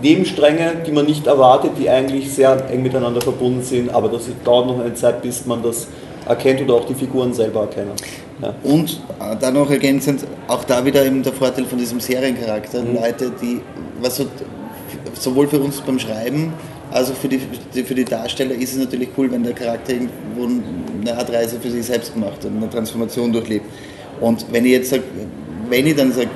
Nebenstränge, 0.00 0.82
die 0.86 0.92
man 0.92 1.06
nicht 1.06 1.26
erwartet, 1.26 1.72
die 1.78 1.90
eigentlich 1.90 2.32
sehr 2.32 2.70
eng 2.70 2.82
miteinander 2.82 3.20
verbunden 3.20 3.62
sind, 3.62 3.90
aber 3.90 4.08
das 4.08 4.26
dauert 4.44 4.66
noch 4.66 4.80
eine 4.80 4.94
Zeit, 4.94 5.22
bis 5.22 5.44
man 5.44 5.62
das 5.62 5.88
erkennt 6.26 6.60
oder 6.60 6.74
auch 6.74 6.84
die 6.84 6.94
Figuren 6.94 7.32
selber 7.32 7.62
erkennen. 7.62 7.92
Ja. 8.40 8.54
Und 8.62 9.00
äh, 9.18 9.34
dann 9.40 9.54
noch 9.54 9.70
ergänzend, 9.70 10.24
auch 10.46 10.62
da 10.64 10.84
wieder 10.84 11.04
eben 11.04 11.22
der 11.22 11.32
Vorteil 11.32 11.64
von 11.64 11.78
diesem 11.78 11.98
Seriencharakter, 11.98 12.82
mhm. 12.82 12.94
Leute, 12.94 13.32
die, 13.42 13.60
was 14.00 14.16
so, 14.16 14.26
sowohl 15.14 15.48
für 15.48 15.58
uns 15.58 15.80
beim 15.80 15.98
Schreiben, 15.98 16.52
als 16.90 17.10
auch 17.10 17.16
für 17.16 17.28
die, 17.28 17.40
für 17.82 17.94
die 17.94 18.04
Darsteller 18.04 18.54
ist 18.54 18.72
es 18.72 18.78
natürlich 18.78 19.08
cool, 19.18 19.30
wenn 19.30 19.42
der 19.42 19.52
Charakter 19.52 19.92
irgendwo 19.92 20.44
eine 21.00 21.16
Art 21.16 21.30
Reise 21.32 21.58
für 21.60 21.70
sich 21.70 21.84
selbst 21.84 22.16
macht 22.16 22.44
und 22.44 22.56
eine 22.56 22.70
Transformation 22.70 23.32
durchlebt. 23.32 23.66
Und 24.20 24.46
wenn 24.50 24.64
ich 24.64 24.72
jetzt 24.72 24.90
sage, 24.90 25.02
wenn 25.68 25.86
ich 25.86 25.96
dann 25.96 26.12
sage, 26.12 26.30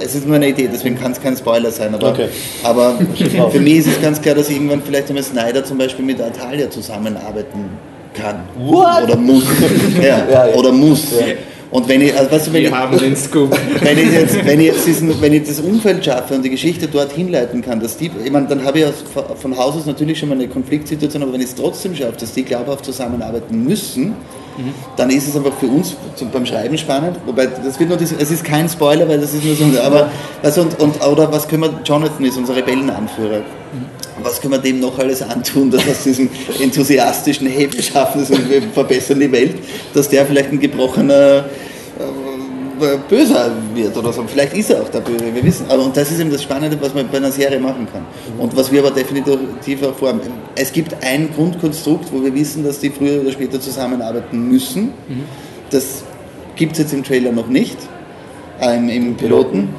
es 0.00 0.14
ist 0.14 0.26
nur 0.26 0.36
eine 0.36 0.48
Idee, 0.48 0.68
deswegen 0.72 0.98
kann 0.98 1.12
es 1.12 1.20
kein 1.20 1.36
Spoiler 1.36 1.70
sein, 1.70 1.94
aber, 1.94 2.10
okay. 2.10 2.28
aber 2.62 2.98
für 3.50 3.60
mich 3.60 3.78
ist 3.78 3.88
es 3.88 4.00
ganz 4.00 4.20
klar, 4.20 4.34
dass 4.34 4.50
irgendwann 4.50 4.82
vielleicht 4.82 5.08
einmal 5.08 5.22
Snyder 5.22 5.64
zum 5.64 5.78
Beispiel 5.78 6.04
mit 6.04 6.20
Atalia 6.20 6.70
zusammenarbeiten 6.70 7.70
kann. 8.14 8.40
What? 8.58 9.04
Oder 9.04 9.16
muss. 9.16 9.44
ja, 10.00 10.02
ja, 10.02 10.48
ja. 10.48 10.54
Oder 10.54 10.72
muss. 10.72 11.12
Und 11.70 11.88
wenn 11.88 12.00
ich, 12.00 12.16
also 12.16 12.32
weißt 12.32 12.48
du, 12.48 12.52
wenn 12.52 12.62
Wir 12.62 12.68
ich, 12.70 12.74
haben 12.74 12.98
den 12.98 13.16
Scoop. 13.16 13.56
Wenn 13.80 13.96
ich 13.96 14.12
jetzt, 14.12 14.44
wenn 14.44 14.58
ich 14.58 14.66
jetzt 14.66 14.86
diesen, 14.86 15.20
wenn 15.20 15.32
ich 15.32 15.44
das 15.44 15.60
Umfeld 15.60 16.04
schaffe 16.04 16.34
und 16.34 16.44
die 16.44 16.50
Geschichte 16.50 16.88
dort 16.88 17.12
hinleiten 17.12 17.62
kann, 17.62 17.78
dass 17.78 17.96
die, 17.96 18.10
ich 18.24 18.32
meine, 18.32 18.48
dann 18.48 18.64
habe 18.64 18.80
ich 18.80 18.84
ja 18.84 18.92
von 19.36 19.56
Haus 19.56 19.76
aus 19.76 19.86
natürlich 19.86 20.18
schon 20.18 20.30
mal 20.30 20.34
eine 20.34 20.48
Konfliktsituation, 20.48 21.22
aber 21.22 21.32
wenn 21.32 21.40
ich 21.40 21.46
es 21.46 21.54
trotzdem 21.54 21.94
schaffe, 21.94 22.16
dass 22.18 22.32
die 22.32 22.42
glaubhaft 22.42 22.84
zusammenarbeiten 22.84 23.62
müssen, 23.62 24.14
Dann 24.96 25.10
ist 25.10 25.28
es 25.28 25.36
einfach 25.36 25.52
für 25.58 25.66
uns 25.66 25.96
beim 26.32 26.46
Schreiben 26.46 26.76
spannend. 26.76 27.16
Wobei, 27.26 27.46
das 27.46 27.78
wird 27.78 27.88
nur 27.88 27.98
das, 27.98 28.12
es 28.12 28.30
ist 28.30 28.44
kein 28.44 28.68
Spoiler, 28.68 29.08
weil 29.08 29.20
das 29.20 29.34
ist 29.34 29.44
nur 29.44 29.54
so, 29.54 29.80
aber, 29.80 30.10
also 30.42 30.62
und, 30.62 30.78
und, 30.80 31.06
oder 31.06 31.30
was 31.32 31.48
können 31.48 31.62
wir, 31.62 31.80
Jonathan 31.84 32.24
ist 32.24 32.36
unser 32.36 32.56
Rebellenanführer. 32.56 33.42
Was 34.22 34.40
können 34.40 34.52
wir 34.52 34.58
dem 34.58 34.80
noch 34.80 34.98
alles 34.98 35.22
antun, 35.22 35.70
dass 35.70 35.88
aus 35.88 36.02
diesem 36.04 36.28
enthusiastischen, 36.60 37.48
wir 37.48 37.82
schaffen 37.82 38.22
es 38.22 38.30
wir 38.30 38.62
verbessern 38.74 39.18
die 39.20 39.32
Welt, 39.32 39.56
dass 39.94 40.08
der 40.08 40.26
vielleicht 40.26 40.52
ein 40.52 40.60
gebrochener 40.60 41.46
böser 43.08 43.50
wird 43.74 43.96
oder 43.96 44.12
so. 44.12 44.24
Vielleicht 44.26 44.54
ist 44.54 44.70
er 44.70 44.82
auch 44.82 44.88
der 44.88 45.00
Böse, 45.00 45.34
wir 45.34 45.44
wissen. 45.44 45.66
Aber, 45.68 45.84
und 45.84 45.96
das 45.96 46.10
ist 46.10 46.20
eben 46.20 46.30
das 46.30 46.42
Spannende, 46.42 46.76
was 46.80 46.94
man 46.94 47.08
bei 47.08 47.18
einer 47.18 47.30
Serie 47.30 47.58
machen 47.60 47.86
kann. 47.92 48.04
Und 48.38 48.56
was 48.56 48.70
wir 48.72 48.80
aber 48.80 48.90
definitiv 48.90 49.82
auch 49.82 49.94
vorhaben. 49.94 50.20
Es 50.54 50.72
gibt 50.72 50.96
ein 51.02 51.30
Grundkonstrukt, 51.34 52.12
wo 52.12 52.22
wir 52.22 52.34
wissen, 52.34 52.64
dass 52.64 52.78
die 52.78 52.90
früher 52.90 53.20
oder 53.20 53.32
später 53.32 53.60
zusammenarbeiten 53.60 54.48
müssen. 54.48 54.92
Das 55.70 56.02
gibt 56.56 56.72
es 56.72 56.78
jetzt 56.78 56.92
im 56.92 57.04
Trailer 57.04 57.32
noch 57.32 57.48
nicht, 57.48 57.78
äh, 58.60 58.76
im, 58.76 59.16
Piloten. 59.16 59.70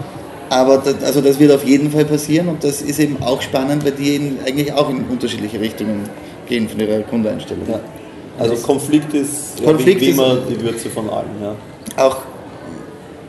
Aber 0.49 0.79
das, 0.79 1.01
also 1.03 1.21
das 1.21 1.39
wird 1.39 1.51
auf 1.51 1.63
jeden 1.63 1.91
Fall 1.91 2.05
passieren 2.05 2.49
und 2.49 2.63
das 2.63 2.81
ist 2.81 2.99
eben 2.99 3.23
auch 3.23 3.41
spannend, 3.41 3.85
weil 3.85 3.93
die 3.93 4.15
eben 4.15 4.37
eigentlich 4.45 4.73
auch 4.73 4.89
in 4.89 5.05
unterschiedliche 5.05 5.61
Richtungen 5.61 6.09
gehen 6.47 6.67
von 6.67 6.79
ihrer 6.79 6.99
Grundeinstellung. 6.99 7.63
Ja. 7.69 7.79
Also 8.37 8.55
Konflikt 8.55 9.13
ist 9.13 9.63
Konflikt 9.63 10.01
ja, 10.01 10.07
wie 10.07 10.11
immer 10.11 10.37
die 10.49 10.59
Würze 10.61 10.89
von 10.89 11.09
allem. 11.09 11.29
Ja. 11.41 11.55
Auch 11.95 12.17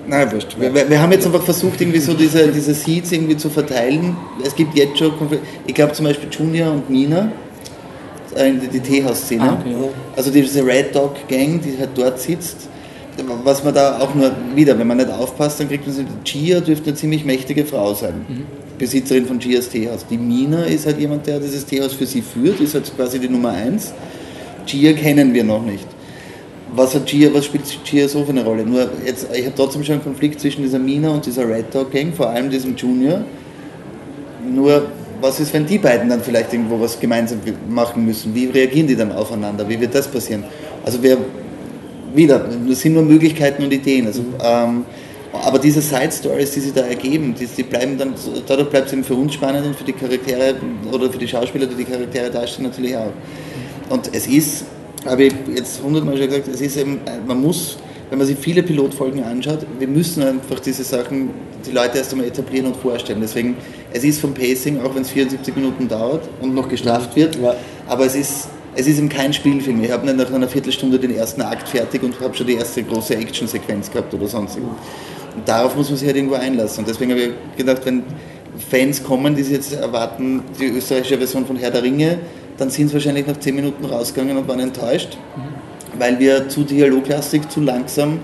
Nein, 0.06 0.32
wurscht. 0.32 0.56
Wir, 0.58 0.74
wir, 0.74 1.00
haben 1.00 1.12
jetzt 1.12 1.26
einfach 1.26 1.42
versucht, 1.42 1.80
irgendwie 1.80 2.00
so 2.00 2.14
diese, 2.14 2.48
diese 2.48 2.74
Seeds 2.74 3.12
irgendwie 3.12 3.36
zu 3.36 3.48
verteilen. 3.48 4.16
Es 4.44 4.54
gibt 4.54 4.74
jetzt 4.74 4.98
schon, 4.98 5.12
ich 5.66 5.74
glaube 5.74 5.92
zum 5.92 6.06
Beispiel 6.06 6.28
Junior 6.30 6.72
und 6.72 6.90
Nina, 6.90 7.30
äh, 8.34 8.52
die 8.52 8.80
Teehaus-Szene. 8.80 9.42
Ah, 9.42 9.58
okay. 9.60 9.74
Also 10.16 10.30
diese 10.30 10.64
Red 10.66 10.94
Dog 10.94 11.28
Gang, 11.28 11.60
die 11.60 11.78
halt 11.78 11.90
dort 11.94 12.18
sitzt. 12.18 12.68
Was 13.44 13.62
man 13.62 13.74
da 13.74 14.00
auch 14.00 14.14
nur 14.14 14.32
wieder, 14.54 14.76
wenn 14.78 14.86
man 14.86 14.96
nicht 14.96 15.10
aufpasst, 15.10 15.60
dann 15.60 15.68
kriegt 15.68 15.86
man 15.86 15.94
so, 15.94 16.02
Gia 16.24 16.60
dürfte 16.60 16.88
eine 16.88 16.94
ziemlich 16.96 17.24
mächtige 17.24 17.64
Frau 17.64 17.92
sein. 17.92 18.24
Mhm. 18.26 18.46
Besitzerin 18.78 19.26
von 19.26 19.38
Gias 19.38 19.68
Teehaus. 19.68 20.06
Die 20.08 20.16
Mina 20.16 20.64
ist 20.64 20.86
halt 20.86 20.98
jemand, 20.98 21.26
der 21.26 21.38
dieses 21.38 21.66
Teehaus 21.66 21.92
für 21.92 22.06
sie 22.06 22.22
führt, 22.22 22.58
ist 22.60 22.74
halt 22.74 22.90
quasi 22.96 23.20
die 23.20 23.28
Nummer 23.28 23.50
eins. 23.50 23.92
Gia 24.66 24.94
kennen 24.94 25.34
wir 25.34 25.44
noch 25.44 25.62
nicht 25.62 25.86
was, 26.74 26.94
hat 26.94 27.06
Gia, 27.06 27.32
was 27.32 27.44
spielt 27.44 27.64
Gia 27.84 28.08
so 28.08 28.24
für 28.24 28.30
eine 28.30 28.44
Rolle? 28.44 28.64
Nur 28.64 28.88
jetzt, 29.04 29.26
ich 29.34 29.44
habe 29.44 29.54
trotzdem 29.56 29.84
schon 29.84 29.94
einen 29.94 30.04
Konflikt 30.04 30.40
zwischen 30.40 30.62
dieser 30.62 30.78
Mina 30.78 31.10
und 31.10 31.24
dieser 31.26 31.48
Red 31.48 31.74
Dog 31.74 31.92
Gang, 31.92 32.14
vor 32.14 32.30
allem 32.30 32.50
diesem 32.50 32.76
Junior. 32.76 33.24
Nur, 34.50 34.86
was 35.20 35.38
ist, 35.38 35.52
wenn 35.52 35.66
die 35.66 35.78
beiden 35.78 36.08
dann 36.08 36.22
vielleicht 36.22 36.52
irgendwo 36.52 36.80
was 36.80 36.98
gemeinsam 36.98 37.38
machen 37.68 38.04
müssen? 38.04 38.34
Wie 38.34 38.46
reagieren 38.46 38.86
die 38.86 38.96
dann 38.96 39.12
aufeinander? 39.12 39.68
Wie 39.68 39.78
wird 39.80 39.94
das 39.94 40.08
passieren? 40.08 40.44
Also 40.84 41.02
wir, 41.02 41.18
wieder, 42.14 42.46
das 42.68 42.80
sind 42.80 42.94
nur 42.94 43.02
Möglichkeiten 43.02 43.62
und 43.62 43.72
Ideen. 43.72 44.06
Also, 44.06 44.22
ähm, 44.42 44.84
aber 45.32 45.58
diese 45.58 45.80
Side 45.80 46.12
Stories, 46.12 46.50
die 46.50 46.60
sich 46.60 46.72
da 46.72 46.82
ergeben, 46.82 47.34
die, 47.38 47.46
die 47.46 47.62
bleiben 47.62 47.96
dann, 47.96 48.14
dadurch 48.46 48.68
bleibt 48.68 48.88
es 48.88 48.92
eben 48.92 49.04
für 49.04 49.14
uns 49.14 49.34
spannend 49.34 49.66
und 49.66 49.76
für 49.76 49.84
die 49.84 49.92
Charaktere 49.92 50.56
oder 50.90 51.10
für 51.10 51.18
die 51.18 51.28
Schauspieler, 51.28 51.66
die 51.66 51.74
die 51.74 51.84
Charaktere 51.84 52.30
darstellen, 52.30 52.68
natürlich 52.68 52.96
auch. 52.96 53.12
Und 53.88 54.10
es 54.12 54.26
ist 54.26 54.64
habe 55.06 55.24
ich 55.24 55.34
jetzt 55.54 55.82
hundertmal 55.82 56.16
schon 56.16 56.28
gesagt, 56.28 56.48
es 56.48 56.60
ist 56.60 56.76
eben, 56.76 57.00
man 57.26 57.40
muss, 57.40 57.76
wenn 58.10 58.18
man 58.18 58.26
sich 58.26 58.38
viele 58.38 58.62
Pilotfolgen 58.62 59.22
anschaut, 59.22 59.66
wir 59.78 59.88
müssen 59.88 60.22
einfach 60.22 60.60
diese 60.60 60.84
Sachen, 60.84 61.30
die 61.66 61.72
Leute 61.72 61.98
erst 61.98 62.12
einmal 62.12 62.26
etablieren 62.26 62.66
und 62.66 62.76
vorstellen. 62.76 63.20
Deswegen, 63.20 63.56
es 63.92 64.04
ist 64.04 64.20
vom 64.20 64.34
Pacing, 64.34 64.80
auch 64.80 64.94
wenn 64.94 65.02
es 65.02 65.10
74 65.10 65.54
Minuten 65.56 65.88
dauert 65.88 66.28
und 66.40 66.54
noch 66.54 66.68
gestraft 66.68 67.16
wird, 67.16 67.36
ja. 67.36 67.54
aber 67.86 68.06
es 68.06 68.14
ist, 68.14 68.48
es 68.74 68.86
ist 68.86 68.98
eben 68.98 69.08
kein 69.08 69.32
Spielfilm. 69.32 69.82
Ich 69.82 69.90
habe 69.90 70.06
nicht 70.06 70.16
nach 70.16 70.32
einer 70.32 70.48
Viertelstunde 70.48 70.98
den 70.98 71.14
ersten 71.14 71.42
Akt 71.42 71.68
fertig 71.68 72.02
und 72.02 72.18
habe 72.20 72.34
schon 72.34 72.46
die 72.46 72.54
erste 72.54 72.82
große 72.82 73.14
Actionsequenz 73.16 73.90
gehabt 73.90 74.14
oder 74.14 74.26
sonst. 74.26 74.56
Und 74.56 75.46
darauf 75.46 75.76
muss 75.76 75.88
man 75.88 75.98
sich 75.98 76.06
halt 76.06 76.16
irgendwo 76.16 76.36
einlassen. 76.36 76.80
Und 76.80 76.88
deswegen 76.88 77.12
habe 77.12 77.20
ich 77.20 77.56
gedacht, 77.56 77.82
wenn 77.84 78.02
Fans 78.70 79.02
kommen, 79.02 79.34
die 79.34 79.42
sich 79.42 79.54
jetzt 79.54 79.72
erwarten, 79.72 80.42
die 80.58 80.66
österreichische 80.66 81.18
Version 81.18 81.46
von 81.46 81.56
Herr 81.56 81.70
der 81.70 81.82
Ringe, 81.82 82.18
dann 82.62 82.70
sind 82.70 82.88
sie 82.88 82.94
wahrscheinlich 82.94 83.26
nach 83.26 83.38
10 83.38 83.56
Minuten 83.56 83.84
rausgegangen 83.84 84.36
und 84.36 84.46
waren 84.46 84.60
enttäuscht, 84.60 85.18
mhm. 85.36 85.98
weil 85.98 86.18
wir 86.20 86.48
zu 86.48 86.62
dialoglastig, 86.62 87.48
zu 87.48 87.60
langsam 87.60 88.20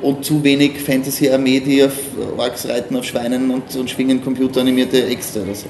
und 0.00 0.24
zu 0.24 0.42
wenig 0.42 0.80
Fantasy-Armee, 0.80 1.60
die 1.60 1.84
auf 1.84 1.92
Orks 2.38 2.66
reiten, 2.66 2.96
auf 2.96 3.04
Schweinen 3.04 3.50
und, 3.50 3.76
und 3.76 3.90
schwingen 3.90 4.24
computeranimierte 4.24 5.06
Äxte 5.06 5.42
oder 5.42 5.54
so. 5.54 5.66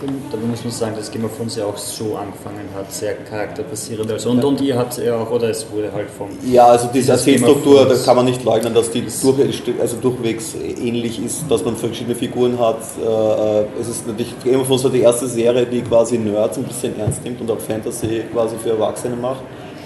Da 0.00 0.36
muss 0.36 0.62
man 0.62 0.72
sagen, 0.72 0.94
dass 0.96 1.10
Game 1.10 1.24
of 1.24 1.36
Thrones 1.36 1.56
ja 1.56 1.64
auch 1.64 1.76
so 1.76 2.16
angefangen 2.16 2.68
hat, 2.74 2.92
sehr 2.92 3.14
charakterbasierend. 3.14 4.10
Also 4.12 4.30
und, 4.30 4.44
und 4.44 4.60
ihr 4.60 4.78
habt 4.78 4.96
ja 4.98 5.16
auch, 5.16 5.30
oder 5.30 5.50
es 5.50 5.66
wurde 5.72 5.92
halt 5.92 6.08
vom. 6.08 6.28
Ja, 6.44 6.66
also 6.66 6.88
diese 6.94 7.12
Erzählstruktur, 7.12 7.84
da 7.84 7.96
kann 7.96 8.14
man 8.14 8.26
nicht 8.26 8.44
leugnen, 8.44 8.72
dass 8.74 8.90
die 8.90 9.02
durch, 9.02 9.62
also 9.80 9.96
durchwegs 9.96 10.54
ähnlich 10.54 11.24
ist, 11.24 11.44
dass 11.48 11.64
man 11.64 11.76
verschiedene 11.76 12.14
Figuren 12.14 12.58
hat. 12.58 12.78
Äh, 13.00 13.80
es 13.80 13.88
ist 13.88 14.06
natürlich 14.06 14.34
Game 14.44 14.60
of 14.60 14.68
Thrones 14.68 14.84
war 14.84 14.90
die 14.90 15.00
erste 15.00 15.26
Serie, 15.26 15.66
die 15.66 15.82
quasi 15.82 16.16
Nerds 16.16 16.58
ein 16.58 16.64
bisschen 16.64 16.98
ernst 17.00 17.24
nimmt 17.24 17.40
und 17.40 17.50
auch 17.50 17.58
Fantasy 17.58 18.22
quasi 18.32 18.56
für 18.56 18.70
Erwachsene 18.70 19.16
macht. 19.16 19.40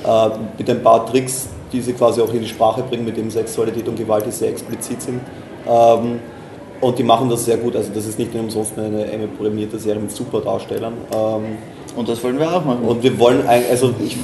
Äh, 0.04 0.38
mit 0.58 0.68
ein 0.68 0.82
paar 0.82 1.06
Tricks, 1.06 1.48
die 1.72 1.80
sie 1.80 1.94
quasi 1.94 2.20
auch 2.20 2.32
in 2.34 2.40
die 2.40 2.48
Sprache 2.48 2.82
bringen, 2.82 3.06
mit 3.06 3.16
dem 3.16 3.30
Sexualität 3.30 3.88
und 3.88 3.96
Gewalt, 3.96 4.26
die 4.26 4.30
sehr 4.30 4.50
explizit 4.50 5.00
sind. 5.00 5.20
Ähm, 5.66 6.20
und 6.82 6.98
die 6.98 7.04
machen 7.04 7.30
das 7.30 7.44
sehr 7.44 7.56
gut. 7.56 7.76
Also 7.76 7.90
das 7.94 8.06
ist 8.06 8.18
nicht 8.18 8.34
nur 8.34 8.42
umsonst 8.42 8.76
eine, 8.76 9.04
eine 9.04 9.28
prämierte 9.28 9.78
Serie 9.78 10.02
mit 10.02 10.10
super 10.10 10.40
Darstellern. 10.40 10.94
Ähm, 11.14 11.58
und 11.96 12.08
das 12.08 12.22
wollen 12.24 12.38
wir 12.38 12.52
auch 12.52 12.64
machen. 12.64 12.82
Und 12.84 13.02
wir 13.02 13.16
wollen, 13.20 13.46
also 13.46 13.94
ich, 14.04 14.16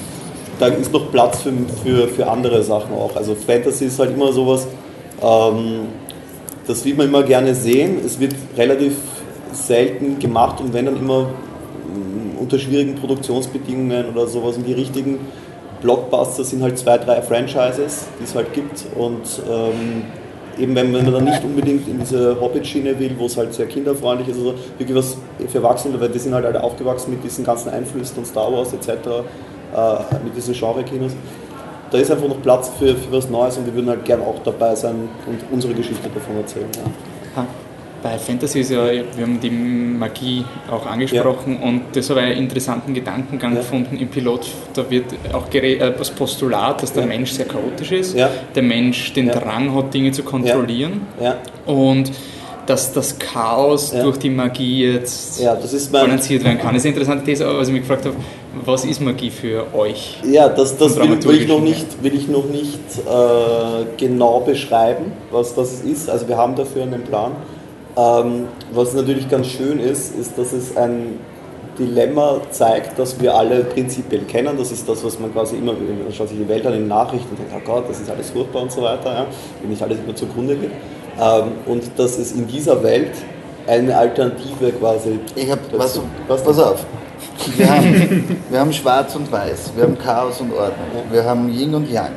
da 0.59 0.67
ist 0.67 0.93
noch 0.93 1.11
Platz 1.13 1.43
für, 1.43 1.53
für, 1.85 2.09
für 2.09 2.29
andere 2.29 2.63
Sachen 2.65 2.93
auch. 2.95 3.15
Also 3.15 3.37
Fantasy 3.37 3.87
ist 3.87 4.01
halt 4.01 4.13
immer 4.13 4.33
sowas, 4.33 4.67
ähm, 5.23 5.87
das 6.67 6.85
will 6.85 6.95
man 6.95 7.07
immer 7.07 7.23
gerne 7.23 7.55
sehen. 7.55 7.99
Es 8.05 8.19
wird 8.19 8.35
relativ 8.57 8.97
selten 9.53 10.19
gemacht 10.19 10.61
und 10.61 10.75
wenn 10.75 10.87
dann 10.87 10.97
immer 10.97 11.23
mm, 11.23 12.39
unter 12.41 12.59
schwierigen 12.59 12.97
Produktionsbedingungen 12.97 14.07
oder 14.11 14.27
sowas 14.27 14.57
und 14.57 14.67
die 14.67 14.75
richtigen 14.75 15.21
Blockbuster 15.81 16.43
sind 16.43 16.63
halt 16.63 16.77
zwei, 16.77 16.99
drei 16.99 17.23
Franchises, 17.23 18.07
die 18.19 18.25
es 18.25 18.35
halt 18.35 18.53
gibt 18.53 18.85
und 18.97 19.23
ähm, 19.49 20.03
eben 20.59 20.75
wenn, 20.75 20.93
wenn 20.93 21.05
man 21.05 21.15
dann 21.15 21.25
nicht 21.25 21.43
unbedingt 21.45 21.89
in 21.89 21.99
diese 21.99 22.41
Hobbit-Schiene 22.41 22.99
will, 22.99 23.15
wo 23.19 23.27
es 23.27 23.37
halt 23.37 23.55
sehr 23.55 23.67
kinderfreundlich 23.67 24.29
ist, 24.29 24.39
also 24.39 24.55
wirklich 24.77 24.97
was 24.97 25.17
für 25.49 25.59
Erwachsene, 25.59 26.01
weil 26.01 26.09
die 26.09 26.19
sind 26.19 26.35
halt 26.35 26.45
alle 26.45 26.63
aufgewachsen 26.63 27.11
mit 27.11 27.25
diesen 27.25 27.45
ganzen 27.45 27.71
Einflüssen 27.71 28.15
von 28.15 28.25
Star 28.25 28.53
Wars 28.53 28.73
etc., 28.73 28.89
äh, 28.89 30.25
mit 30.25 30.37
diesen 30.37 30.55
Genre-Kinos. 30.55 31.13
Da 31.91 31.99
ist 31.99 32.11
einfach 32.11 32.29
noch 32.29 32.43
Platz 32.43 32.71
für, 32.79 32.95
für 32.95 33.13
was 33.13 33.31
Neues 33.31 33.57
und 33.57 33.67
wir 33.67 33.75
würden 33.75 33.89
halt 33.89 34.05
gern 34.05 34.21
auch 34.21 34.39
dabei 34.45 34.75
sein 34.75 35.09
und 35.27 35.41
unsere 35.51 35.75
Geschichte 35.75 36.09
davon 36.09 36.37
erzählen. 36.37 36.69
Ja. 36.77 37.08
Bei 38.03 38.19
Fantasy 38.19 38.61
ist 38.61 38.71
ja, 38.71 38.87
wir 38.91 39.03
haben 39.23 39.41
die 39.41 39.51
Magie 39.51 40.45
auch 40.71 40.87
angesprochen 40.87 41.59
ja. 41.61 41.69
und 41.69 41.83
das 41.93 42.11
habe 42.11 42.21
ich 42.21 42.27
einen 42.27 42.39
interessanten 42.39 42.95
Gedankengang 42.95 43.53
ja. 43.53 43.59
gefunden 43.59 43.97
im 43.97 44.09
Pilot. 44.09 44.47
Da 44.75 44.89
wird 44.91 45.07
auch 45.33 45.53
äh, 45.53 45.93
das 45.97 46.11
Postulat, 46.11 46.83
dass 46.83 46.93
der 46.93 47.03
ja. 47.03 47.09
Mensch 47.09 47.33
sehr 47.33 47.47
chaotisch 47.47 47.93
ist, 47.93 48.17
der 48.55 48.63
Mensch 48.63 49.13
den 49.13 49.29
Drang 49.29 49.75
hat, 49.75 49.93
Dinge 49.93 50.13
zu 50.13 50.23
kontrollieren 50.23 51.07
und 51.67 52.13
dass 52.69 52.93
das 52.93 53.19
Chaos 53.19 53.93
durch 53.93 54.19
die 54.19 54.29
Magie 54.29 54.93
jetzt 54.93 55.43
balanciert 55.91 56.45
werden 56.45 56.59
kann. 56.59 56.75
Das 56.75 56.85
ist 56.85 56.87
eine 56.87 56.95
interessante 56.95 57.25
These, 57.25 57.47
was 57.47 57.69
ich 57.69 57.73
mich 57.73 57.83
gefragt 57.83 58.05
habe, 58.05 58.17
was 58.65 58.85
ist 58.85 59.01
Magie 59.01 59.31
für 59.31 59.67
euch? 59.75 60.19
Ja, 60.25 60.49
das, 60.51 60.77
das 60.77 60.97
will, 60.97 61.23
will, 61.25 61.41
ich 61.41 61.49
noch 61.49 61.61
nicht, 61.61 62.03
will 62.03 62.15
ich 62.15 62.29
noch 62.29 62.45
nicht 62.45 62.79
äh, 62.99 63.85
genau 63.97 64.41
beschreiben, 64.41 65.13
was 65.31 65.55
das 65.55 65.81
ist. 65.81 66.11
Also 66.11 66.29
wir 66.29 66.37
haben 66.37 66.57
dafür 66.57 66.83
einen 66.83 67.05
Plan. 67.05 67.33
Ähm, 67.99 68.47
was 68.73 68.95
natürlich 68.95 69.29
ganz 69.29 69.49
schön 69.49 69.81
ist, 69.81 70.15
ist, 70.15 70.39
dass 70.39 70.53
es 70.53 70.77
ein 70.77 71.19
Dilemma 71.77 72.41
zeigt, 72.51 72.97
das 72.97 73.21
wir 73.21 73.35
alle 73.35 73.65
prinzipiell 73.65 74.23
kennen. 74.23 74.57
Das 74.57 74.71
ist 74.71 74.89
das, 74.89 75.05
was 75.05 75.19
man 75.19 75.33
quasi 75.33 75.57
immer, 75.57 75.73
man 75.73 76.13
schaut 76.13 76.29
sich 76.29 76.39
die 76.39 76.49
Welt 76.49 76.65
an 76.65 76.75
in 76.75 76.87
Nachrichten 76.87 77.29
und 77.31 77.39
denkt, 77.39 77.53
oh 77.57 77.61
Gott, 77.65 77.89
das 77.89 78.01
ist 78.01 78.09
alles 78.09 78.31
furchtbar 78.31 78.63
und 78.63 78.73
so 78.73 78.83
weiter, 78.83 79.13
ja, 79.13 79.27
wenn 79.61 79.71
nicht 79.71 79.83
alles 79.83 79.99
immer 79.99 80.15
zugrunde 80.15 80.57
geht. 80.57 80.71
Ähm, 81.21 81.53
und 81.67 81.91
dass 81.97 82.19
es 82.19 82.33
in 82.33 82.47
dieser 82.47 82.81
Welt 82.85 83.13
eine 83.67 83.97
Alternative 83.97 84.73
quasi. 84.79 85.19
Ich 85.35 85.51
habe, 85.51 85.61
was, 85.73 86.01
was, 86.29 86.43
pass 86.43 86.59
auf. 86.59 86.87
Wir 87.57 87.69
haben, 87.69 88.39
wir 88.49 88.61
haben 88.61 88.73
Schwarz 88.73 89.17
und 89.17 89.31
Weiß, 89.31 89.73
wir 89.75 89.85
haben 89.85 89.99
Chaos 89.99 90.41
und 90.41 90.53
Ordnung, 90.53 91.03
wir 91.11 91.25
haben 91.25 91.53
Yin 91.53 91.75
und 91.75 91.91
Yang. 91.91 92.13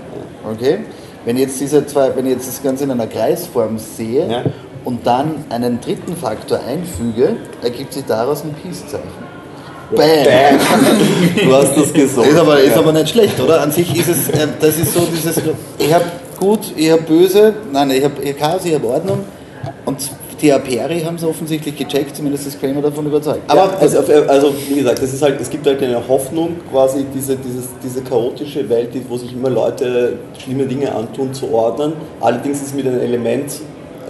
Okay? 0.47 0.79
Wenn 1.25 1.37
jetzt 1.37 1.59
diese 1.59 1.85
zwei, 1.87 2.15
wenn 2.15 2.25
ich 2.25 2.33
jetzt 2.33 2.47
das 2.47 2.63
Ganze 2.63 2.83
in 2.83 2.91
einer 2.91 3.07
Kreisform 3.07 3.77
sehe 3.77 4.29
ja 4.29 4.43
und 4.85 5.05
dann 5.05 5.45
einen 5.49 5.79
dritten 5.81 6.15
Faktor 6.15 6.59
einfüge, 6.67 7.37
ergibt 7.61 7.93
sich 7.93 8.05
daraus 8.05 8.43
ein 8.43 8.53
Peace-Zeichen. 8.53 9.31
Bam. 9.95 9.99
Bam. 9.99 10.59
Du 11.45 11.53
hast 11.53 11.75
das 11.75 11.93
gesagt. 11.93 12.27
Ist 12.27 12.37
aber, 12.37 12.59
ist 12.59 12.77
aber 12.77 12.93
nicht 12.93 13.09
schlecht, 13.09 13.39
oder? 13.39 13.61
An 13.61 13.71
sich 13.71 13.95
ist 13.97 14.07
es, 14.07 14.29
äh, 14.29 14.47
das 14.59 14.77
ist 14.77 14.93
so 14.93 15.01
dieses, 15.13 15.41
ich 15.77 15.93
habe 15.93 16.05
gut, 16.39 16.73
ich 16.75 16.89
habe 16.91 17.01
böse, 17.01 17.53
nein, 17.71 17.91
ich 17.91 18.03
habe 18.03 18.33
Chaos, 18.33 18.65
ich 18.65 18.73
habe 18.73 18.87
Ordnung 18.87 19.19
und 19.85 19.97
die 20.41 20.51
Aperi 20.51 21.01
haben 21.01 21.15
es 21.15 21.23
offensichtlich 21.23 21.75
gecheckt, 21.75 22.15
zumindest 22.15 22.47
ist 22.47 22.59
Kramer 22.59 22.81
davon 22.81 23.05
überzeugt. 23.05 23.41
Aber 23.47 23.65
ja, 23.65 23.77
also, 23.79 23.99
also, 24.27 24.53
wie 24.69 24.75
gesagt, 24.75 25.01
das 25.01 25.13
ist 25.13 25.21
halt, 25.21 25.39
es 25.39 25.49
gibt 25.49 25.67
halt 25.67 25.81
eine 25.83 26.07
Hoffnung, 26.07 26.55
quasi 26.71 27.05
diese, 27.13 27.35
dieses, 27.35 27.65
diese 27.83 28.01
chaotische 28.01 28.67
Welt, 28.69 28.89
wo 29.07 29.17
sich 29.17 29.33
immer 29.33 29.49
Leute 29.49 30.17
schlimme 30.43 30.65
Dinge 30.65 30.93
antun, 30.93 31.33
zu 31.33 31.53
ordnen. 31.53 31.93
Allerdings 32.19 32.57
ist 32.57 32.67
es 32.69 32.73
mit 32.73 32.87
einem 32.87 33.01
Element 33.01 33.51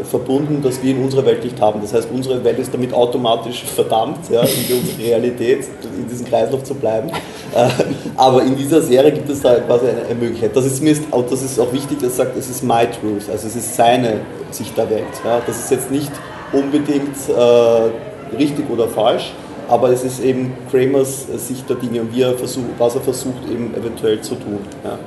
verbunden, 0.04 0.62
das 0.64 0.82
wir 0.82 0.92
in 0.92 1.04
unserer 1.04 1.26
Welt 1.26 1.44
nicht 1.44 1.60
haben. 1.60 1.82
Das 1.82 1.94
heißt, 1.94 2.10
unsere 2.12 2.44
Welt 2.44 2.60
ist 2.60 2.74
damit 2.74 2.94
automatisch 2.94 3.64
verdammt, 3.64 4.30
ja, 4.30 4.42
in 4.42 4.78
unserer 4.78 5.00
Realität, 5.00 5.66
in 5.98 6.08
diesem 6.08 6.26
Kreislauf 6.26 6.64
zu 6.64 6.76
bleiben. 6.76 7.10
Äh, 7.10 7.70
aber 8.16 8.44
in 8.44 8.56
dieser 8.56 8.82
Serie 8.82 9.12
gibt 9.12 9.30
es 9.30 9.42
da 9.42 9.56
quasi 9.56 9.88
eine 9.88 10.16
Möglichkeit. 10.16 10.56
Das 10.56 10.66
ist 10.66 10.78
zumindest, 10.78 11.12
und 11.12 11.32
das 11.32 11.42
ist 11.42 11.60
auch 11.60 11.72
wichtig, 11.74 12.00
dass 12.00 12.18
sagt, 12.18 12.38
es 12.38 12.50
ist 12.50 12.64
my 12.64 12.88
truth, 13.00 13.30
also 13.32 13.48
es 13.48 13.56
ist 13.56 13.76
seine 13.76 14.22
Sicht 14.52 14.78
der 14.78 14.90
Welt. 14.90 15.04
Ja. 15.26 15.42
Das 15.46 15.58
ist 15.58 15.72
jetzt 15.72 15.92
nicht 15.92 16.12
unbedingt 16.54 17.16
äh, 17.30 18.36
richtig 18.38 18.70
oder 18.70 18.88
falsch, 18.88 19.34
aber 19.72 19.90
es 19.90 20.04
ist 20.04 20.22
eben 20.22 20.54
Kramers 20.70 21.28
Sicht 21.38 21.68
der 21.70 21.78
Dinge 21.78 22.02
und 22.02 22.14
wie 22.14 22.22
er 22.22 22.38
versucht, 22.38 22.66
was 22.78 22.96
er 22.96 23.02
versucht 23.02 23.50
eben 23.50 23.74
eventuell 23.74 24.20
zu 24.22 24.36
tun. 24.36 24.60
Ja. 24.84 25.00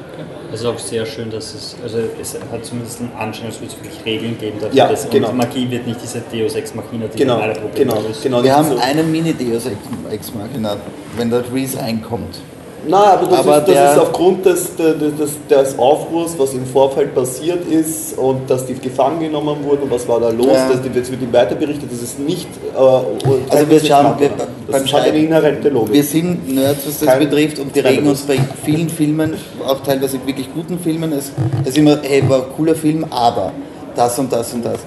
Es 0.52 0.60
ist 0.60 0.66
auch 0.66 0.78
sehr 0.78 1.04
schön, 1.04 1.30
dass 1.30 1.52
es, 1.52 1.76
also 1.82 1.98
es 2.20 2.34
hat 2.34 2.64
zumindest 2.64 3.00
einen 3.00 3.12
Anschein, 3.18 3.46
als 3.46 3.60
würde 3.60 3.74
es 3.74 3.82
wirklich 3.82 4.04
Regeln 4.06 4.38
geben 4.38 4.58
dafür. 4.60 4.76
Ja, 4.76 4.88
dass, 4.88 5.10
genau. 5.10 5.30
Und 5.30 5.36
Magie 5.36 5.70
wird 5.70 5.86
nicht 5.86 6.00
diese 6.02 6.22
Deus 6.32 6.54
Ex 6.54 6.74
Machina, 6.74 7.06
die 7.08 7.18
genau, 7.18 7.38
alle 7.38 7.54
Probleme 7.54 7.92
genau, 7.92 8.00
löst. 8.06 8.22
Genau, 8.22 8.42
Wir 8.42 8.56
haben 8.56 8.68
so. 8.68 8.78
einen 8.78 9.10
Mini-Deus 9.10 9.66
Ex 10.10 10.32
Machina, 10.32 10.76
wenn 11.16 11.30
der 11.30 11.42
Reese 11.52 11.78
reinkommt. 11.78 12.40
Nein, 12.88 13.00
aber 13.00 13.26
das, 13.26 13.38
aber 13.38 13.58
ist, 13.58 13.68
das 13.68 13.92
ist 13.92 13.98
aufgrund 13.98 14.46
des, 14.46 14.76
des, 14.76 15.32
des, 15.48 15.78
Aufruhrs, 15.78 16.34
was 16.38 16.54
im 16.54 16.66
Vorfeld 16.66 17.14
passiert 17.14 17.66
ist 17.70 18.18
und 18.18 18.48
dass 18.48 18.66
die 18.66 18.74
gefangen 18.74 19.20
genommen 19.20 19.64
wurden 19.64 19.84
und 19.84 19.90
was 19.90 20.06
war 20.08 20.20
da 20.20 20.30
los, 20.30 20.46
ja. 20.46 20.68
das, 20.70 20.80
jetzt 20.94 21.10
wird 21.10 21.22
ihm 21.22 21.32
weiter 21.32 21.54
berichtet, 21.54 21.90
das 21.90 22.02
ist 22.02 22.18
nicht. 22.18 22.48
Äh, 22.74 22.78
also 22.78 23.70
wir 23.70 23.80
schauen, 23.80 24.14
wir, 24.18 24.30
beim 24.70 24.92
hat 24.92 25.02
eine 25.02 25.18
inhärente 25.18 25.68
Logik. 25.68 25.94
Wir 25.94 26.04
sind 26.04 26.54
Nerds, 26.54 26.86
was 26.86 27.00
das 27.00 27.08
Kein, 27.08 27.20
betrifft 27.20 27.58
und 27.58 27.74
wir 27.74 27.84
regen 27.84 28.06
uns 28.06 28.22
bei 28.22 28.38
vielen 28.64 28.88
Filmen, 28.88 29.34
auch 29.66 29.80
teilweise 29.80 30.18
wirklich 30.26 30.52
guten 30.52 30.78
Filmen, 30.78 31.12
es 31.12 31.32
ist 31.64 31.78
immer, 31.78 31.98
hey, 32.02 32.28
war 32.28 32.42
ein 32.42 32.52
cooler 32.56 32.74
Film, 32.74 33.04
aber 33.10 33.52
das 33.94 34.18
und 34.18 34.32
das 34.32 34.52
und 34.52 34.64
das. 34.64 34.80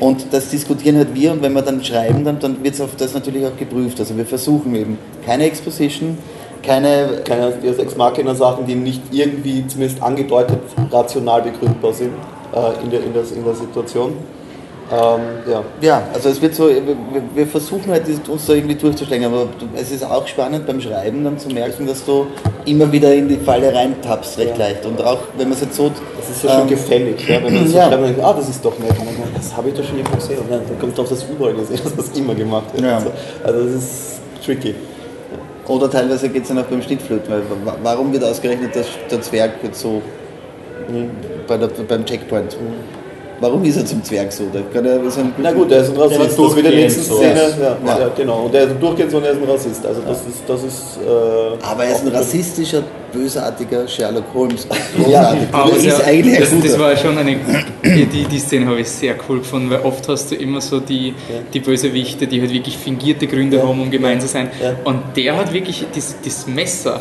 Und 0.00 0.26
das 0.30 0.50
diskutieren 0.50 0.96
halt 0.96 1.14
wir 1.14 1.32
und 1.32 1.42
wenn 1.42 1.52
wir 1.52 1.62
dann 1.62 1.82
schreiben, 1.82 2.24
dann, 2.24 2.38
dann 2.38 2.62
wird 2.62 2.74
es 2.74 2.80
auf 2.80 2.90
das 2.96 3.14
natürlich 3.14 3.44
auch 3.44 3.56
geprüft. 3.56 3.98
Also 3.98 4.16
wir 4.16 4.26
versuchen 4.26 4.74
eben 4.74 4.98
keine 5.26 5.44
Exposition, 5.44 6.18
keine, 6.62 7.22
keine 7.24 7.52
Ex 7.62 7.96
Machina 7.96 8.34
Sachen, 8.34 8.66
die 8.66 8.74
nicht 8.74 9.02
irgendwie 9.10 9.66
zumindest 9.66 10.02
angedeutet 10.02 10.60
rational 10.90 11.42
begründbar 11.42 11.92
sind 11.92 12.12
äh, 12.54 12.82
in, 12.84 12.90
der, 12.90 13.02
in, 13.02 13.12
der, 13.12 13.22
in 13.22 13.44
der 13.44 13.54
Situation. 13.54 14.14
Ähm, 14.90 15.20
ja. 15.46 15.62
ja, 15.82 16.02
also 16.14 16.30
es 16.30 16.40
wird 16.40 16.54
so, 16.54 16.70
wir, 17.34 17.46
versuchen 17.46 17.92
halt 17.92 18.04
uns 18.26 18.46
da 18.46 18.54
irgendwie 18.54 18.74
durchzuschlagen, 18.74 19.26
aber 19.26 19.46
es 19.76 19.90
ist 19.90 20.02
auch 20.02 20.26
spannend 20.26 20.66
beim 20.66 20.80
Schreiben 20.80 21.24
dann 21.24 21.38
zu 21.38 21.50
merken, 21.50 21.86
dass 21.86 22.06
du 22.06 22.26
immer 22.64 22.90
wieder 22.90 23.12
in 23.12 23.28
die 23.28 23.36
Falle 23.36 23.74
reintappst, 23.74 24.38
recht 24.38 24.56
ja. 24.56 24.66
leicht. 24.66 24.86
Und 24.86 25.02
auch 25.02 25.18
wenn 25.36 25.48
man 25.48 25.58
es 25.58 25.60
jetzt 25.60 25.76
so. 25.76 25.90
Das 26.16 26.30
ist 26.30 26.42
ja 26.42 26.52
schon 26.52 26.62
ähm, 26.62 26.68
gefällig, 26.68 27.28
ja, 27.28 27.44
wenn 27.44 27.52
man 27.52 27.66
so 27.68 27.76
ja. 27.76 27.88
schreibt, 27.88 28.02
denkt, 28.02 28.20
ah, 28.22 28.32
das 28.32 28.48
ist 28.48 28.64
doch 28.64 28.78
nett. 28.78 28.96
Dann, 28.96 29.06
das 29.34 29.54
habe 29.54 29.68
ich 29.68 29.74
doch 29.74 29.84
schon 29.84 29.98
immer 29.98 30.10
gesehen. 30.10 30.38
Und 30.38 30.50
dann 30.50 30.78
kommt 30.80 30.98
auch 30.98 31.08
das 31.08 31.22
überall 31.24 31.52
gesehen, 31.52 31.80
dass 31.84 31.94
das 31.94 32.18
immer 32.18 32.34
gemacht 32.34 32.72
wird. 32.72 32.84
Ja. 32.84 32.94
Also, 32.94 33.10
also 33.44 33.64
das 33.64 33.74
ist 33.74 34.20
tricky. 34.42 34.74
Oder 35.68 35.90
teilweise 35.90 36.30
geht 36.30 36.42
es 36.42 36.48
dann 36.48 36.58
auch 36.58 36.64
beim 36.64 36.80
Schnittflöten, 36.80 37.30
weil 37.30 37.42
warum 37.82 38.12
wird 38.12 38.24
ausgerechnet 38.24 38.74
der, 38.74 38.84
der 39.10 39.20
Zwerg 39.20 39.52
jetzt 39.62 39.80
so 39.80 40.02
mhm. 40.88 41.10
bei 41.46 41.58
der, 41.58 41.68
beim 41.68 42.04
Checkpoint? 42.04 42.56
Warum 43.40 43.64
ist 43.64 43.76
er 43.76 43.86
zum 43.86 44.02
Zwerg 44.02 44.32
so? 44.32 44.44
Der 44.52 44.62
kann 44.62 44.84
ja 44.84 44.98
so 45.10 45.20
ein 45.20 45.32
Na 45.38 45.52
gut, 45.52 45.70
er 45.70 45.82
ist 45.82 45.90
ein 45.90 45.96
Rassist, 45.96 46.38
das 46.38 46.56
wird 46.56 46.56
in 46.56 46.62
der 46.64 46.72
nächsten 46.72 47.02
Szene. 47.02 47.34
Ja, 47.60 47.76
ja. 47.86 47.98
ja, 48.00 48.10
genau. 48.16 48.46
Und 48.46 48.54
er 48.54 48.64
ist 48.64 48.74
durchgehend 48.80 49.12
so 49.12 49.18
und 49.18 49.24
er 49.24 49.32
ist 49.32 49.42
ein 49.42 49.48
Rassist. 49.48 49.86
Also 49.86 50.00
das 50.06 50.18
ist. 50.18 50.42
Das 50.46 50.62
ist 50.64 50.98
äh, 51.06 51.64
Aber 51.64 51.84
er 51.84 51.94
ist 51.94 52.02
ein 52.04 52.08
rassistischer, 52.08 52.82
bösartiger 53.12 53.86
Sherlock 53.86 54.24
Holmes. 54.34 54.66
ja, 55.08 55.36
aber 55.52 55.70
das, 55.70 55.84
ist 55.84 56.04
eigentlich 56.04 56.38
das, 56.38 56.50
das 56.60 56.78
war 56.78 56.96
schon 56.96 57.16
eine. 57.16 57.36
Die, 57.84 58.24
die 58.24 58.38
Szene 58.38 58.66
habe 58.66 58.80
ich 58.80 58.88
sehr 58.88 59.14
cool 59.28 59.38
gefunden, 59.38 59.70
weil 59.70 59.80
oft 59.80 60.08
hast 60.08 60.32
du 60.32 60.34
immer 60.34 60.60
so 60.60 60.80
die, 60.80 61.14
die 61.54 61.60
Bösewichte, 61.60 62.26
die 62.26 62.40
halt 62.40 62.52
wirklich 62.52 62.76
fingierte 62.76 63.26
Gründe 63.28 63.62
haben, 63.62 63.80
um 63.80 63.90
gemein 63.90 64.20
zu 64.20 64.26
sein. 64.26 64.50
Und 64.84 65.16
der 65.16 65.36
hat 65.36 65.52
wirklich 65.52 65.86
das, 65.94 66.16
das 66.24 66.46
Messer. 66.46 67.00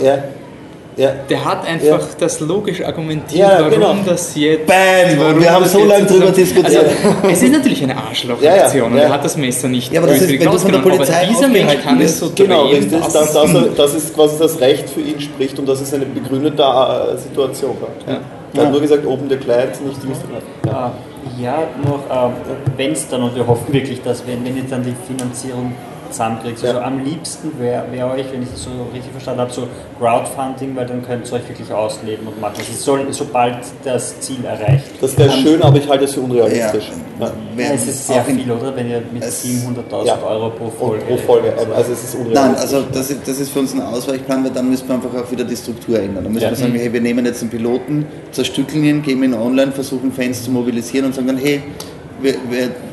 Ja. 0.97 1.13
Der 1.29 1.45
hat 1.45 1.63
einfach 1.67 1.99
ja. 1.99 2.15
das 2.19 2.39
logisch 2.39 2.83
argumentiert, 2.83 3.47
ja, 3.47 3.59
warum 3.59 3.71
genau. 3.71 3.95
das 4.03 4.35
jetzt. 4.35 4.65
Bam! 4.65 5.39
Wir 5.39 5.51
haben 5.51 5.65
so 5.65 5.83
lange 5.83 6.07
drüber 6.07 6.31
diskutiert. 6.31 6.85
Also, 7.03 7.29
es 7.29 7.43
ist 7.43 7.51
natürlich 7.51 7.83
eine 7.83 7.95
Arschlochreaktion 7.95 8.91
und 8.91 8.97
er 8.97 9.09
hat 9.09 9.23
das 9.23 9.37
Messer 9.37 9.67
nicht 9.67 9.93
ja, 9.93 10.01
aber 10.01 10.09
das 10.09 10.21
ist, 10.21 10.39
wenn 10.39 10.51
du 10.51 10.57
von 10.57 10.71
der 10.71 10.79
Polizei 10.79 11.23
aber 11.23 11.27
dieser 11.27 11.47
Mensch 11.49 11.83
kann 11.83 12.01
es 12.01 12.19
so 12.19 12.31
Genau, 12.35 12.67
drehen, 12.67 12.89
das, 12.89 13.13
das, 13.13 13.31
das, 13.31 13.51
das, 13.75 13.93
ist 13.93 14.15
quasi 14.15 14.39
das 14.39 14.59
Recht 14.59 14.89
für 14.89 15.01
ihn 15.01 15.21
spricht 15.21 15.59
und 15.59 15.69
das 15.69 15.81
ist 15.81 15.93
eine 15.93 16.05
begründete 16.05 16.63
äh, 16.63 17.17
Situation. 17.17 17.77
Ja. 18.07 18.19
Er 18.53 18.65
hat 18.65 18.71
nur 18.71 18.81
gesagt, 18.81 19.05
oben 19.05 19.29
der 19.29 19.37
Client, 19.37 19.85
nicht 19.85 19.99
die 20.01 20.67
ja. 20.67 20.93
ja, 21.39 21.59
noch, 21.85 22.05
äh, 22.09 22.31
wenn 22.75 22.93
es 22.93 23.07
dann, 23.07 23.21
und 23.21 23.35
wir 23.35 23.45
hoffen 23.45 23.71
wirklich, 23.71 24.01
dass 24.01 24.25
wenn, 24.25 24.43
wenn 24.43 24.57
jetzt 24.57 24.71
dann 24.71 24.83
die 24.83 24.95
Finanzierung 25.07 25.73
zusammenkriegst. 26.11 26.65
Also 26.65 26.79
am 26.79 27.03
liebsten 27.03 27.59
wäre 27.59 27.85
wär 27.91 28.07
euch, 28.11 28.25
wenn 28.31 28.43
ich 28.43 28.49
das 28.51 28.63
so 28.63 28.69
richtig 28.93 29.11
verstanden 29.11 29.41
habe, 29.41 29.51
so 29.51 29.67
Crowdfunding, 29.99 30.75
weil 30.75 30.85
dann 30.85 31.05
könnt 31.05 31.27
ihr 31.27 31.33
euch 31.33 31.47
wirklich 31.47 31.71
ausleben 31.71 32.27
und 32.27 32.39
machen. 32.39 32.55
Also 32.57 32.73
soll, 32.73 33.05
sobald 33.11 33.57
das 33.83 34.19
Ziel 34.19 34.43
erreicht. 34.45 34.85
Das 35.01 35.17
wäre 35.17 35.31
schön, 35.31 35.61
aber 35.61 35.77
ich 35.77 35.89
halte 35.89 36.05
es 36.05 36.13
für 36.13 36.21
unrealistisch. 36.21 36.91
Ja. 37.19 37.27
Ja. 37.57 37.73
es 37.73 37.87
ist 37.87 38.07
sehr 38.07 38.23
viel, 38.23 38.49
oder? 38.51 38.75
Wenn 38.75 38.89
ihr 38.89 39.01
mit 39.11 39.23
700.000 39.23 40.05
ja. 40.05 40.19
Euro 40.23 40.49
pro 40.51 40.69
Folge. 40.69 41.05
pro 41.05 41.17
Folge, 41.17 41.53
also 41.75 41.91
es 41.91 42.03
ist 42.03 42.15
unrealistisch. 42.15 42.43
Nein, 42.43 42.55
also 42.55 42.83
das 42.91 43.09
ist, 43.09 43.27
das 43.27 43.39
ist 43.39 43.51
für 43.51 43.59
uns 43.59 43.73
ein 43.73 43.81
Ausweichplan, 43.81 44.43
weil 44.43 44.51
dann 44.51 44.69
müssen 44.69 44.87
wir 44.87 44.95
einfach 44.95 45.13
auch 45.13 45.31
wieder 45.31 45.43
die 45.43 45.55
Struktur 45.55 45.99
ändern. 45.99 46.23
Dann 46.23 46.33
müssen 46.33 46.49
wir 46.49 46.55
sagen, 46.55 46.73
hey, 46.75 46.91
wir 46.91 47.01
nehmen 47.01 47.25
jetzt 47.25 47.41
einen 47.41 47.49
Piloten, 47.49 48.05
zerstückeln 48.31 48.83
ihn, 48.83 49.01
gehen 49.01 49.23
ihn 49.23 49.33
online, 49.33 49.71
versuchen 49.71 50.11
Fans 50.11 50.43
zu 50.43 50.51
mobilisieren 50.51 51.07
und 51.07 51.15
sagen 51.15 51.27
dann, 51.27 51.37
hey, 51.37 51.61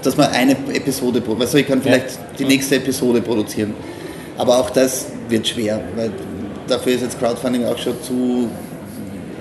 dass 0.02 0.16
man 0.16 0.30
eine 0.30 0.52
Episode, 0.72 1.22
also 1.38 1.58
ich 1.58 1.66
kann 1.66 1.80
vielleicht 1.80 2.10
ja. 2.10 2.18
die 2.38 2.44
nächste 2.44 2.76
Episode 2.76 3.20
produzieren. 3.20 3.74
Aber 4.36 4.58
auch 4.58 4.70
das 4.70 5.06
wird 5.28 5.46
schwer, 5.46 5.80
weil 5.96 6.10
dafür 6.66 6.94
ist 6.94 7.02
jetzt 7.02 7.18
Crowdfunding 7.18 7.64
auch 7.64 7.78
schon 7.78 7.94
zu, 8.02 8.48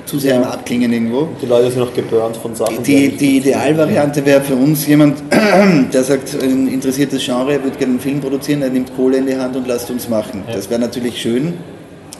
zu 0.06 0.20
sehr 0.20 0.38
im 0.38 0.44
Abklingen 0.44 0.94
irgendwo. 0.94 1.30
Die 1.42 1.46
Leute 1.46 1.72
sind 1.72 1.80
noch 1.80 1.94
geburnt 1.94 2.38
von 2.38 2.56
Sachen. 2.56 2.84
Die, 2.84 3.10
die, 3.10 3.18
die 3.18 3.38
Idealvariante 3.38 4.26
wäre 4.26 4.42
für 4.42 4.56
uns 4.56 4.86
jemand, 4.86 5.22
der 5.94 6.04
sagt, 6.04 6.36
ein 6.42 6.68
interessiertes 6.68 7.24
Genre, 7.24 7.64
würde 7.64 7.78
gerne 7.78 7.94
einen 7.94 8.00
Film 8.00 8.22
produzieren, 8.22 8.62
er 8.62 8.70
nimmt 8.70 8.96
Kohle 8.96 9.18
in 9.18 9.26
die 9.26 9.36
Hand 9.36 9.56
und 9.56 9.68
lasst 9.68 9.90
uns 9.90 10.08
machen. 10.08 10.44
Ja. 10.48 10.56
Das 10.56 10.70
wäre 10.70 10.80
natürlich 10.80 11.22
schön. 11.22 11.54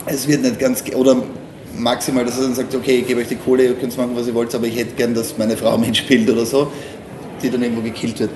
Es 0.06 0.28
wird 0.28 0.42
nicht 0.42 0.58
ganz, 0.58 0.84
oder 0.94 1.16
maximal, 1.76 2.24
dass 2.24 2.38
er 2.38 2.44
dann 2.44 2.54
sagt, 2.54 2.74
okay, 2.74 2.98
ich 2.98 3.06
gebe 3.06 3.20
euch 3.20 3.28
die 3.28 3.36
Kohle, 3.36 3.64
ihr 3.64 3.74
könnt 3.74 3.96
machen, 3.96 4.12
was 4.14 4.26
ihr 4.26 4.34
wollt, 4.34 4.54
aber 4.54 4.66
ich 4.66 4.76
hätte 4.76 4.94
gern, 4.96 5.14
dass 5.14 5.36
meine 5.38 5.56
Frau 5.56 5.78
mitspielt 5.78 6.28
oder 6.30 6.44
so 6.44 6.68
die 7.44 7.50
dann 7.50 7.62
irgendwo 7.62 7.82
gekillt 7.82 8.18
wird. 8.18 8.30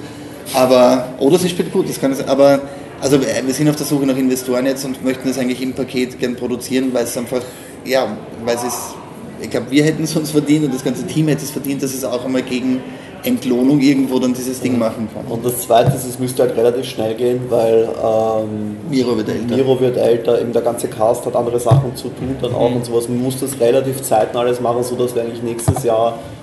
Aber, 0.54 1.08
oder 1.18 1.38
sie 1.38 1.48
spielt 1.48 1.72
gut, 1.72 1.88
das 1.88 2.00
kann 2.00 2.14
sein. 2.14 2.28
Aber 2.28 2.60
also 3.00 3.20
wir 3.20 3.54
sind 3.54 3.68
auf 3.68 3.76
der 3.76 3.86
Suche 3.86 4.06
nach 4.06 4.16
Investoren 4.16 4.66
jetzt 4.66 4.84
und 4.84 5.04
möchten 5.04 5.28
das 5.28 5.38
eigentlich 5.38 5.62
im 5.62 5.72
Paket 5.72 6.18
gern 6.18 6.34
produzieren, 6.34 6.92
weil 6.92 7.04
es 7.04 7.16
einfach, 7.16 7.42
ja, 7.84 8.16
weil 8.44 8.56
es 8.56 8.64
ist, 8.64 8.94
ich 9.40 9.50
glaube, 9.50 9.70
wir 9.70 9.84
hätten 9.84 10.02
es 10.02 10.16
uns 10.16 10.30
verdient 10.30 10.64
und 10.64 10.74
das 10.74 10.82
ganze 10.82 11.06
Team 11.06 11.28
hätte 11.28 11.44
es 11.44 11.50
verdient, 11.50 11.82
dass 11.82 11.94
es 11.94 12.04
auch 12.04 12.24
einmal 12.24 12.42
gegen 12.42 12.80
Entlohnung 13.24 13.80
irgendwo 13.80 14.18
dann 14.18 14.32
dieses 14.32 14.60
Ding 14.60 14.78
machen 14.78 15.08
kann. 15.12 15.26
Und 15.26 15.44
das 15.44 15.60
Zweite 15.60 15.94
ist, 15.96 16.06
es 16.06 16.18
müsste 16.18 16.42
halt 16.42 16.56
relativ 16.56 16.86
schnell 16.86 17.14
gehen, 17.14 17.40
weil 17.48 17.88
ähm, 18.02 18.76
Miro 18.90 19.16
wird 19.16 19.28
älter. 19.28 19.56
Miro 19.56 19.80
wird 19.80 19.96
älter, 19.96 20.40
eben 20.40 20.52
der 20.52 20.62
ganze 20.62 20.88
Cast 20.88 21.26
hat 21.26 21.36
andere 21.36 21.60
Sachen 21.60 21.94
zu 21.96 22.08
tun 22.08 22.36
dann 22.40 22.54
auch 22.54 22.70
mhm. 22.70 22.76
und 22.76 22.84
sowas. 22.84 23.08
Man 23.08 23.22
muss 23.22 23.38
das 23.38 23.58
relativ 23.60 24.02
zeitnah 24.02 24.40
alles 24.40 24.60
machen, 24.60 24.82
sodass 24.82 25.14
wir 25.14 25.22
eigentlich 25.22 25.42
nächstes 25.42 25.84
Jahr 25.84 26.18
äh, 26.18 26.37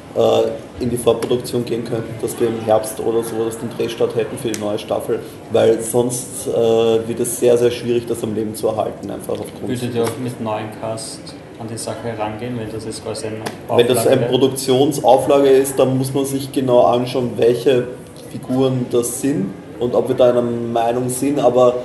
in 0.80 0.90
die 0.90 0.98
Vorproduktion 0.98 1.66
gehen 1.66 1.84
könnten, 1.84 2.14
dass 2.22 2.40
wir 2.40 2.48
im 2.48 2.62
Herbst 2.62 3.00
oder 3.00 3.22
so 3.24 3.44
das 3.46 3.58
den 3.58 3.70
Drehstart 3.78 4.16
hätten 4.16 4.38
für 4.38 4.50
die 4.50 4.60
neue 4.60 4.80
Staffel, 4.80 5.20
weil 5.52 5.82
sonst 5.82 6.48
äh, 6.48 6.52
wird 6.54 7.20
es 7.20 7.40
sehr, 7.40 7.58
sehr 7.58 7.72
schwierig, 7.72 8.06
das 8.08 8.24
am 8.24 8.34
Leben 8.34 8.56
zu 8.56 8.68
erhalten, 8.68 9.12
einfach 9.12 9.34
aufgrund. 9.34 9.68
Würdet 9.68 9.94
ihr 9.94 10.04
auch 10.04 10.18
mit 10.22 10.40
neuen 10.40 10.70
Cast 10.80 11.20
an 11.60 11.68
die 11.70 11.78
Sache 11.78 12.04
herangehen, 12.04 12.58
wenn 12.58 12.72
das 12.72 12.86
jetzt 12.86 13.04
quasi 13.04 13.28
eine 13.28 13.38
Auflage 13.68 13.90
Wenn 13.90 13.96
das 13.96 14.08
eine 14.08 14.22
Produktionsauflage 14.26 15.50
ist, 15.50 15.78
dann 15.80 15.98
muss 15.98 16.14
man 16.14 16.26
sich 16.26 16.52
genau 16.52 16.84
anschauen, 16.84 17.32
welche 17.38 17.88
Figuren 18.32 18.86
das 18.92 19.22
sind 19.22 19.54
und 19.80 19.96
ob 19.96 20.08
wir 20.08 20.16
da 20.16 20.30
einer 20.30 20.42
Meinung 20.42 21.10
sind, 21.10 21.40
aber 21.40 21.76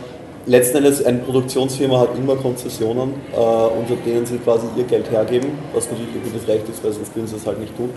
letzten 0.46 0.78
Endes 0.78 1.04
eine 1.04 1.18
Produktionsfirma 1.18 2.00
hat 2.00 2.10
immer 2.16 2.36
Konzessionen, 2.36 3.14
äh, 3.32 3.36
unter 3.36 3.96
denen 4.06 4.26
sie 4.26 4.38
quasi 4.38 4.66
ihr 4.76 4.84
Geld 4.84 5.10
hergeben, 5.10 5.50
was 5.74 5.90
natürlich 5.90 6.14
ein 6.14 6.22
gutes 6.22 6.48
Recht 6.48 6.68
ist, 6.68 6.82
weil 6.82 6.92
sonst 6.92 7.14
würden 7.14 7.26
sie 7.26 7.36
es 7.36 7.46
halt 7.46 7.60
nicht 7.60 7.76
tun. 7.76 7.90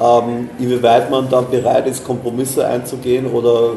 Ähm, 0.00 0.48
inwieweit 0.58 1.10
man 1.10 1.28
dann 1.28 1.50
bereit 1.50 1.86
ist, 1.88 2.04
Kompromisse 2.04 2.66
einzugehen 2.66 3.26
oder 3.26 3.72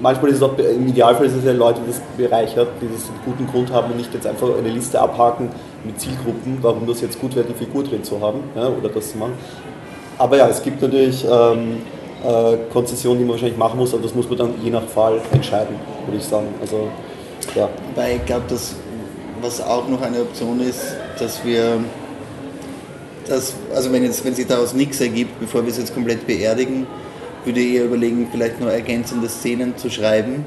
manchmal 0.00 0.30
ist 0.30 0.38
es 0.38 0.42
auch, 0.42 0.56
im 0.56 0.88
Idealfall 0.88 1.26
ist 1.26 1.34
es 1.34 1.44
ja 1.44 1.52
Leute, 1.52 1.80
die 1.86 1.90
das 1.90 2.00
bereichert, 2.16 2.68
die 2.80 2.88
das 2.92 3.08
einen 3.08 3.20
guten 3.26 3.46
Grund 3.50 3.70
haben 3.70 3.90
und 3.90 3.98
nicht 3.98 4.12
jetzt 4.14 4.26
einfach 4.26 4.48
eine 4.56 4.70
Liste 4.70 4.98
abhaken 4.98 5.50
mit 5.84 6.00
Zielgruppen, 6.00 6.58
warum 6.62 6.86
das 6.86 7.02
jetzt 7.02 7.20
gut 7.20 7.36
wäre, 7.36 7.46
die 7.46 7.54
Figur 7.54 7.84
drin 7.84 8.02
zu 8.02 8.20
haben 8.20 8.40
ja, 8.56 8.68
oder 8.68 8.88
das 8.88 9.12
zu 9.12 9.18
machen. 9.18 9.34
Aber 10.16 10.36
ja, 10.36 10.48
es 10.48 10.62
gibt 10.62 10.80
natürlich 10.80 11.24
ähm, 11.30 11.82
äh, 12.24 12.56
Konzessionen, 12.72 13.18
die 13.18 13.24
man 13.24 13.32
wahrscheinlich 13.32 13.58
machen 13.58 13.78
muss, 13.78 13.92
aber 13.92 14.02
das 14.02 14.14
muss 14.14 14.28
man 14.28 14.38
dann 14.38 14.54
je 14.62 14.70
nach 14.70 14.84
Fall 14.84 15.20
entscheiden, 15.32 15.76
würde 16.06 16.18
ich 16.18 16.24
sagen. 16.24 16.46
Also, 16.60 16.88
ja. 17.54 17.68
Weil 17.94 18.16
ich 18.16 18.26
glaube, 18.26 18.44
dass 18.48 18.74
was 19.40 19.60
auch 19.60 19.88
noch 19.88 20.00
eine 20.00 20.20
Option 20.22 20.60
ist, 20.60 20.80
dass 21.18 21.44
wir 21.44 21.78
das, 23.28 23.54
also 23.74 23.92
wenn, 23.92 24.04
jetzt, 24.04 24.24
wenn 24.24 24.34
sich 24.34 24.46
daraus 24.46 24.74
nichts 24.74 25.00
ergibt, 25.00 25.38
bevor 25.40 25.62
wir 25.62 25.70
es 25.70 25.78
jetzt 25.78 25.94
komplett 25.94 26.26
beerdigen, 26.26 26.86
würde 27.44 27.60
ich 27.60 27.74
eher 27.74 27.84
überlegen, 27.84 28.28
vielleicht 28.30 28.60
nur 28.60 28.70
ergänzende 28.70 29.28
Szenen 29.28 29.76
zu 29.76 29.90
schreiben, 29.90 30.44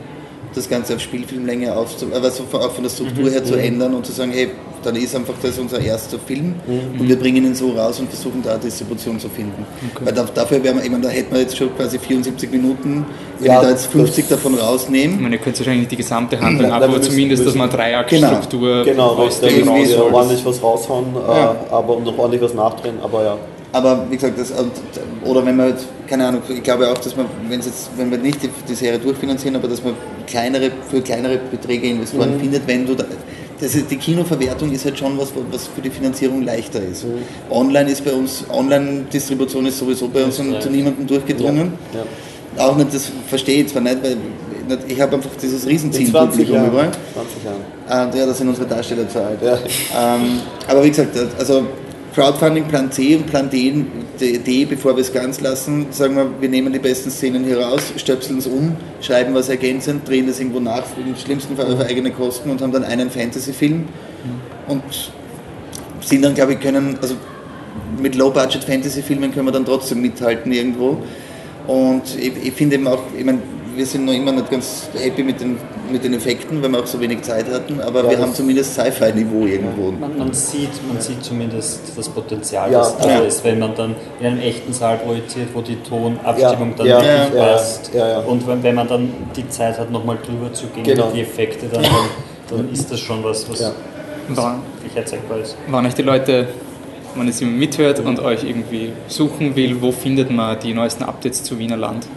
das 0.56 0.70
Ganze 0.70 0.96
auf 0.96 1.02
Spielfilmlänge 1.02 1.76
aufzu 1.76 2.08
also 2.14 2.44
auch 2.54 2.72
von 2.72 2.84
der 2.84 2.90
Struktur 2.90 3.26
mhm. 3.26 3.30
her 3.30 3.44
zu 3.44 3.56
ändern 3.56 3.94
und 3.94 4.06
zu 4.06 4.12
sagen, 4.12 4.32
hey, 4.32 4.50
dann 4.84 4.96
ist 4.96 5.16
einfach 5.16 5.34
das 5.42 5.58
unser 5.58 5.80
erster 5.80 6.20
Film 6.20 6.56
mhm. 6.66 7.00
und 7.00 7.08
wir 7.08 7.18
bringen 7.18 7.46
ihn 7.46 7.56
so 7.56 7.72
raus 7.72 8.00
und 8.00 8.10
versuchen 8.10 8.42
da 8.44 8.58
Distribution 8.58 9.20
zu 9.20 9.30
finden. 9.30 9.66
Okay. 9.94 10.06
Weil 10.06 10.14
da, 10.14 10.26
dafür 10.34 10.64
wäre 10.64 10.76
man, 10.76 10.84
ich 10.84 10.92
meine, 10.92 11.04
da 11.04 11.10
hätten 11.10 11.34
wir 11.34 11.42
jetzt 11.42 11.58
schon 11.58 11.76
quasi 11.76 12.00
74 12.00 12.52
Minuten, 12.52 13.06
wenn 13.40 13.48
ja, 13.48 13.56
ich 13.56 13.62
da 13.62 13.70
jetzt 13.72 13.88
50 13.88 14.28
davon 14.28 14.56
rausnehme. 14.56 15.16
Ich 15.16 15.20
meine, 15.20 15.36
ihr 15.36 15.42
könnt 15.42 15.58
wahrscheinlich 15.60 15.88
die 15.88 15.98
gesamte 15.98 16.40
Handlung 16.40 16.72
ab, 16.72 16.84
aber 16.84 17.02
zumindest, 17.02 17.46
dass 17.46 17.56
man 17.56 17.70
drei 17.70 17.94
Struktur 18.08 18.84
genau, 18.84 19.16
genau, 19.16 19.26
aus 19.26 19.40
dem 19.40 19.68
raus 19.68 19.90
ja, 19.92 20.02
ordentlich 20.02 20.46
was 20.46 20.62
raushauen, 20.62 21.06
ja. 21.16 21.52
äh, 21.52 21.74
aber 21.74 22.00
noch 22.00 22.18
ordentlich 22.18 22.42
was 22.42 22.54
nachdrehen, 22.54 22.96
aber 23.02 23.24
ja. 23.24 23.38
Aber 23.74 24.06
wie 24.10 24.16
gesagt, 24.16 24.40
das, 24.40 24.54
oder 25.26 25.46
wenn 25.46 25.56
man, 25.56 25.74
keine 26.08 26.28
Ahnung, 26.28 26.42
ich 26.48 26.64
glaube 26.64 26.90
auch, 26.90 26.98
dass 26.98 27.16
man, 27.16 27.26
wenn 27.50 27.60
jetzt, 27.60 27.90
wenn 27.98 28.10
wir 28.10 28.18
nicht 28.18 28.42
die, 28.42 28.50
die, 28.68 28.74
Serie 28.74 28.98
durchfinanzieren, 28.98 29.56
aber 29.58 29.68
dass 29.68 29.84
man 29.84 29.94
kleinere, 30.26 30.72
für 30.90 31.02
kleinere 31.02 31.38
Beträge 31.38 31.88
Investoren 31.88 32.36
mhm. 32.36 32.40
findet, 32.40 32.68
wenn 32.68 32.88
du 32.88 32.96
da, 32.96 33.04
das 33.60 33.76
ist, 33.76 33.90
die 33.90 33.98
Kinoverwertung 33.98 34.72
ist 34.72 34.86
halt 34.86 34.98
schon 34.98 35.18
was, 35.18 35.30
was 35.52 35.68
für 35.68 35.82
die 35.82 35.90
Finanzierung 35.90 36.44
leichter 36.44 36.82
ist. 36.82 37.06
Mhm. 37.06 37.20
Online 37.50 37.92
ist 37.92 38.04
bei 38.06 38.14
uns, 38.14 38.44
Online-Distribution 38.50 39.66
ist 39.66 39.80
sowieso 39.80 40.08
bei 40.08 40.24
uns 40.24 40.36
zu 40.36 40.44
niemandem 40.44 41.08
durchgedrungen. 41.08 41.74
Ja. 41.94 42.00
Ja. 42.00 42.68
Auch 42.68 42.76
nicht, 42.76 42.94
das 42.94 43.12
verstehe 43.28 43.64
ich 43.64 43.70
zwar 43.70 43.82
nicht, 43.82 43.98
weil 44.04 44.18
ich 44.88 45.00
habe 45.00 45.16
einfach 45.16 45.30
dieses 45.42 45.66
Riesenziel 45.66 46.12
Publikum 46.12 46.66
überall. 46.66 46.92
20 47.14 47.44
Jahren. 47.44 48.18
ja, 48.18 48.26
da 48.26 48.34
sind 48.34 48.50
unsere 48.50 48.68
Darsteller 48.68 49.08
zu 49.08 49.24
alt. 49.24 49.40
Ja. 49.42 49.54
Ähm, 49.54 50.42
aber 50.68 50.84
wie 50.84 50.90
gesagt, 50.90 51.16
also 51.38 51.64
Crowdfunding 52.18 52.64
Plan 52.64 52.92
C 52.92 53.16
und 53.16 53.28
Plan 53.28 53.48
D, 53.48 53.86
D, 54.20 54.66
bevor 54.66 54.96
wir 54.96 55.02
es 55.02 55.14
ganz 55.14 55.40
lassen, 55.40 55.86
sagen 55.92 56.16
wir, 56.16 56.28
wir 56.42 56.50
nehmen 56.50 56.74
die 56.74 56.80
besten 56.80 57.12
Szenen 57.12 57.46
hier 57.46 57.60
raus, 57.60 57.94
stöpseln 57.96 58.40
es 58.40 58.48
um, 58.48 58.76
schreiben 59.02 59.36
was 59.36 59.50
ergänzend, 59.50 60.08
drehen 60.08 60.26
das 60.26 60.40
irgendwo 60.40 60.60
nach, 60.60 60.84
im 60.98 61.16
schlimmsten 61.16 61.56
Fall 61.56 61.72
auf 61.72 61.80
eigene 61.80 62.10
Kosten 62.10 62.50
und 62.50 62.60
haben 62.60 62.72
dann 62.72 62.84
einen 62.86 63.12
Fantasy-Film 63.12 63.86
und 64.68 64.82
sind 66.02 66.26
dann, 66.26 66.34
glaube 66.34 66.54
ich, 66.54 66.60
können, 66.60 66.98
also 67.04 67.14
mit 68.02 68.16
Low-Budget-Fantasy-Filmen 68.16 69.32
können 69.32 69.46
wir 69.46 69.52
dann 69.52 69.66
trotzdem 69.66 70.02
mithalten 70.02 70.52
irgendwo. 70.52 70.98
Und 71.68 72.18
ich, 72.20 72.32
ich 72.48 72.54
finde 72.54 72.78
eben 72.78 72.88
auch, 72.88 73.04
ich 73.16 73.26
meine, 73.26 73.38
wir 73.76 73.86
sind 73.86 74.06
noch 74.06 74.14
immer 74.14 74.32
nicht 74.32 74.50
ganz 74.50 74.90
happy 75.00 75.22
mit 75.22 75.40
den, 75.40 75.58
mit 75.92 76.04
den 76.04 76.14
Effekten, 76.14 76.62
weil 76.62 76.70
wir 76.72 76.80
auch 76.80 76.88
so 76.88 77.00
wenig 77.00 77.22
Zeit 77.22 77.46
hatten, 77.52 77.80
aber 77.82 78.04
ja, 78.04 78.12
wir 78.12 78.20
haben 78.20 78.34
zumindest 78.34 78.74
Sci-Fi-Niveau 78.74 79.46
irgendwo. 79.46 79.92
Man, 79.92 80.18
man, 80.18 80.34
sieht, 80.34 80.70
man 80.88 81.02
sieht 81.02 81.24
zumindest 81.24 81.82
das 81.96 82.10
Potenzial, 82.10 82.72
ja, 82.72 82.80
das 82.80 82.98
da 82.98 83.20
ist, 83.20 83.44
wenn 83.44 83.60
man 83.60 83.76
dann 83.76 83.96
in 84.20 84.28
einem 84.28 84.40
echten 84.40 84.74
Saal 84.74 84.98
projiziert, 84.98 85.50
wo 85.54 85.62
die 85.62 85.78
Tonabstimmung 85.78 86.74
dann 86.78 86.88
wirklich 86.88 87.40
passt. 87.40 87.92
Und 88.28 88.48
wenn, 88.48 88.64
wenn 88.64 88.76
man 88.76 88.88
dann 88.88 89.14
die 89.36 89.48
Zeit 89.50 89.80
hat, 89.80 89.92
nochmal 89.92 90.18
drüber 90.26 90.52
zu 90.54 90.68
gehen 90.68 90.84
genau. 90.84 91.12
die 91.14 91.22
Effekte, 91.22 91.68
dann, 91.68 91.84
dann, 91.84 91.92
dann 92.50 92.72
ist 92.72 92.92
das 92.92 93.00
schon 93.00 93.24
was, 93.24 93.50
was 93.50 93.60
wirklich 94.30 94.96
erzeigbar 94.96 95.40
ist. 95.40 95.56
Waren 95.68 95.86
euch 95.86 95.96
die 95.96 96.02
Leute 96.02 96.48
wenn 97.18 97.28
es 97.28 97.40
jemand 97.40 97.60
mithört 97.60 98.00
und 98.00 98.20
euch 98.20 98.44
irgendwie 98.44 98.92
suchen 99.08 99.56
will, 99.56 99.82
wo 99.82 99.92
findet 99.92 100.30
man 100.30 100.60
die 100.60 100.74
neuesten 100.74 101.04
Updates 101.04 101.44
zu 101.44 101.58
Wiener 101.58 101.78
Land? 101.78 102.08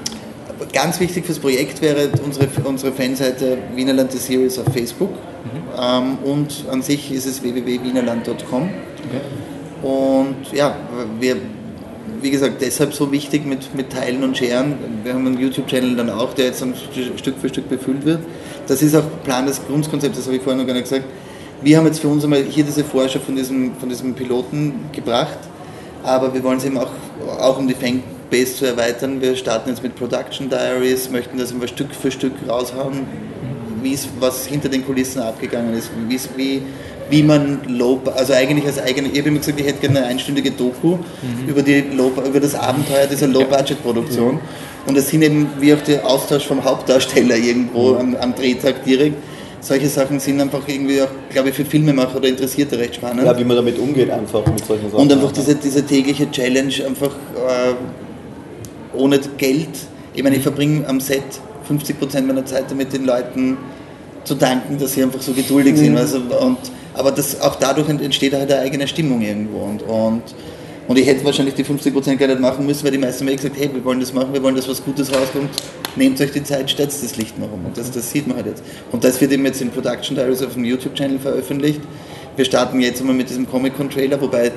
Ganz 0.73 1.01
wichtig 1.01 1.25
fürs 1.25 1.39
Projekt 1.39 1.81
wäre 1.83 2.11
unsere, 2.25 2.49
unsere 2.65 2.93
Fanseite 2.93 3.59
Wienerland 3.75 4.13
The 4.13 4.19
Series 4.19 4.59
auf 4.59 4.67
Facebook 4.73 5.11
mhm. 5.11 5.63
ähm, 5.79 6.19
und 6.25 6.65
an 6.71 6.83
sich 6.83 7.13
ist 7.13 7.27
es 7.27 7.43
www.wienerland.com. 7.43 8.63
Okay. 8.63 9.87
Und 9.87 10.53
ja, 10.53 10.77
wir, 11.19 11.37
wie 12.21 12.31
gesagt, 12.31 12.61
deshalb 12.61 12.93
so 12.93 13.11
wichtig 13.11 13.47
mit, 13.47 13.75
mit 13.75 13.91
Teilen 13.91 14.23
und 14.23 14.37
Scheren. 14.37 14.75
Wir 15.03 15.15
haben 15.15 15.27
einen 15.27 15.41
YouTube-Channel 15.41 15.97
dann 15.97 16.11
auch, 16.11 16.35
der 16.35 16.47
jetzt 16.47 16.63
Stück 17.17 17.39
für 17.39 17.49
Stück 17.49 17.69
befüllt 17.69 18.05
wird. 18.05 18.21
Das 18.67 18.83
ist 18.83 18.95
auch 18.95 19.05
Plan 19.25 19.47
des 19.47 19.67
Grundkonzepts, 19.67 20.19
das 20.19 20.27
habe 20.27 20.37
ich 20.37 20.43
vorhin 20.43 20.61
noch 20.61 20.67
gar 20.67 20.75
nicht 20.75 20.89
gesagt. 20.89 21.07
Wir 21.63 21.77
haben 21.77 21.87
jetzt 21.87 22.01
für 22.01 22.09
uns 22.09 22.25
einmal 22.25 22.43
hier 22.43 22.65
diese 22.65 22.85
Forscher 22.85 23.21
von 23.21 23.37
diesem, 23.37 23.75
von 23.77 23.89
diesem 23.89 24.15
Piloten 24.15 24.75
gebracht, 24.93 25.39
aber 26.03 26.33
wir 26.33 26.43
wollen 26.43 26.59
es 26.59 26.65
eben 26.65 26.79
auch, 26.79 26.91
auch 27.39 27.59
um 27.59 27.69
die 27.69 27.75
Fan 27.75 28.03
Base 28.31 28.57
zu 28.57 28.67
erweitern. 28.67 29.21
Wir 29.21 29.37
starten 29.37 29.71
jetzt 29.71 29.83
mit 29.83 29.97
Production 29.97 30.49
Diaries, 30.49 31.11
möchten 31.11 31.39
das 31.39 31.51
immer 31.51 31.67
Stück 31.67 31.95
für 31.95 32.11
Stück 32.11 32.33
raushauen, 32.49 33.07
was 34.19 34.47
hinter 34.47 34.69
den 34.69 34.85
Kulissen 34.85 35.21
abgegangen 35.21 35.75
ist, 35.75 35.91
wie, 36.37 36.63
wie 37.09 37.23
man 37.23 37.61
Low, 37.67 38.01
also 38.15 38.33
eigentlich 38.33 38.67
als 38.67 38.79
eigene, 38.79 39.09
ich 39.09 39.19
habe 39.19 39.29
immer 39.29 39.39
gesagt, 39.39 39.59
ich 39.59 39.67
hätte 39.67 39.81
gerne 39.81 40.01
eine 40.01 40.09
einstündige 40.09 40.51
Doku 40.51 40.97
mhm. 40.97 41.49
über, 41.49 41.63
die 41.63 41.81
Low, 41.81 42.13
über 42.27 42.41
das 42.41 42.55
Abenteuer 42.55 43.07
dieser 43.07 43.27
Low-Budget-Produktion. 43.27 44.35
Ja. 44.35 44.41
Und 44.87 44.97
es 44.97 45.09
sind 45.09 45.23
eben 45.23 45.49
wie 45.59 45.75
auch 45.75 45.81
der 45.81 46.07
Austausch 46.07 46.47
vom 46.47 46.65
Hauptdarsteller 46.65 47.37
irgendwo 47.37 47.93
mhm. 47.93 47.99
am, 47.99 48.17
am 48.17 48.35
Drehtag 48.35 48.85
direkt 48.85 49.17
solche 49.61 49.89
Sachen 49.89 50.21
sind 50.21 50.41
einfach 50.41 50.67
irgendwie 50.67 51.03
auch, 51.03 51.09
glaube 51.31 51.51
ich, 51.51 51.55
für 51.55 51.65
Filmemacher 51.65 52.17
oder 52.17 52.29
Interessierte 52.29 52.79
recht 52.79 52.95
spannend. 52.95 53.25
Ja, 53.25 53.39
wie 53.39 53.45
man 53.45 53.57
damit 53.57 53.79
umgeht 53.79 54.11
einfach 54.11 54.45
mit 54.47 54.65
solchen 54.65 54.91
Sachen. 54.91 55.01
Und 55.01 55.13
einfach 55.13 55.33
diese, 55.33 55.55
diese 55.55 55.85
tägliche 55.85 56.31
Challenge, 56.31 56.73
einfach 56.87 57.11
äh, 57.11 57.75
ohne 58.95 59.19
Geld. 59.39 59.69
Ich 60.15 60.23
meine, 60.23 60.37
ich 60.37 60.43
verbringe 60.43 60.87
am 60.89 61.01
Set 61.01 61.23
50% 61.69 62.23
meiner 62.23 62.45
Zeit 62.45 62.71
damit, 62.71 62.93
den 62.93 63.05
Leuten 63.05 63.57
zu 64.25 64.35
danken, 64.35 64.79
dass 64.79 64.95
sie 64.95 65.03
einfach 65.03 65.21
so 65.21 65.33
geduldig 65.33 65.75
mhm. 65.75 65.79
sind. 65.79 65.97
Also, 65.97 66.19
und, 66.19 66.59
aber 66.95 67.13
das, 67.13 67.41
auch 67.41 67.57
dadurch 67.57 67.89
entsteht 67.89 68.35
halt 68.35 68.51
eine 68.51 68.61
eigene 68.61 68.87
Stimmung 68.89 69.21
irgendwo. 69.21 69.59
Und, 69.59 69.83
und, 69.83 70.23
und 70.89 70.99
ich 70.99 71.07
hätte 71.07 71.25
wahrscheinlich 71.25 71.55
die 71.55 71.65
50% 71.65 72.17
gar 72.17 72.27
nicht 72.27 72.41
machen 72.41 72.67
müssen, 72.67 72.85
weil 72.85 72.91
die 72.91 72.99
meisten 72.99 73.25
mir 73.25 73.37
gesagt 73.37 73.57
hey, 73.59 73.71
wir 73.73 73.85
wollen 73.85 74.01
das 74.01 74.13
machen, 74.13 74.33
wir 74.33 74.43
wollen, 74.43 74.57
dass 74.57 74.69
was 74.69 74.83
Gutes 74.85 75.15
rauskommt, 75.15 75.51
nehmt 75.95 76.21
euch 76.21 76.33
die 76.33 76.43
Zeit, 76.43 76.71
stellt 76.71 76.89
das 76.89 77.17
Licht 77.17 77.39
noch 77.39 77.53
um. 77.53 77.65
Und 77.65 77.77
das, 77.77 77.91
das 77.91 78.11
sieht 78.11 78.27
man 78.27 78.37
halt 78.37 78.47
jetzt. 78.47 78.63
Und 78.91 79.05
das 79.05 79.21
wird 79.21 79.33
eben 79.33 79.45
jetzt 79.45 79.63
in 79.63 79.71
Production 79.71 80.17
Diaries 80.17 80.43
auf 80.43 80.55
dem 80.55 80.65
YouTube-Channel 80.65 81.19
veröffentlicht. 81.21 81.81
Wir 82.37 82.45
starten 82.45 82.81
jetzt 82.81 83.01
einmal 83.01 83.15
mit 83.15 83.29
diesem 83.29 83.49
Comic-Con-Trailer, 83.49 84.21
wobei 84.21 84.51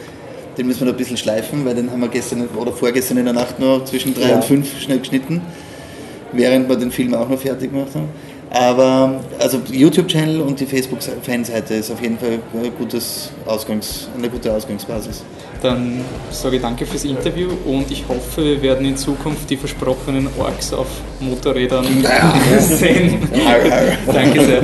den 0.58 0.68
müssen 0.68 0.82
wir 0.82 0.88
noch 0.88 0.93
ein 0.93 0.97
bisschen 0.97 1.18
schleifen, 1.18 1.66
weil 1.66 1.76
den 1.76 1.91
haben 1.91 2.01
wir 2.01 2.08
gestern 2.08 2.47
oder 2.56 2.72
vorgestern 2.72 3.18
in 3.18 3.26
der 3.26 3.34
Nacht 3.34 3.60
nur 3.60 3.86
zwischen 3.86 4.14
drei 4.14 4.30
ja. 4.30 4.36
und 4.36 4.43
fünf 4.43 4.80
schnell 4.80 4.99
geschnitten, 4.99 5.41
während 6.32 6.70
wir 6.70 6.76
den 6.76 6.91
Film 6.91 7.14
auch 7.14 7.30
noch 7.30 7.39
fertig 7.39 7.72
gemacht 7.72 7.95
haben. 7.95 8.10
Aber 8.54 9.20
also 9.39 9.60
YouTube-Channel 9.72 10.39
und 10.41 10.60
die 10.60 10.68
Facebook-Fanseite 10.68 11.74
ist 11.74 11.89
auf 11.89 11.99
jeden 12.04 12.20
Fall 12.20 12.34
ein 12.54 12.72
gutes 12.78 13.32
Ausgangs, 13.47 14.08
eine 14.16 14.30
gute 14.30 14.54
Ausgangsbasis. 14.54 15.24
Dann 15.64 16.01
sage 16.30 16.58
ich 16.58 16.62
danke 16.62 16.86
fürs 16.86 17.04
Interview 17.04 17.49
und 17.66 17.89
ich 17.89 18.04
hoffe, 18.08 18.43
wir 18.43 18.62
werden 18.62 18.86
in 18.86 18.95
Zukunft 18.95 19.49
die 19.49 19.58
versprochenen 19.58 20.28
Orks 20.38 20.72
auf 20.72 20.88
Motorrädern 21.20 21.86
sehen. 22.60 23.28
danke 24.06 24.45
sehr. 24.45 24.62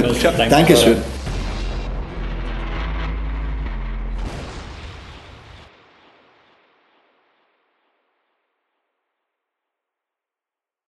Dankeschön. 0.50 0.98